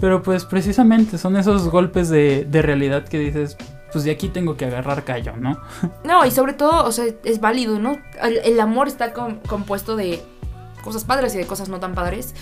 Pero 0.00 0.22
pues 0.22 0.44
precisamente 0.44 1.18
son 1.18 1.36
esos 1.36 1.68
golpes 1.68 2.08
de, 2.08 2.46
de 2.48 2.62
realidad 2.62 3.04
que 3.08 3.18
dices, 3.18 3.56
pues 3.92 4.04
de 4.04 4.10
aquí 4.10 4.28
tengo 4.28 4.56
que 4.56 4.64
agarrar 4.66 5.04
callo, 5.04 5.36
¿no? 5.36 5.60
No, 6.04 6.24
y 6.26 6.30
sobre 6.30 6.52
todo, 6.52 6.84
o 6.84 6.92
sea, 6.92 7.06
es 7.24 7.40
válido, 7.40 7.78
¿no? 7.78 7.98
El, 8.22 8.38
el 8.38 8.60
amor 8.60 8.88
está 8.88 9.12
com- 9.12 9.38
compuesto 9.48 9.96
de 9.96 10.22
cosas 10.82 11.04
padres 11.04 11.34
y 11.34 11.38
de 11.38 11.46
cosas 11.46 11.68
no 11.68 11.80
tan 11.80 11.94
padres. 11.94 12.34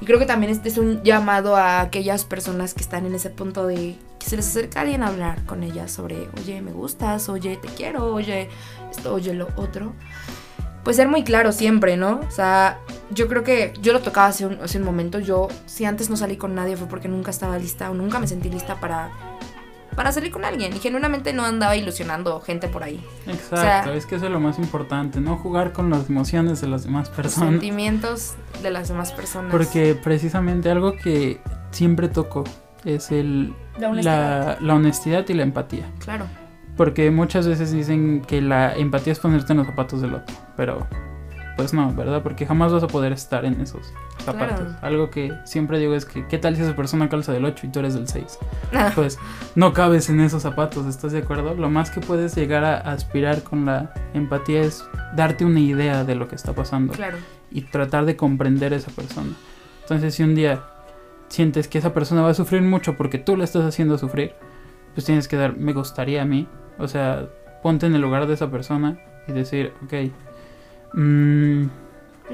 Y 0.00 0.06
creo 0.06 0.18
que 0.18 0.26
también 0.26 0.50
este 0.52 0.68
es 0.70 0.78
un 0.78 1.02
llamado 1.02 1.56
a 1.56 1.80
aquellas 1.80 2.24
personas 2.24 2.72
que 2.74 2.80
están 2.82 3.04
en 3.06 3.14
ese 3.14 3.28
punto 3.30 3.66
de 3.66 3.96
que 4.18 4.26
se 4.26 4.36
les 4.36 4.46
acerca 4.48 4.80
alguien 4.82 5.02
a 5.02 5.08
hablar 5.08 5.44
con 5.44 5.62
ellas 5.62 5.90
sobre, 5.90 6.28
oye, 6.38 6.60
me 6.62 6.72
gustas, 6.72 7.28
oye, 7.28 7.56
te 7.56 7.68
quiero, 7.68 8.12
oye, 8.14 8.48
esto, 8.90 9.12
oye, 9.14 9.34
lo 9.34 9.48
otro. 9.56 9.92
Pues 10.84 10.96
ser 10.96 11.08
muy 11.08 11.24
claro 11.24 11.52
siempre, 11.52 11.98
¿no? 11.98 12.20
O 12.26 12.30
sea, 12.30 12.78
yo 13.10 13.28
creo 13.28 13.44
que 13.44 13.74
yo 13.82 13.92
lo 13.92 14.00
tocaba 14.00 14.28
hace 14.28 14.46
un, 14.46 14.58
hace 14.62 14.78
un 14.78 14.84
momento. 14.84 15.18
Yo, 15.18 15.48
si 15.66 15.84
antes 15.84 16.08
no 16.08 16.16
salí 16.16 16.38
con 16.38 16.54
nadie 16.54 16.76
fue 16.76 16.86
porque 16.86 17.08
nunca 17.08 17.30
estaba 17.30 17.58
lista 17.58 17.90
o 17.90 17.94
nunca 17.94 18.18
me 18.18 18.26
sentí 18.26 18.48
lista 18.48 18.80
para, 18.80 19.10
para 19.96 20.12
salir 20.12 20.30
con 20.30 20.44
alguien. 20.44 20.74
Y 20.74 20.78
genuinamente 20.78 21.32
no 21.32 21.44
andaba 21.44 21.76
ilusionando 21.76 22.40
gente 22.40 22.68
por 22.68 22.82
ahí. 22.82 23.04
Exacto, 23.26 23.92
es 23.92 24.06
que 24.06 24.16
eso 24.16 24.26
es 24.26 24.32
lo 24.32 24.40
más 24.40 24.58
importante, 24.58 25.20
no 25.20 25.36
jugar 25.36 25.72
con 25.72 25.90
las 25.90 26.08
emociones 26.08 26.60
de 26.60 26.68
las 26.68 26.84
demás 26.84 27.08
los 27.08 27.16
personas. 27.16 27.50
sentimientos 27.50 28.34
de 28.62 28.70
las 28.70 28.88
demás 28.88 29.12
personas. 29.12 29.50
Porque 29.50 29.94
precisamente 29.94 30.70
algo 30.70 30.96
que 30.96 31.40
siempre 31.70 32.08
toco 32.08 32.44
es 32.84 33.10
el, 33.10 33.54
La 33.78 33.88
honestidad. 33.90 34.58
la, 34.60 34.66
la 34.66 34.74
honestidad 34.74 35.28
y 35.28 35.34
la 35.34 35.42
empatía. 35.42 35.90
Claro. 35.98 36.26
Porque 36.76 37.10
muchas 37.10 37.46
veces 37.46 37.72
dicen 37.72 38.22
que 38.22 38.40
la 38.40 38.74
empatía 38.74 39.12
es 39.12 39.18
ponerte 39.18 39.52
en 39.52 39.58
los 39.58 39.66
zapatos 39.66 40.00
del 40.00 40.14
otro, 40.14 40.34
pero 40.56 40.86
pues 41.56 41.74
no, 41.74 41.92
¿verdad? 41.94 42.22
Porque 42.22 42.46
jamás 42.46 42.72
vas 42.72 42.82
a 42.82 42.86
poder 42.86 43.12
estar 43.12 43.44
en 43.44 43.60
esos 43.60 43.92
zapatos. 44.24 44.60
Claro. 44.60 44.76
Algo 44.82 45.10
que 45.10 45.32
siempre 45.44 45.78
digo 45.78 45.94
es 45.94 46.04
que, 46.04 46.26
¿qué 46.26 46.38
tal 46.38 46.56
si 46.56 46.62
esa 46.62 46.76
persona 46.76 47.08
calza 47.08 47.32
del 47.32 47.44
8 47.44 47.66
y 47.66 47.70
tú 47.70 47.80
eres 47.80 47.94
del 47.94 48.08
6? 48.08 48.38
Pues 48.94 49.18
no 49.54 49.72
cabes 49.72 50.10
en 50.10 50.20
esos 50.20 50.42
zapatos, 50.42 50.86
¿estás 50.86 51.12
de 51.12 51.18
acuerdo? 51.18 51.54
Lo 51.54 51.70
más 51.70 51.90
que 51.90 52.00
puedes 52.00 52.34
llegar 52.34 52.64
a 52.64 52.78
aspirar 52.78 53.42
con 53.42 53.66
la 53.66 53.92
empatía 54.14 54.62
es 54.62 54.84
darte 55.14 55.44
una 55.44 55.60
idea 55.60 56.04
de 56.04 56.14
lo 56.14 56.28
que 56.28 56.36
está 56.36 56.52
pasando 56.52 56.92
claro. 56.92 57.18
y 57.50 57.62
tratar 57.62 58.04
de 58.04 58.16
comprender 58.16 58.72
a 58.72 58.76
esa 58.76 58.90
persona. 58.90 59.32
Entonces, 59.82 60.14
si 60.14 60.22
un 60.22 60.34
día 60.34 60.64
sientes 61.28 61.68
que 61.68 61.78
esa 61.78 61.92
persona 61.92 62.22
va 62.22 62.30
a 62.30 62.34
sufrir 62.34 62.62
mucho 62.62 62.96
porque 62.96 63.18
tú 63.18 63.36
la 63.36 63.44
estás 63.44 63.64
haciendo 63.64 63.98
sufrir, 63.98 64.34
pues 64.94 65.06
tienes 65.06 65.28
que 65.28 65.36
dar, 65.36 65.56
me 65.56 65.72
gustaría 65.72 66.22
a 66.22 66.24
mí, 66.24 66.48
o 66.78 66.88
sea, 66.88 67.28
ponte 67.62 67.86
en 67.86 67.94
el 67.94 68.00
lugar 68.00 68.26
de 68.26 68.34
esa 68.34 68.50
persona 68.50 68.98
y 69.26 69.32
decir, 69.32 69.72
ok, 69.84 70.10
mm, 70.92 71.62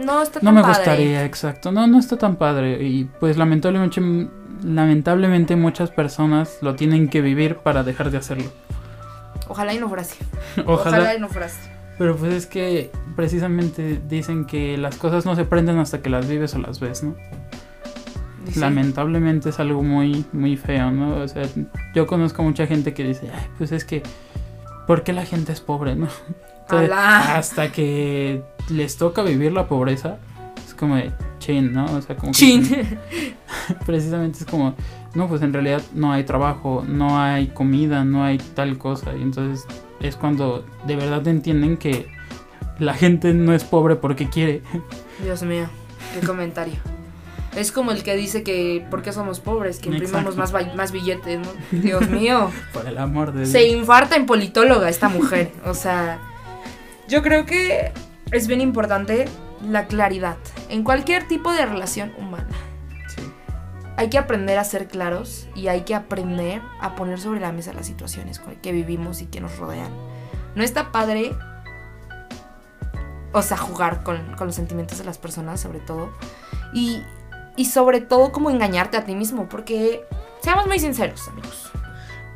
No 0.05 0.23
está 0.23 0.41
tan 0.41 0.45
no 0.45 0.53
me 0.53 0.63
padre. 0.63 0.77
gustaría, 0.77 1.25
exacto, 1.25 1.73
no, 1.73 1.87
no 1.87 1.99
está 1.99 2.17
tan 2.17 2.37
padre 2.37 2.83
y 2.83 3.05
pues 3.21 3.37
lamentablemente, 3.37 4.01
lamentablemente 4.63 5.57
muchas 5.57 5.91
personas 5.91 6.59
lo 6.63 6.75
tienen 6.75 7.09
que 7.09 7.21
vivir 7.21 7.57
para 7.57 7.83
dejar 7.83 8.11
de 8.11 8.19
hacerlo. 8.19 8.51
Ojalá 9.49 9.75
y 9.75 9.79
no 9.79 9.89
fuera 9.89 10.03
así. 10.03 10.19
Ojalá, 10.67 10.99
Ojalá 10.99 11.15
y 11.15 11.21
no 11.21 11.29
fuera 11.29 11.47
así. 11.47 11.59
pero 11.99 12.17
pues 12.17 12.33
es 12.33 12.47
que 12.47 12.91
precisamente 13.15 14.01
dicen 14.09 14.45
que 14.45 14.77
las 14.77 14.97
cosas 14.97 15.25
no 15.25 15.35
se 15.37 15.43
aprenden 15.43 15.79
hasta 15.79 16.03
que 16.03 16.11
las 16.11 16.29
vives 16.29 16.55
o 16.55 16.59
las 16.59 16.81
ves, 16.81 17.03
¿no? 17.03 17.15
Sí. 18.53 18.61
lamentablemente 18.61 19.49
es 19.49 19.59
algo 19.59 19.83
muy, 19.83 20.25
muy 20.33 20.57
feo, 20.57 20.93
¿no? 20.93 21.17
O 21.17 21.27
sea, 21.27 21.43
yo 21.97 22.07
conozco 22.07 22.45
mucha 22.45 22.65
gente 22.69 22.95
que 22.95 23.03
dice, 23.03 23.29
Ay, 23.35 23.47
pues 23.59 23.73
es 23.73 23.85
que, 23.85 24.05
¿por 24.87 25.03
qué 25.03 25.13
la 25.13 25.25
gente 25.25 25.51
es 25.53 25.61
pobre, 25.61 25.97
no? 25.97 26.07
Entonces, 26.69 26.91
hasta 26.93 27.71
que 27.71 28.43
les 28.69 28.97
toca 28.97 29.23
vivir 29.23 29.53
la 29.53 29.69
pobreza, 29.69 30.19
es 30.67 30.75
como 30.75 30.97
de 30.97 31.13
chin, 31.39 31.73
¿no? 31.73 31.85
O 31.85 32.03
sea, 32.03 32.17
como 32.17 32.33
que- 32.33 32.39
Chin. 32.39 32.99
precisamente 33.87 34.41
es 34.41 34.45
como, 34.47 34.75
no, 35.15 35.29
pues 35.29 35.43
en 35.43 35.53
realidad 35.53 35.83
no 35.95 36.13
hay 36.13 36.25
trabajo, 36.25 36.85
no 36.87 37.21
hay 37.21 37.49
comida, 37.49 38.05
no 38.05 38.25
hay 38.25 38.39
tal 38.39 38.79
cosa, 38.79 39.15
y 39.17 39.23
entonces 39.23 39.67
es 40.01 40.17
cuando 40.17 40.65
de 40.87 40.97
verdad 40.97 41.27
entienden 41.29 41.77
que 41.77 42.09
la 42.79 42.95
gente 42.95 43.33
no 43.33 43.55
es 43.55 43.65
pobre 43.65 43.97
porque 43.97 44.29
quiere. 44.29 44.63
Dios 45.23 45.43
mío, 45.43 45.67
qué 46.19 46.27
comentario. 46.27 46.75
Es 47.57 47.73
como 47.73 47.91
el 47.91 48.03
que 48.03 48.15
dice 48.17 48.43
que 48.43 48.87
¿por 48.91 49.01
qué 49.01 49.13
somos 49.13 49.41
pobres? 49.41 49.79
Que 49.79 49.89
imprimamos 49.89 50.37
más, 50.37 50.53
más 50.75 50.93
billetes, 50.93 51.41
¿no? 51.41 51.49
Dios 51.73 52.07
mío. 52.11 52.51
Por 52.75 52.87
el 52.87 52.99
amor 52.99 53.33
de 53.33 53.41
Dios. 53.41 53.51
Se 53.51 53.67
infarta 53.67 54.15
en 54.15 54.27
politóloga 54.27 54.91
esta 54.91 55.09
mujer. 55.09 55.53
O 55.65 55.73
sea, 55.73 56.21
yo 57.09 57.23
creo 57.23 57.47
que 57.47 57.93
es 58.33 58.47
bien 58.47 58.61
importante 58.61 59.27
la 59.63 59.87
claridad 59.87 60.37
en 60.69 60.85
cualquier 60.85 61.27
tipo 61.29 61.53
de 61.53 61.65
relación 61.65 62.13
humana. 62.19 62.49
Sí. 63.09 63.23
Hay 63.97 64.11
que 64.11 64.19
aprender 64.19 64.59
a 64.59 64.65
ser 64.65 64.89
claros 64.89 65.49
y 65.55 65.69
hay 65.69 65.83
que 65.83 65.95
aprender 65.95 66.61
a 66.81 66.95
poner 66.95 67.21
sobre 67.21 67.41
la 67.41 67.53
mesa 67.53 67.73
las 67.73 67.87
situaciones 67.87 68.39
con 68.39 68.57
que 68.57 68.73
vivimos 68.73 69.23
y 69.23 69.27
que 69.27 69.41
nos 69.41 69.57
rodean. 69.59 69.91
No 70.55 70.63
está 70.63 70.91
padre, 70.91 71.35
o 73.33 73.43
sea, 73.43 73.57
jugar 73.57 74.03
con, 74.03 74.35
con 74.37 74.47
los 74.47 74.57
sentimientos 74.57 74.99
de 74.99 75.05
las 75.05 75.19
personas, 75.19 75.61
sobre 75.61 75.81
todo. 75.81 76.11
Y, 76.73 77.03
y 77.57 77.67
sobre 77.67 78.01
todo, 78.01 78.33
como 78.33 78.51
engañarte 78.51 78.97
a 78.97 79.05
ti 79.05 79.15
mismo, 79.15 79.49
porque 79.49 80.05
seamos 80.43 80.67
muy 80.67 80.79
sinceros, 80.79 81.29
amigos. 81.29 81.71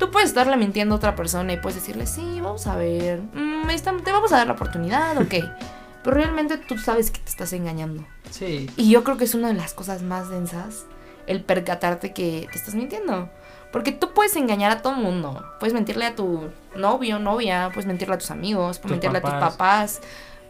Tú 0.01 0.09
puedes 0.09 0.29
estarle 0.29 0.57
mintiendo 0.57 0.95
a 0.95 0.97
otra 0.97 1.15
persona 1.15 1.53
y 1.53 1.57
puedes 1.57 1.75
decirle, 1.75 2.07
sí, 2.07 2.39
vamos 2.41 2.65
a 2.65 2.75
ver, 2.75 3.21
mm, 3.21 3.69
está- 3.69 3.95
te 4.03 4.11
vamos 4.11 4.33
a 4.33 4.37
dar 4.37 4.47
la 4.47 4.53
oportunidad, 4.53 5.15
ok. 5.15 5.35
Pero 6.03 6.15
realmente 6.15 6.57
tú 6.57 6.79
sabes 6.79 7.11
que 7.11 7.19
te 7.19 7.29
estás 7.29 7.53
engañando. 7.53 8.03
Sí. 8.31 8.67
Y 8.77 8.89
yo 8.89 9.03
creo 9.03 9.17
que 9.17 9.25
es 9.25 9.35
una 9.35 9.49
de 9.49 9.53
las 9.53 9.75
cosas 9.75 10.01
más 10.01 10.27
densas 10.31 10.85
el 11.27 11.43
percatarte 11.43 12.13
que 12.13 12.47
te 12.51 12.57
estás 12.57 12.73
mintiendo. 12.73 13.29
Porque 13.71 13.91
tú 13.91 14.11
puedes 14.15 14.35
engañar 14.37 14.71
a 14.71 14.81
todo 14.81 14.95
el 14.95 15.01
mundo. 15.01 15.45
Puedes 15.59 15.75
mentirle 15.75 16.05
a 16.07 16.15
tu 16.15 16.49
novio, 16.75 17.19
novia, 17.19 17.69
puedes 17.71 17.85
mentirle 17.85 18.15
a 18.15 18.17
tus 18.17 18.31
amigos, 18.31 18.79
puedes 18.79 18.81
Tus 18.81 18.91
mentirle 18.93 19.19
a 19.19 19.21
tus 19.21 19.29
papás. 19.39 20.01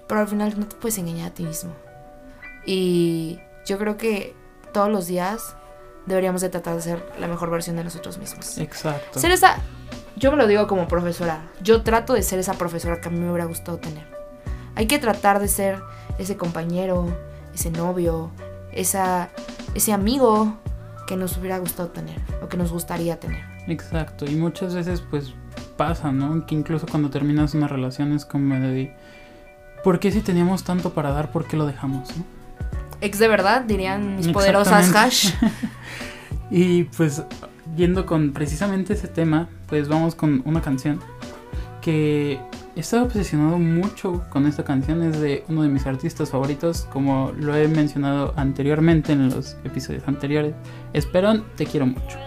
Pero 0.08 0.22
al 0.22 0.30
final 0.30 0.58
no 0.58 0.66
te 0.66 0.78
puedes 0.78 0.98
engañar 0.98 1.32
a 1.32 1.34
ti 1.34 1.44
mismo. 1.44 1.74
Y 2.66 3.38
yo 3.66 3.78
creo 3.78 3.98
que 3.98 4.34
todos 4.72 4.88
los 4.90 5.08
días 5.08 5.58
deberíamos 6.06 6.42
de 6.42 6.50
tratar 6.50 6.76
de 6.76 6.82
ser 6.82 7.06
la 7.20 7.28
mejor 7.28 7.50
versión 7.50 7.76
de 7.76 7.84
nosotros 7.84 8.18
mismos. 8.18 8.58
Exacto. 8.58 9.20
Ser 9.20 9.32
esa, 9.32 9.58
yo 10.16 10.32
me 10.32 10.38
lo 10.38 10.48
digo 10.48 10.68
como 10.68 10.88
profesora, 10.88 11.50
yo 11.62 11.82
trato 11.84 12.14
de 12.14 12.24
ser 12.24 12.40
esa 12.40 12.54
profesora 12.54 13.02
que 13.02 13.10
a 13.10 13.12
mí 13.12 13.20
me 13.20 13.30
hubiera 13.30 13.46
gustado 13.46 13.78
tener. 13.78 14.06
Hay 14.76 14.88
que 14.88 15.00
tratar 15.00 15.40
de 15.40 15.48
ser 15.48 15.82
ese 16.18 16.38
compañero, 16.38 17.08
ese 17.54 17.72
novio, 17.72 18.32
esa, 18.72 19.30
ese 19.76 19.94
amigo 19.94 20.58
que 21.08 21.16
nos 21.18 21.38
hubiera 21.38 21.58
gustado 21.58 21.90
tener 21.90 22.20
o 22.42 22.48
que 22.48 22.58
nos 22.58 22.72
gustaría 22.72 23.20
tener. 23.20 23.44
Exacto. 23.68 24.26
Y 24.26 24.36
muchas 24.36 24.74
veces 24.74 25.02
pues 25.02 25.34
pasa, 25.78 26.12
¿no? 26.12 26.46
Que 26.46 26.56
incluso 26.56 26.86
cuando 26.88 27.10
terminas 27.10 27.54
una 27.54 27.68
relación 27.68 28.14
es 28.14 28.26
como 28.26 28.56
de... 28.56 28.96
¿Por 29.84 30.00
qué 30.00 30.12
si 30.12 30.22
teníamos 30.22 30.64
tanto 30.64 30.94
para 30.94 31.12
dar, 31.12 31.32
por 31.32 31.48
qué 31.48 31.58
lo 31.58 31.66
dejamos? 31.66 32.16
¿no? 32.16 32.41
Ex 33.02 33.20
de 33.20 33.28
verdad, 33.28 33.62
dirían 33.62 34.16
mis 34.16 34.28
poderosas 34.30 34.94
hash. 34.96 35.34
Y 36.52 36.84
pues 36.84 37.24
yendo 37.78 38.06
con 38.06 38.34
precisamente 38.34 38.94
ese 38.94 39.08
tema, 39.08 39.48
pues 39.68 39.88
vamos 39.88 40.16
con 40.16 40.42
una 40.46 40.62
canción 40.62 41.00
que 41.82 42.40
he 42.76 42.80
estado 42.80 43.06
obsesionado 43.06 43.58
mucho 43.58 44.26
con 44.30 44.46
esta 44.46 44.64
canción, 44.64 45.02
es 45.02 45.20
de 45.20 45.44
uno 45.48 45.64
de 45.64 45.70
mis 45.70 45.86
artistas 45.86 46.30
favoritos, 46.30 46.88
como 46.92 47.32
lo 47.38 47.56
he 47.56 47.68
mencionado 47.68 48.34
anteriormente 48.36 49.14
en 49.14 49.30
los 49.30 49.56
episodios 49.64 50.04
anteriores. 50.08 50.54
Esperón, 50.94 51.46
te 51.56 51.66
quiero 51.66 51.88
mucho. 51.88 52.18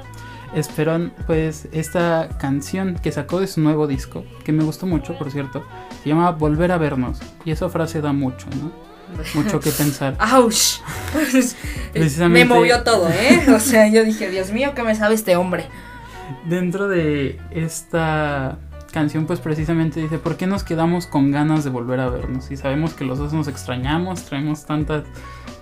Esperón, 0.55 1.13
pues 1.27 1.69
esta 1.73 2.29
canción 2.39 2.97
que 3.03 3.13
sacó 3.13 3.41
de 3.41 3.47
su 3.47 3.61
nuevo 3.61 3.87
disco, 3.87 4.25
que 4.45 4.53
me 4.53 4.65
gustó 4.65 4.87
mucho, 4.87 5.19
por 5.19 5.31
cierto, 5.31 5.65
se 6.03 6.09
llama 6.09 6.31
Volver 6.31 6.73
a 6.73 6.79
vernos. 6.79 7.21
Y 7.45 7.51
esa 7.51 7.69
frase 7.69 8.01
da 8.01 8.13
mucho, 8.13 8.47
¿no? 8.61 8.94
Mucho 9.35 9.61
que 9.61 9.71
pensar. 9.71 10.17
¡Auch! 10.21 10.81
Precisamente- 11.93 12.45
Me 12.45 12.55
movió 12.55 12.83
todo, 12.83 13.09
¿eh? 13.09 13.45
O 13.55 13.61
sea, 13.61 13.89
yo 13.89 14.05
dije, 14.05 14.29
Dios 14.31 14.51
mío, 14.53 14.73
¿qué 14.75 14.83
me 14.83 14.95
sabe 14.95 15.15
este 15.15 15.37
hombre? 15.37 15.67
Dentro 16.47 16.89
de 16.89 17.39
esta 17.51 18.59
canción, 18.93 19.27
pues 19.27 19.41
precisamente 19.41 20.01
dice, 20.01 20.19
¿por 20.19 20.37
qué 20.37 20.47
nos 20.47 20.63
quedamos 20.63 21.07
con 21.07 21.31
ganas 21.33 21.65
de 21.65 21.71
volver 21.71 22.01
a 22.01 22.09
vernos? 22.09 22.51
Y 22.51 22.57
sabemos 22.57 22.95
que 22.95 23.05
los 23.05 23.19
dos 23.19 23.33
nos 23.33 23.49
extrañamos, 23.49 24.23
traemos 24.25 24.65
tantas, 24.67 25.05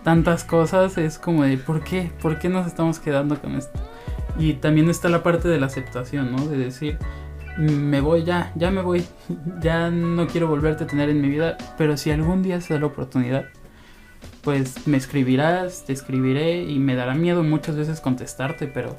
tantas 0.05 0.45
cosas, 0.45 0.99
es 0.99 1.19
como 1.19 1.45
de, 1.45 1.57
¿por 1.57 1.83
qué? 1.83 2.11
¿Por 2.21 2.39
qué 2.39 2.49
nos 2.49 2.67
estamos 2.67 2.99
quedando 2.99 3.41
con 3.41 3.55
esto? 3.57 3.79
Y 4.39 4.55
también 4.55 4.89
está 4.91 5.09
la 5.09 5.23
parte 5.23 5.49
de 5.49 5.59
la 5.61 5.67
aceptación, 5.67 6.33
¿no? 6.33 6.47
De 6.47 6.57
decir, 6.59 6.99
me 7.59 8.01
voy 8.01 8.25
ya, 8.25 8.53
ya 8.55 8.71
me 8.71 8.83
voy, 8.83 9.05
ya 9.61 9.91
no 9.91 10.27
quiero 10.27 10.49
volverte 10.49 10.85
a 10.85 10.87
tener 10.87 11.09
en 11.09 11.21
mi 11.21 11.29
vida, 11.29 11.57
pero 11.79 11.97
si 11.97 12.11
algún 12.11 12.43
día 12.43 12.61
se 12.61 12.75
da 12.75 12.81
la 12.81 12.87
oportunidad, 12.87 13.47
pues 14.43 14.87
me 14.87 14.97
escribirás, 14.97 15.85
te 15.85 15.93
escribiré 15.93 16.63
y 16.63 16.79
me 16.79 16.95
dará 16.95 17.15
miedo 17.15 17.43
muchas 17.43 17.77
veces 17.77 18.01
contestarte, 18.01 18.67
pero 18.67 18.97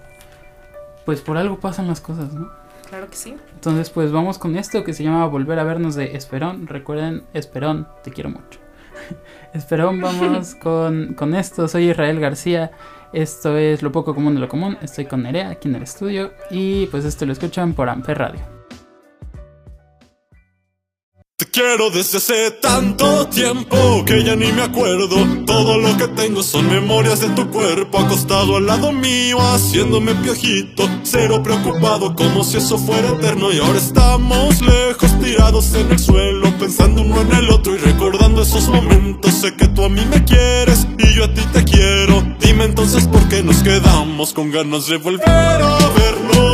pues 1.06 1.22
por 1.22 1.38
algo 1.38 1.60
pasan 1.60 1.88
las 1.88 2.00
cosas, 2.00 2.34
¿no? 2.34 2.50
Claro 2.88 3.10
que 3.10 3.16
sí. 3.16 3.36
Entonces 3.56 3.90
pues 3.90 4.12
vamos 4.12 4.38
con 4.38 4.56
esto 4.56 4.84
que 4.84 4.94
se 4.94 5.04
llama 5.04 5.26
Volver 5.26 5.60
a 5.60 5.64
vernos 5.64 5.96
de 5.96 6.16
Esperón. 6.16 6.68
Recuerden, 6.68 7.24
Esperón, 7.34 7.88
te 8.04 8.12
quiero 8.12 8.30
mucho. 8.30 8.60
Esperón, 9.54 10.00
vamos 10.00 10.56
con, 10.62 11.14
con 11.16 11.36
esto. 11.36 11.68
Soy 11.68 11.90
Israel 11.90 12.20
García. 12.20 12.72
Esto 13.14 13.58
es 13.58 13.84
Lo 13.84 13.92
Poco 13.92 14.16
Común 14.16 14.34
de 14.34 14.42
lo 14.42 14.50
Común. 14.50 14.76
Estoy 14.82 15.06
con 15.06 15.22
Nerea 15.22 15.50
aquí 15.50 15.70
en 15.70 15.76
el 15.76 15.84
estudio. 15.84 16.34
Y 16.50 16.88
pues 16.88 17.06
esto 17.06 17.28
lo 17.28 17.34
escuchan 17.34 17.74
por 17.74 17.88
Amper 17.88 18.18
Radio. 18.18 18.53
Te 21.36 21.48
quiero 21.48 21.90
desde 21.90 22.20
hace 22.20 22.52
tanto 22.52 23.28
tiempo 23.28 24.06
que 24.06 24.24
ya 24.24 24.36
ni 24.36 24.52
me 24.52 24.62
acuerdo. 24.62 25.18
Todo 25.48 25.80
lo 25.80 25.98
que 25.98 26.08
tengo 26.10 26.44
son 26.44 26.70
memorias 26.70 27.22
de 27.22 27.30
tu 27.30 27.50
cuerpo 27.50 27.98
acostado 27.98 28.58
al 28.58 28.68
lado 28.68 28.92
mío, 28.92 29.40
haciéndome 29.42 30.14
piojito. 30.14 30.88
Cero 31.02 31.42
preocupado 31.42 32.14
como 32.14 32.44
si 32.44 32.58
eso 32.58 32.78
fuera 32.78 33.10
eterno. 33.10 33.52
Y 33.52 33.58
ahora 33.58 33.80
estamos 33.80 34.62
lejos, 34.62 35.20
tirados 35.20 35.74
en 35.74 35.92
el 35.92 35.98
suelo, 35.98 36.56
pensando 36.60 37.02
uno 37.02 37.22
en 37.22 37.34
el 37.34 37.50
otro 37.50 37.74
y 37.74 37.80
recordando 37.80 38.44
esos 38.44 38.70
momentos. 38.70 39.34
Sé 39.34 39.56
que 39.56 39.68
tú 39.70 39.86
a 39.86 39.90
mí 39.90 40.06
me 40.06 40.24
quieres 40.24 40.86
y 41.00 41.16
yo 41.16 41.24
a 41.24 41.34
ti 41.34 41.42
te 41.52 41.64
quiero. 41.64 42.24
Dime 42.42 42.66
entonces 42.66 43.08
por 43.08 43.28
qué 43.30 43.42
nos 43.42 43.64
quedamos 43.64 44.34
con 44.34 44.52
ganas 44.52 44.86
de 44.86 44.98
volver 44.98 45.28
a 45.28 45.78
vernos 45.98 46.53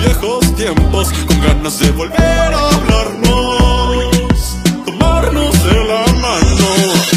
viejos 0.00 0.54
tiempos, 0.56 1.12
con 1.26 1.40
ganas 1.40 1.78
de 1.78 1.90
volver 1.92 2.20
a 2.20 2.68
hablarnos, 2.68 4.56
tomarnos 4.84 5.64
de 5.64 5.84
la 5.84 6.04
mano. 6.20 6.68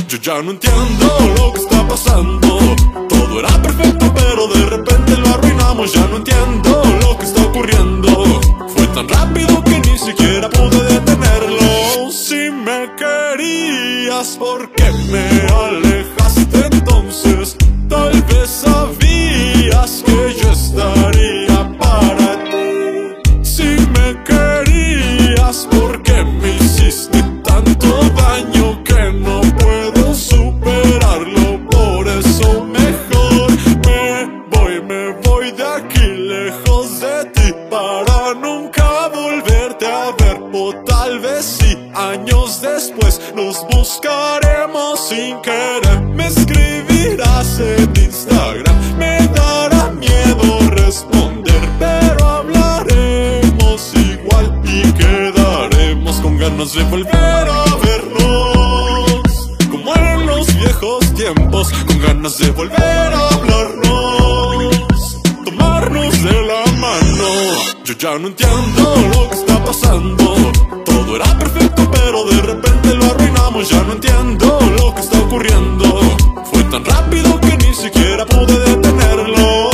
Yo 0.07 0.17
ya 0.17 0.41
no 0.41 0.51
entiendo 0.51 1.07
lo 1.37 1.53
que 1.53 1.59
está 1.59 1.87
pasando, 1.87 2.59
todo 3.09 3.39
era 3.39 3.61
perfecto, 3.61 4.11
pero 4.13 4.47
de 4.47 4.65
repente 4.65 5.17
lo 5.17 5.27
arruinamos. 5.29 5.93
Ya 5.93 6.05
no 6.07 6.17
entiendo 6.17 6.81
lo 7.01 7.17
que 7.17 7.25
está 7.25 7.41
ocurriendo, 7.43 8.41
fue 8.75 8.87
tan 8.87 9.07
rápido 9.07 9.63
que 9.63 9.79
ni 9.79 9.97
siquiera 9.97 10.49
pude 10.49 10.83
detenerlo. 10.83 12.11
Si 12.11 12.49
me 12.51 12.89
querías, 12.95 14.37
¿por 14.37 14.71
qué 14.71 14.91
me 15.11 15.27
alejaste 15.51 16.32
sin 45.13 45.41
querer. 45.41 46.01
Me 46.15 46.27
escribirás 46.27 47.59
en 47.59 47.91
Instagram, 47.95 48.97
me 48.97 49.27
dará 49.27 49.91
miedo 49.91 50.59
responder, 50.71 51.61
pero 51.79 52.27
hablaremos 52.27 53.93
igual 53.95 54.61
y 54.63 54.91
quedaremos 54.93 56.15
con 56.21 56.37
ganas 56.37 56.73
de 56.73 56.83
volver 56.83 57.47
a 57.59 57.65
vernos. 57.83 59.51
Como 59.69 59.95
en 59.95 60.25
los 60.25 60.47
viejos 60.55 61.13
tiempos, 61.13 61.71
con 61.87 61.99
ganas 61.99 62.37
de 62.37 62.51
volver 62.51 63.13
a 63.19 63.29
hablarnos, 63.29 65.21
tomarnos 65.45 66.23
de 66.23 66.41
la 66.49 66.71
mano. 66.79 67.29
Yo 67.83 67.93
ya 67.93 68.17
no 68.17 68.27
entiendo 68.27 68.95
lo 69.13 69.29
que 69.29 69.35
está 69.35 69.63
pasando. 69.63 70.35
Todo 70.85 71.15
era 71.15 71.37
perfecto, 71.37 71.89
pero 71.91 72.25
de 72.25 72.41
repente 72.41 72.95
lo 72.95 73.05
arruinamos. 73.05 73.69
Ya 73.69 73.83
no 73.83 73.93
entiendo 73.93 74.52
Fue 75.33 76.63
tan 76.65 76.85
rápido 76.85 77.41
que 77.41 77.57
ni 77.57 77.73
siquiera 77.73 78.23
pude 78.23 78.59
detenerlo. 78.59 79.71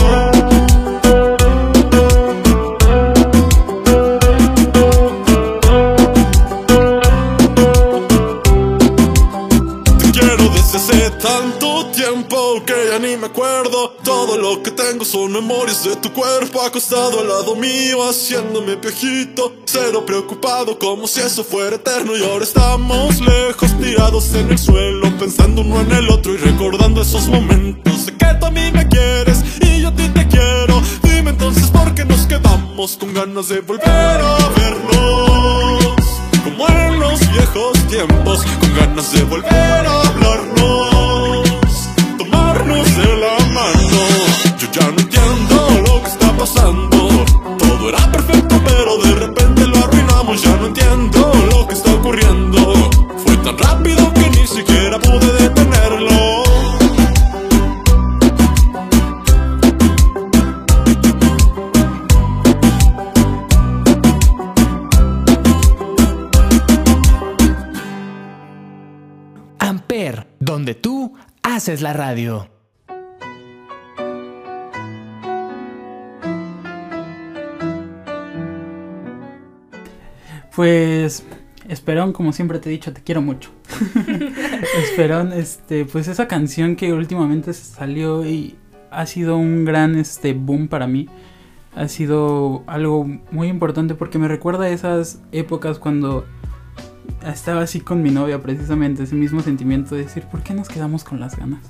Te 9.97 10.12
quiero 10.14 10.49
desde 10.53 10.78
hace 10.78 11.12
tanto 11.22 11.88
tiempo 11.91 12.64
que 12.66 12.74
ya 12.89 12.99
ni 12.99 13.18
me 13.18 13.26
acuerdo. 13.26 13.59
Todo 14.04 14.38
lo 14.38 14.62
que 14.62 14.72
tengo 14.72 15.06
son 15.06 15.32
memorias 15.32 15.84
de 15.84 15.96
tu 15.96 16.12
cuerpo 16.12 16.62
acostado 16.62 17.20
al 17.20 17.28
lado 17.28 17.56
mío, 17.56 18.04
haciéndome 18.10 18.76
piojito. 18.78 19.54
Cero 19.66 20.06
preocupado 20.06 20.78
como 20.78 21.08
si 21.08 21.22
eso 21.22 21.44
fuera 21.44 21.76
eterno. 21.78 22.18
Y 22.18 22.24
ahora 22.24 22.44
estamos 22.44 23.22
lejos, 23.22 23.78
tirados 23.80 24.34
en 24.34 24.52
el 24.52 24.58
suelo, 24.58 25.18
pensando 25.18 25.62
uno 25.62 25.80
en 25.82 25.92
el 25.92 26.10
otro 26.10 26.34
y 26.34 26.38
recordando 26.38 27.02
esos 27.02 27.28
momentos. 27.28 28.02
Sé 28.02 28.18
que 28.18 28.26
tú 28.40 28.46
a 28.48 28.52
mí 28.52 28.72
me 28.74 28.88
quieres 28.88 29.44
y 29.62 29.82
yo 29.82 29.90
a 29.90 29.96
ti 29.96 30.10
te 30.10 30.28
quiero. 30.28 30.82
Dime 31.04 31.30
entonces 31.32 31.70
por 31.70 31.94
qué 31.96 32.04
nos 32.06 32.26
quedamos 32.28 32.98
con 32.98 33.14
ganas 33.14 33.50
de 33.50 33.62
volver 33.62 33.88
a 33.88 34.38
vernos. 34.58 35.96
Como 36.44 36.68
en 36.68 37.00
los 37.00 37.20
viejos 37.32 37.78
tiempos, 37.88 38.44
con 38.60 38.76
ganas 38.76 39.12
de 39.14 39.24
volver 39.24 39.52
a 39.88 40.02
hablarnos, 40.02 40.89
manos 42.70 42.97
la 42.97 43.45
mano. 43.53 43.99
Yo 44.59 44.72
ya 44.72 44.91
no 44.91 44.99
entiendo 44.99 45.82
lo 45.86 46.01
que 46.03 46.09
está 46.09 46.32
pasando. 46.38 47.09
Todo 47.57 47.89
era 47.89 48.11
perfecto 48.11 48.61
pero 48.63 48.97
de 48.97 49.15
repente 49.26 49.67
lo 49.67 49.78
arruinamos. 49.78 50.41
Ya 50.41 50.55
no 50.57 50.67
entiendo 50.67 51.34
lo 51.51 51.67
que 51.67 51.74
está 51.74 51.93
ocurriendo. 51.93 52.74
Fue 53.26 53.38
tan 53.38 53.57
rápido 53.57 54.13
que 54.13 54.30
ni 54.30 54.47
siquiera 54.47 54.99
pude 54.99 55.32
detenerlo. 55.43 56.43
Amper, 69.59 70.28
donde 70.39 70.76
tú 70.76 71.13
haces 71.43 71.82
la 71.82 71.93
radio. 71.93 72.59
Pues, 80.60 81.24
Esperón, 81.70 82.12
como 82.12 82.34
siempre 82.34 82.60
te 82.60 82.68
he 82.68 82.72
dicho, 82.74 82.91
te 82.91 83.01
quiero 83.01 83.22
mucho. 83.22 83.49
Esperón, 84.84 85.32
este, 85.32 85.86
pues 85.86 86.10
esa 86.10 86.28
canción 86.28 86.76
que 86.76 86.91
últimamente 86.91 87.53
salió 87.53 88.26
y 88.26 88.57
ha 88.91 89.05
sido 89.05 89.38
un 89.38 89.64
gran 89.64 89.95
este 89.95 90.34
boom 90.34 90.68
para 90.68 90.86
mí. 90.86 91.07
Ha 91.78 91.88
sido 91.88 92.66
algo 92.68 93.05
muy 93.32 93.47
importante 93.47 93.95
porque 93.95 94.20
me 94.20 94.28
recuerda 94.28 94.66
a 94.66 94.70
esas 94.70 95.22
épocas 95.32 95.80
cuando 95.80 96.26
estaba 97.26 97.62
así 97.62 97.80
con 97.80 98.03
mi 98.03 98.12
novia, 98.12 98.41
precisamente, 98.41 99.03
ese 99.03 99.16
mismo 99.16 99.39
sentimiento 99.39 99.95
de 99.95 100.03
decir, 100.03 100.24
¿por 100.24 100.43
qué 100.43 100.53
nos 100.53 100.68
quedamos 100.68 101.05
con 101.05 101.22
las 101.22 101.38
ganas? 101.38 101.62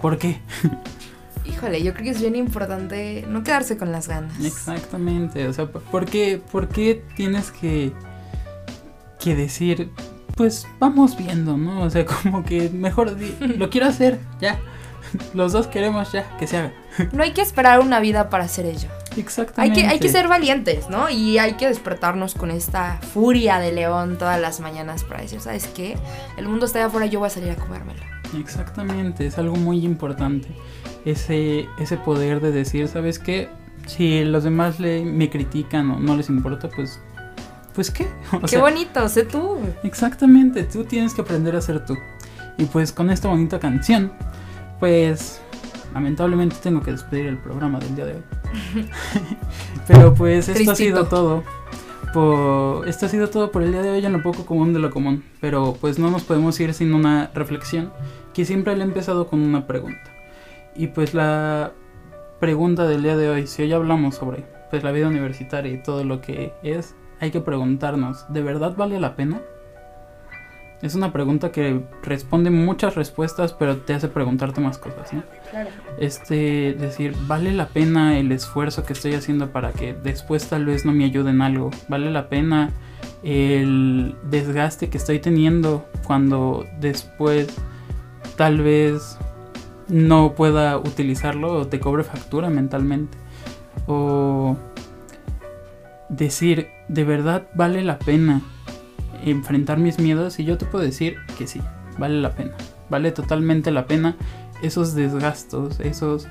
¿Por 0.00 0.18
qué? 0.18 0.38
Híjole, 1.44 1.82
yo 1.82 1.92
creo 1.92 2.04
que 2.04 2.10
es 2.10 2.20
bien 2.20 2.36
importante 2.36 3.24
no 3.28 3.42
quedarse 3.42 3.76
con 3.76 3.92
las 3.92 4.08
ganas. 4.08 4.42
Exactamente, 4.42 5.46
o 5.46 5.52
sea, 5.52 5.66
¿por 5.66 6.06
qué, 6.06 6.40
por 6.50 6.68
qué 6.68 7.04
tienes 7.16 7.50
que, 7.50 7.92
que 9.20 9.34
decir, 9.34 9.90
pues 10.36 10.66
vamos 10.78 11.16
viendo, 11.16 11.56
¿no? 11.56 11.82
O 11.82 11.90
sea, 11.90 12.04
como 12.22 12.44
que 12.44 12.70
mejor 12.70 13.16
lo 13.40 13.70
quiero 13.70 13.86
hacer, 13.86 14.18
ya. 14.40 14.58
Los 15.34 15.52
dos 15.52 15.66
queremos 15.66 16.12
ya 16.12 16.36
que 16.38 16.46
se 16.46 16.56
haga. 16.56 16.72
No 17.12 17.22
hay 17.22 17.32
que 17.32 17.42
esperar 17.42 17.80
una 17.80 18.00
vida 18.00 18.30
para 18.30 18.44
hacer 18.44 18.66
ello. 18.66 18.88
Hay 19.12 19.20
Exactamente. 19.20 19.80
que, 19.80 19.86
hay 19.86 19.98
que 20.00 20.08
ser 20.08 20.28
valientes, 20.28 20.88
¿no? 20.88 21.08
Y 21.08 21.38
hay 21.38 21.54
que 21.54 21.68
despertarnos 21.68 22.34
con 22.34 22.50
esta 22.50 22.98
furia 23.12 23.58
de 23.58 23.72
león 23.72 24.16
todas 24.18 24.40
las 24.40 24.60
mañanas 24.60 25.04
para 25.04 25.22
decir, 25.22 25.40
¿sabes 25.40 25.68
qué? 25.68 25.96
El 26.36 26.48
mundo 26.48 26.66
está 26.66 26.78
allá 26.78 26.86
afuera, 26.86 27.06
yo 27.06 27.20
voy 27.20 27.28
a 27.28 27.30
salir 27.30 27.50
a 27.50 27.56
comérmelo. 27.56 28.00
Exactamente, 28.38 29.26
es 29.26 29.38
algo 29.38 29.56
muy 29.56 29.84
importante. 29.84 30.48
Ese, 31.04 31.68
ese 31.78 31.96
poder 31.96 32.40
de 32.40 32.50
decir, 32.50 32.88
¿sabes 32.88 33.18
qué? 33.18 33.48
Si 33.86 34.24
los 34.24 34.44
demás 34.44 34.80
le, 34.80 35.04
me 35.04 35.28
critican 35.28 35.90
o 35.90 36.00
no 36.00 36.16
les 36.16 36.30
importa, 36.30 36.68
pues, 36.68 37.00
pues 37.74 37.90
qué. 37.90 38.06
O 38.32 38.40
qué 38.40 38.48
sea, 38.48 38.60
bonito, 38.60 39.08
sé 39.08 39.24
tú. 39.24 39.58
Exactamente, 39.82 40.64
tú 40.64 40.84
tienes 40.84 41.14
que 41.14 41.20
aprender 41.20 41.54
a 41.56 41.60
ser 41.60 41.84
tú. 41.84 41.96
Y 42.56 42.64
pues 42.66 42.92
con 42.92 43.10
esta 43.10 43.28
bonita 43.28 43.58
canción, 43.58 44.12
pues 44.80 45.40
lamentablemente 45.92 46.56
tengo 46.62 46.82
que 46.82 46.92
despedir 46.92 47.26
el 47.26 47.38
programa 47.38 47.78
del 47.78 47.94
día 47.96 48.06
de 48.06 48.14
hoy. 48.14 48.22
Pero 49.88 50.14
pues 50.14 50.48
esto 50.48 50.70
ha 50.70 50.74
sido 50.74 51.06
todo. 51.06 51.42
Por, 52.12 52.88
esto 52.88 53.06
ha 53.06 53.08
sido 53.08 53.28
todo 53.28 53.50
por 53.50 53.62
el 53.62 53.72
día 53.72 53.82
de 53.82 53.90
hoy 53.90 54.06
en 54.06 54.12
lo 54.12 54.22
poco 54.22 54.46
común 54.46 54.72
de 54.72 54.78
lo 54.78 54.90
común. 54.90 55.24
Pero 55.40 55.76
pues 55.80 55.98
no 55.98 56.10
nos 56.10 56.22
podemos 56.22 56.58
ir 56.60 56.74
sin 56.74 56.94
una 56.94 57.30
reflexión 57.34 57.92
que 58.32 58.44
siempre 58.44 58.76
le 58.76 58.82
he 58.82 58.86
empezado 58.86 59.26
con 59.26 59.40
una 59.40 59.66
pregunta. 59.66 60.13
Y 60.76 60.88
pues 60.88 61.14
la 61.14 61.72
pregunta 62.40 62.86
del 62.86 63.02
día 63.02 63.16
de 63.16 63.28
hoy, 63.28 63.46
si 63.46 63.62
hoy 63.62 63.72
hablamos 63.72 64.16
sobre 64.16 64.44
pues 64.70 64.82
la 64.82 64.90
vida 64.90 65.08
universitaria 65.08 65.72
y 65.72 65.82
todo 65.82 66.04
lo 66.04 66.20
que 66.20 66.52
es, 66.62 66.94
hay 67.20 67.30
que 67.30 67.40
preguntarnos, 67.40 68.24
¿de 68.32 68.42
verdad 68.42 68.74
vale 68.76 68.98
la 68.98 69.14
pena? 69.14 69.40
Es 70.82 70.94
una 70.94 71.12
pregunta 71.12 71.50
que 71.50 71.80
responde 72.02 72.50
muchas 72.50 72.94
respuestas, 72.94 73.54
pero 73.54 73.78
te 73.78 73.94
hace 73.94 74.08
preguntarte 74.08 74.60
más 74.60 74.76
cosas, 74.76 75.14
¿no? 75.14 75.22
Claro. 75.50 75.70
Este, 75.98 76.74
decir, 76.74 77.14
¿vale 77.26 77.52
la 77.52 77.68
pena 77.68 78.18
el 78.18 78.32
esfuerzo 78.32 78.84
que 78.84 78.92
estoy 78.92 79.14
haciendo 79.14 79.50
para 79.50 79.72
que 79.72 79.94
después 79.94 80.46
tal 80.48 80.66
vez 80.66 80.84
no 80.84 80.92
me 80.92 81.04
ayude 81.04 81.30
en 81.30 81.40
algo? 81.40 81.70
¿Vale 81.88 82.10
la 82.10 82.28
pena 82.28 82.70
el 83.22 84.14
desgaste 84.24 84.90
que 84.90 84.98
estoy 84.98 85.20
teniendo 85.20 85.86
cuando 86.06 86.66
después 86.80 87.48
tal 88.36 88.60
vez 88.60 89.16
no 89.88 90.34
pueda 90.34 90.78
utilizarlo 90.78 91.52
o 91.52 91.66
te 91.66 91.80
cobre 91.80 92.04
factura 92.04 92.50
mentalmente? 92.50 93.16
O 93.86 94.56
decir, 96.08 96.68
¿de 96.88 97.04
verdad 97.04 97.48
vale 97.54 97.82
la 97.82 97.98
pena 97.98 98.42
enfrentar 99.24 99.78
mis 99.78 99.98
miedos? 99.98 100.38
Y 100.38 100.44
yo 100.44 100.58
te 100.58 100.66
puedo 100.66 100.84
decir 100.84 101.16
que 101.38 101.46
sí, 101.46 101.60
vale 101.98 102.20
la 102.20 102.32
pena. 102.32 102.52
Vale 102.90 103.12
totalmente 103.12 103.70
la 103.70 103.86
pena 103.86 104.16
esos 104.62 104.94
desgastos, 104.94 105.80
esos 105.80 106.28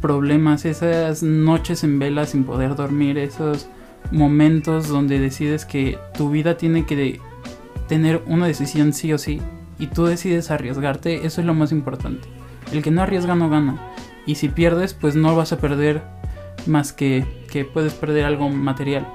problemas, 0.00 0.64
esas 0.64 1.22
noches 1.22 1.84
en 1.84 1.98
vela 1.98 2.26
sin 2.26 2.44
poder 2.44 2.76
dormir, 2.76 3.18
esos 3.18 3.68
momentos 4.12 4.88
donde 4.88 5.18
decides 5.18 5.64
que 5.64 5.98
tu 6.16 6.30
vida 6.30 6.56
tiene 6.56 6.86
que 6.86 7.20
tener 7.88 8.22
una 8.26 8.46
decisión 8.46 8.92
sí 8.92 9.12
o 9.12 9.18
sí 9.18 9.40
y 9.78 9.88
tú 9.88 10.06
decides 10.06 10.50
arriesgarte, 10.50 11.26
eso 11.26 11.40
es 11.40 11.46
lo 11.46 11.54
más 11.54 11.72
importante. 11.72 12.28
El 12.72 12.82
que 12.82 12.90
no 12.90 13.02
arriesga 13.02 13.34
no 13.34 13.48
gana. 13.48 13.76
Y 14.26 14.36
si 14.36 14.48
pierdes, 14.48 14.94
pues 14.94 15.14
no 15.14 15.36
vas 15.36 15.52
a 15.52 15.58
perder 15.58 16.02
más 16.66 16.92
que 16.92 17.24
que 17.56 17.64
puedes 17.64 17.94
perder 17.94 18.24
algo 18.26 18.48
material. 18.50 19.06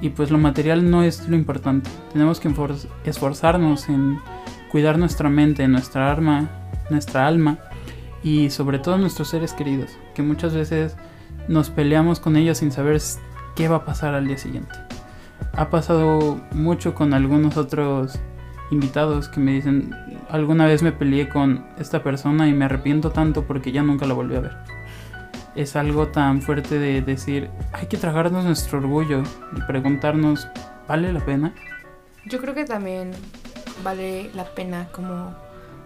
Y 0.00 0.10
pues 0.10 0.30
lo 0.30 0.38
material 0.38 0.90
no 0.90 1.04
es 1.04 1.28
lo 1.28 1.36
importante. 1.36 1.88
Tenemos 2.12 2.40
que 2.40 2.52
esforzarnos 3.04 3.88
en 3.88 4.18
cuidar 4.70 4.98
nuestra 4.98 5.28
mente, 5.28 5.68
nuestra 5.68 6.10
arma, 6.10 6.50
nuestra 6.90 7.26
alma 7.26 7.58
y 8.24 8.50
sobre 8.50 8.80
todo 8.80 8.98
nuestros 8.98 9.28
seres 9.28 9.52
queridos, 9.52 9.90
que 10.14 10.22
muchas 10.22 10.54
veces 10.54 10.96
nos 11.46 11.70
peleamos 11.70 12.18
con 12.18 12.36
ellos 12.36 12.58
sin 12.58 12.72
saber 12.72 13.00
qué 13.54 13.68
va 13.68 13.76
a 13.76 13.84
pasar 13.84 14.14
al 14.14 14.26
día 14.26 14.38
siguiente. 14.38 14.74
Ha 15.52 15.70
pasado 15.70 16.40
mucho 16.52 16.94
con 16.94 17.14
algunos 17.14 17.56
otros 17.56 18.18
invitados 18.72 19.28
que 19.28 19.38
me 19.38 19.52
dicen, 19.52 19.94
alguna 20.28 20.66
vez 20.66 20.82
me 20.82 20.92
peleé 20.92 21.28
con 21.28 21.64
esta 21.78 22.02
persona 22.02 22.48
y 22.48 22.52
me 22.52 22.64
arrepiento 22.64 23.10
tanto 23.10 23.44
porque 23.46 23.70
ya 23.70 23.82
nunca 23.82 24.06
la 24.06 24.14
volví 24.14 24.34
a 24.34 24.40
ver. 24.40 24.56
Es 25.54 25.76
algo 25.76 26.08
tan 26.08 26.40
fuerte 26.40 26.78
de 26.78 27.02
decir, 27.02 27.50
hay 27.72 27.86
que 27.86 27.98
tragarnos 27.98 28.44
nuestro 28.44 28.78
orgullo 28.78 29.22
y 29.56 29.60
preguntarnos, 29.62 30.48
¿vale 30.88 31.12
la 31.12 31.24
pena? 31.24 31.54
Yo 32.24 32.40
creo 32.40 32.54
que 32.54 32.64
también 32.64 33.10
vale 33.84 34.30
la 34.34 34.44
pena 34.44 34.88
como 34.92 35.34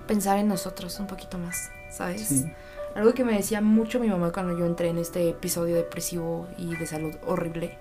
pensar 0.07 0.39
en 0.39 0.49
nosotros 0.49 0.99
un 1.01 1.09
poquito 1.09 1.39
más, 1.39 1.70
¿sabes? 1.91 2.28
Sí. 2.28 2.47
Algo 2.95 3.12
que 3.12 3.24
me 3.24 3.34
decía 3.34 3.61
mucho 3.61 4.01
mi 4.01 4.09
mamá 4.09 4.32
cuando 4.32 4.57
yo 4.57 4.64
entré 4.64 4.89
en 4.89 4.99
este 4.99 5.28
episodio 5.28 5.76
depresivo 5.76 6.49
y 6.57 6.76
de 6.76 6.87
salud 6.87 7.14
horrible. 7.26 7.76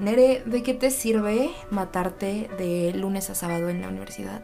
Nere, 0.00 0.42
¿de 0.46 0.62
qué 0.62 0.72
te 0.72 0.90
sirve 0.90 1.50
matarte 1.68 2.48
de 2.56 2.94
lunes 2.94 3.28
a 3.28 3.34
sábado 3.34 3.68
en 3.68 3.82
la 3.82 3.88
universidad 3.88 4.42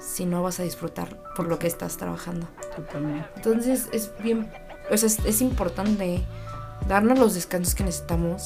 si 0.00 0.24
no 0.24 0.42
vas 0.42 0.60
a 0.60 0.62
disfrutar 0.62 1.22
por 1.36 1.46
lo 1.46 1.58
que 1.58 1.66
estás 1.66 1.98
trabajando? 1.98 2.48
Totalmente. 2.74 3.28
Entonces 3.36 3.90
es 3.92 4.10
bien, 4.22 4.50
o 4.90 4.96
sea, 4.96 5.08
es, 5.08 5.18
es 5.26 5.42
importante 5.42 6.24
darnos 6.88 7.18
los 7.18 7.34
descansos 7.34 7.74
que 7.74 7.84
necesitamos 7.84 8.44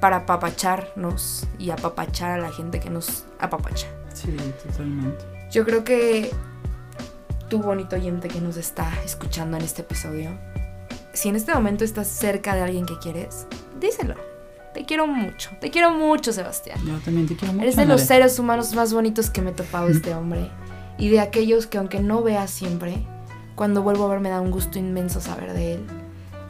para 0.00 0.18
apapacharnos 0.18 1.44
y 1.58 1.70
apapachar 1.70 2.38
a 2.38 2.38
la 2.38 2.52
gente 2.52 2.78
que 2.78 2.88
nos 2.88 3.24
apapacha. 3.40 3.88
Sí, 4.14 4.36
totalmente. 4.64 5.24
Yo 5.50 5.64
creo 5.64 5.82
que 5.82 6.30
tu 7.48 7.60
bonito 7.60 7.96
oyente 7.96 8.28
que 8.28 8.40
nos 8.40 8.56
está 8.56 8.92
escuchando 9.04 9.56
en 9.56 9.64
este 9.64 9.82
episodio, 9.82 10.30
si 11.14 11.30
en 11.30 11.34
este 11.34 11.52
momento 11.52 11.82
estás 11.82 12.06
cerca 12.06 12.54
de 12.54 12.62
alguien 12.62 12.86
que 12.86 12.96
quieres, 12.98 13.48
díselo. 13.80 14.27
Te 14.78 14.84
quiero 14.84 15.08
mucho, 15.08 15.50
te 15.60 15.72
quiero 15.72 15.90
mucho, 15.90 16.32
Sebastián. 16.32 16.78
Yo 16.86 16.96
también 17.00 17.26
te 17.26 17.34
quiero 17.34 17.52
mucho. 17.52 17.64
Eres 17.64 17.74
de 17.74 17.84
los 17.84 18.00
seres 18.00 18.38
humanos 18.38 18.76
más 18.76 18.92
bonitos 18.94 19.28
que 19.28 19.42
me 19.42 19.50
he 19.50 19.52
topado 19.52 19.88
este 19.88 20.14
hombre. 20.14 20.52
Y 20.98 21.08
de 21.08 21.18
aquellos 21.18 21.66
que 21.66 21.78
aunque 21.78 21.98
no 21.98 22.22
veas 22.22 22.48
siempre, 22.52 23.04
cuando 23.56 23.82
vuelvo 23.82 24.04
a 24.04 24.08
ver 24.10 24.20
me 24.20 24.28
da 24.28 24.40
un 24.40 24.52
gusto 24.52 24.78
inmenso 24.78 25.20
saber 25.20 25.52
de 25.52 25.74
él. 25.74 25.80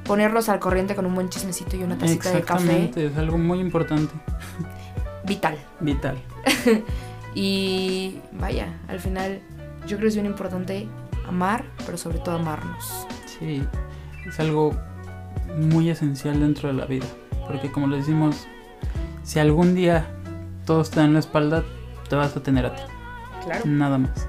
Ponerlos 0.05 0.51
al 0.51 0.59
corriente 0.61 0.95
con 0.95 1.07
un 1.07 1.15
buen 1.15 1.31
chismecito 1.31 1.77
y 1.77 1.83
una 1.83 1.97
tacita 1.97 2.31
de 2.31 2.43
café. 2.43 2.65
Exactamente, 2.65 3.07
es 3.07 3.17
algo 3.17 3.39
muy 3.39 3.61
importante, 3.61 4.13
Vital. 5.25 5.57
vital. 5.81 6.19
Y 7.35 8.21
vaya, 8.33 8.79
al 8.89 9.01
final 9.01 9.41
yo 9.87 9.97
creo 9.97 10.01
que 10.01 10.09
es 10.09 10.15
bien 10.17 10.27
importante 10.27 10.87
amar, 11.27 11.65
pero 11.87 11.97
sobre 11.97 12.19
todo 12.19 12.35
amarnos. 12.35 13.07
Sí, 13.39 13.63
es 14.27 14.39
algo 14.39 14.77
muy 15.57 15.89
esencial 15.89 16.41
dentro 16.41 16.69
de 16.69 16.75
la 16.75 16.85
vida. 16.85 17.07
Porque 17.49 17.73
como 17.73 17.89
le 17.89 17.97
decimos, 17.97 18.47
si 19.25 19.39
algún 19.41 19.75
día 19.75 20.07
todos 20.67 20.91
te 20.91 21.01
dan 21.01 21.15
la 21.15 21.19
espalda, 21.19 21.65
te 22.09 22.15
vas 22.15 22.37
a 22.37 22.43
tener 22.43 22.67
a 22.67 22.75
ti. 22.77 22.83
Claro. 23.45 23.63
Nada 23.65 23.99
más. 23.99 24.29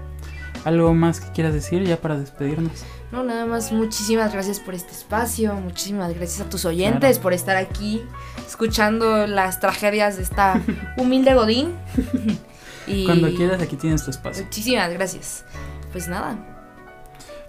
¿Algo 0.66 0.94
más 0.94 1.20
que 1.22 1.32
quieras 1.32 1.54
decir 1.54 1.84
ya 1.84 1.98
para 1.98 2.18
despedirnos? 2.18 2.84
No, 3.12 3.24
nada 3.24 3.46
más, 3.46 3.72
muchísimas 3.72 4.32
gracias 4.34 4.60
por 4.60 4.74
este 4.76 4.92
espacio, 4.92 5.54
muchísimas 5.56 6.14
gracias 6.14 6.42
a 6.42 6.50
tus 6.50 6.66
oyentes 6.66 7.00
Claro. 7.12 7.22
por 7.24 7.34
estar 7.34 7.58
aquí 7.58 8.04
escuchando 8.48 9.26
las 9.26 9.60
tragedias 9.60 10.18
de 10.18 10.24
esta 10.24 10.62
humilde 10.98 11.34
Godín. 11.34 11.74
y 12.88 13.06
Cuando 13.06 13.30
quieras, 13.34 13.62
aquí 13.62 13.78
tienes 13.78 14.04
tu 14.04 14.12
espacio. 14.12 14.44
Muchísimas 14.44 14.92
gracias. 14.94 15.44
Pues 15.92 16.08
nada, 16.08 16.38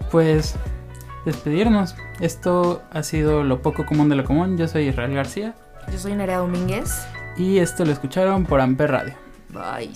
Pues 0.09 0.55
despedirnos. 1.25 1.95
Esto 2.19 2.81
ha 2.91 3.03
sido 3.03 3.43
lo 3.43 3.61
poco 3.61 3.85
común 3.85 4.09
de 4.09 4.15
lo 4.15 4.23
común. 4.23 4.57
Yo 4.57 4.67
soy 4.67 4.87
Israel 4.87 5.13
García 5.13 5.55
yo 5.91 5.97
soy 5.97 6.15
Nerea 6.15 6.37
Domínguez. 6.39 7.05
y 7.37 7.57
esto 7.57 7.85
lo 7.85 7.91
escucharon 7.91 8.45
por 8.45 8.61
Amper 8.61 8.91
Radio. 8.91 9.13
Bye. 9.49 9.91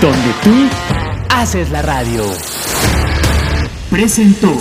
donde 0.00 0.32
tú 0.42 0.68
haces 1.30 1.70
la 1.70 1.82
radio. 1.82 2.24
Presentó. 3.90 4.52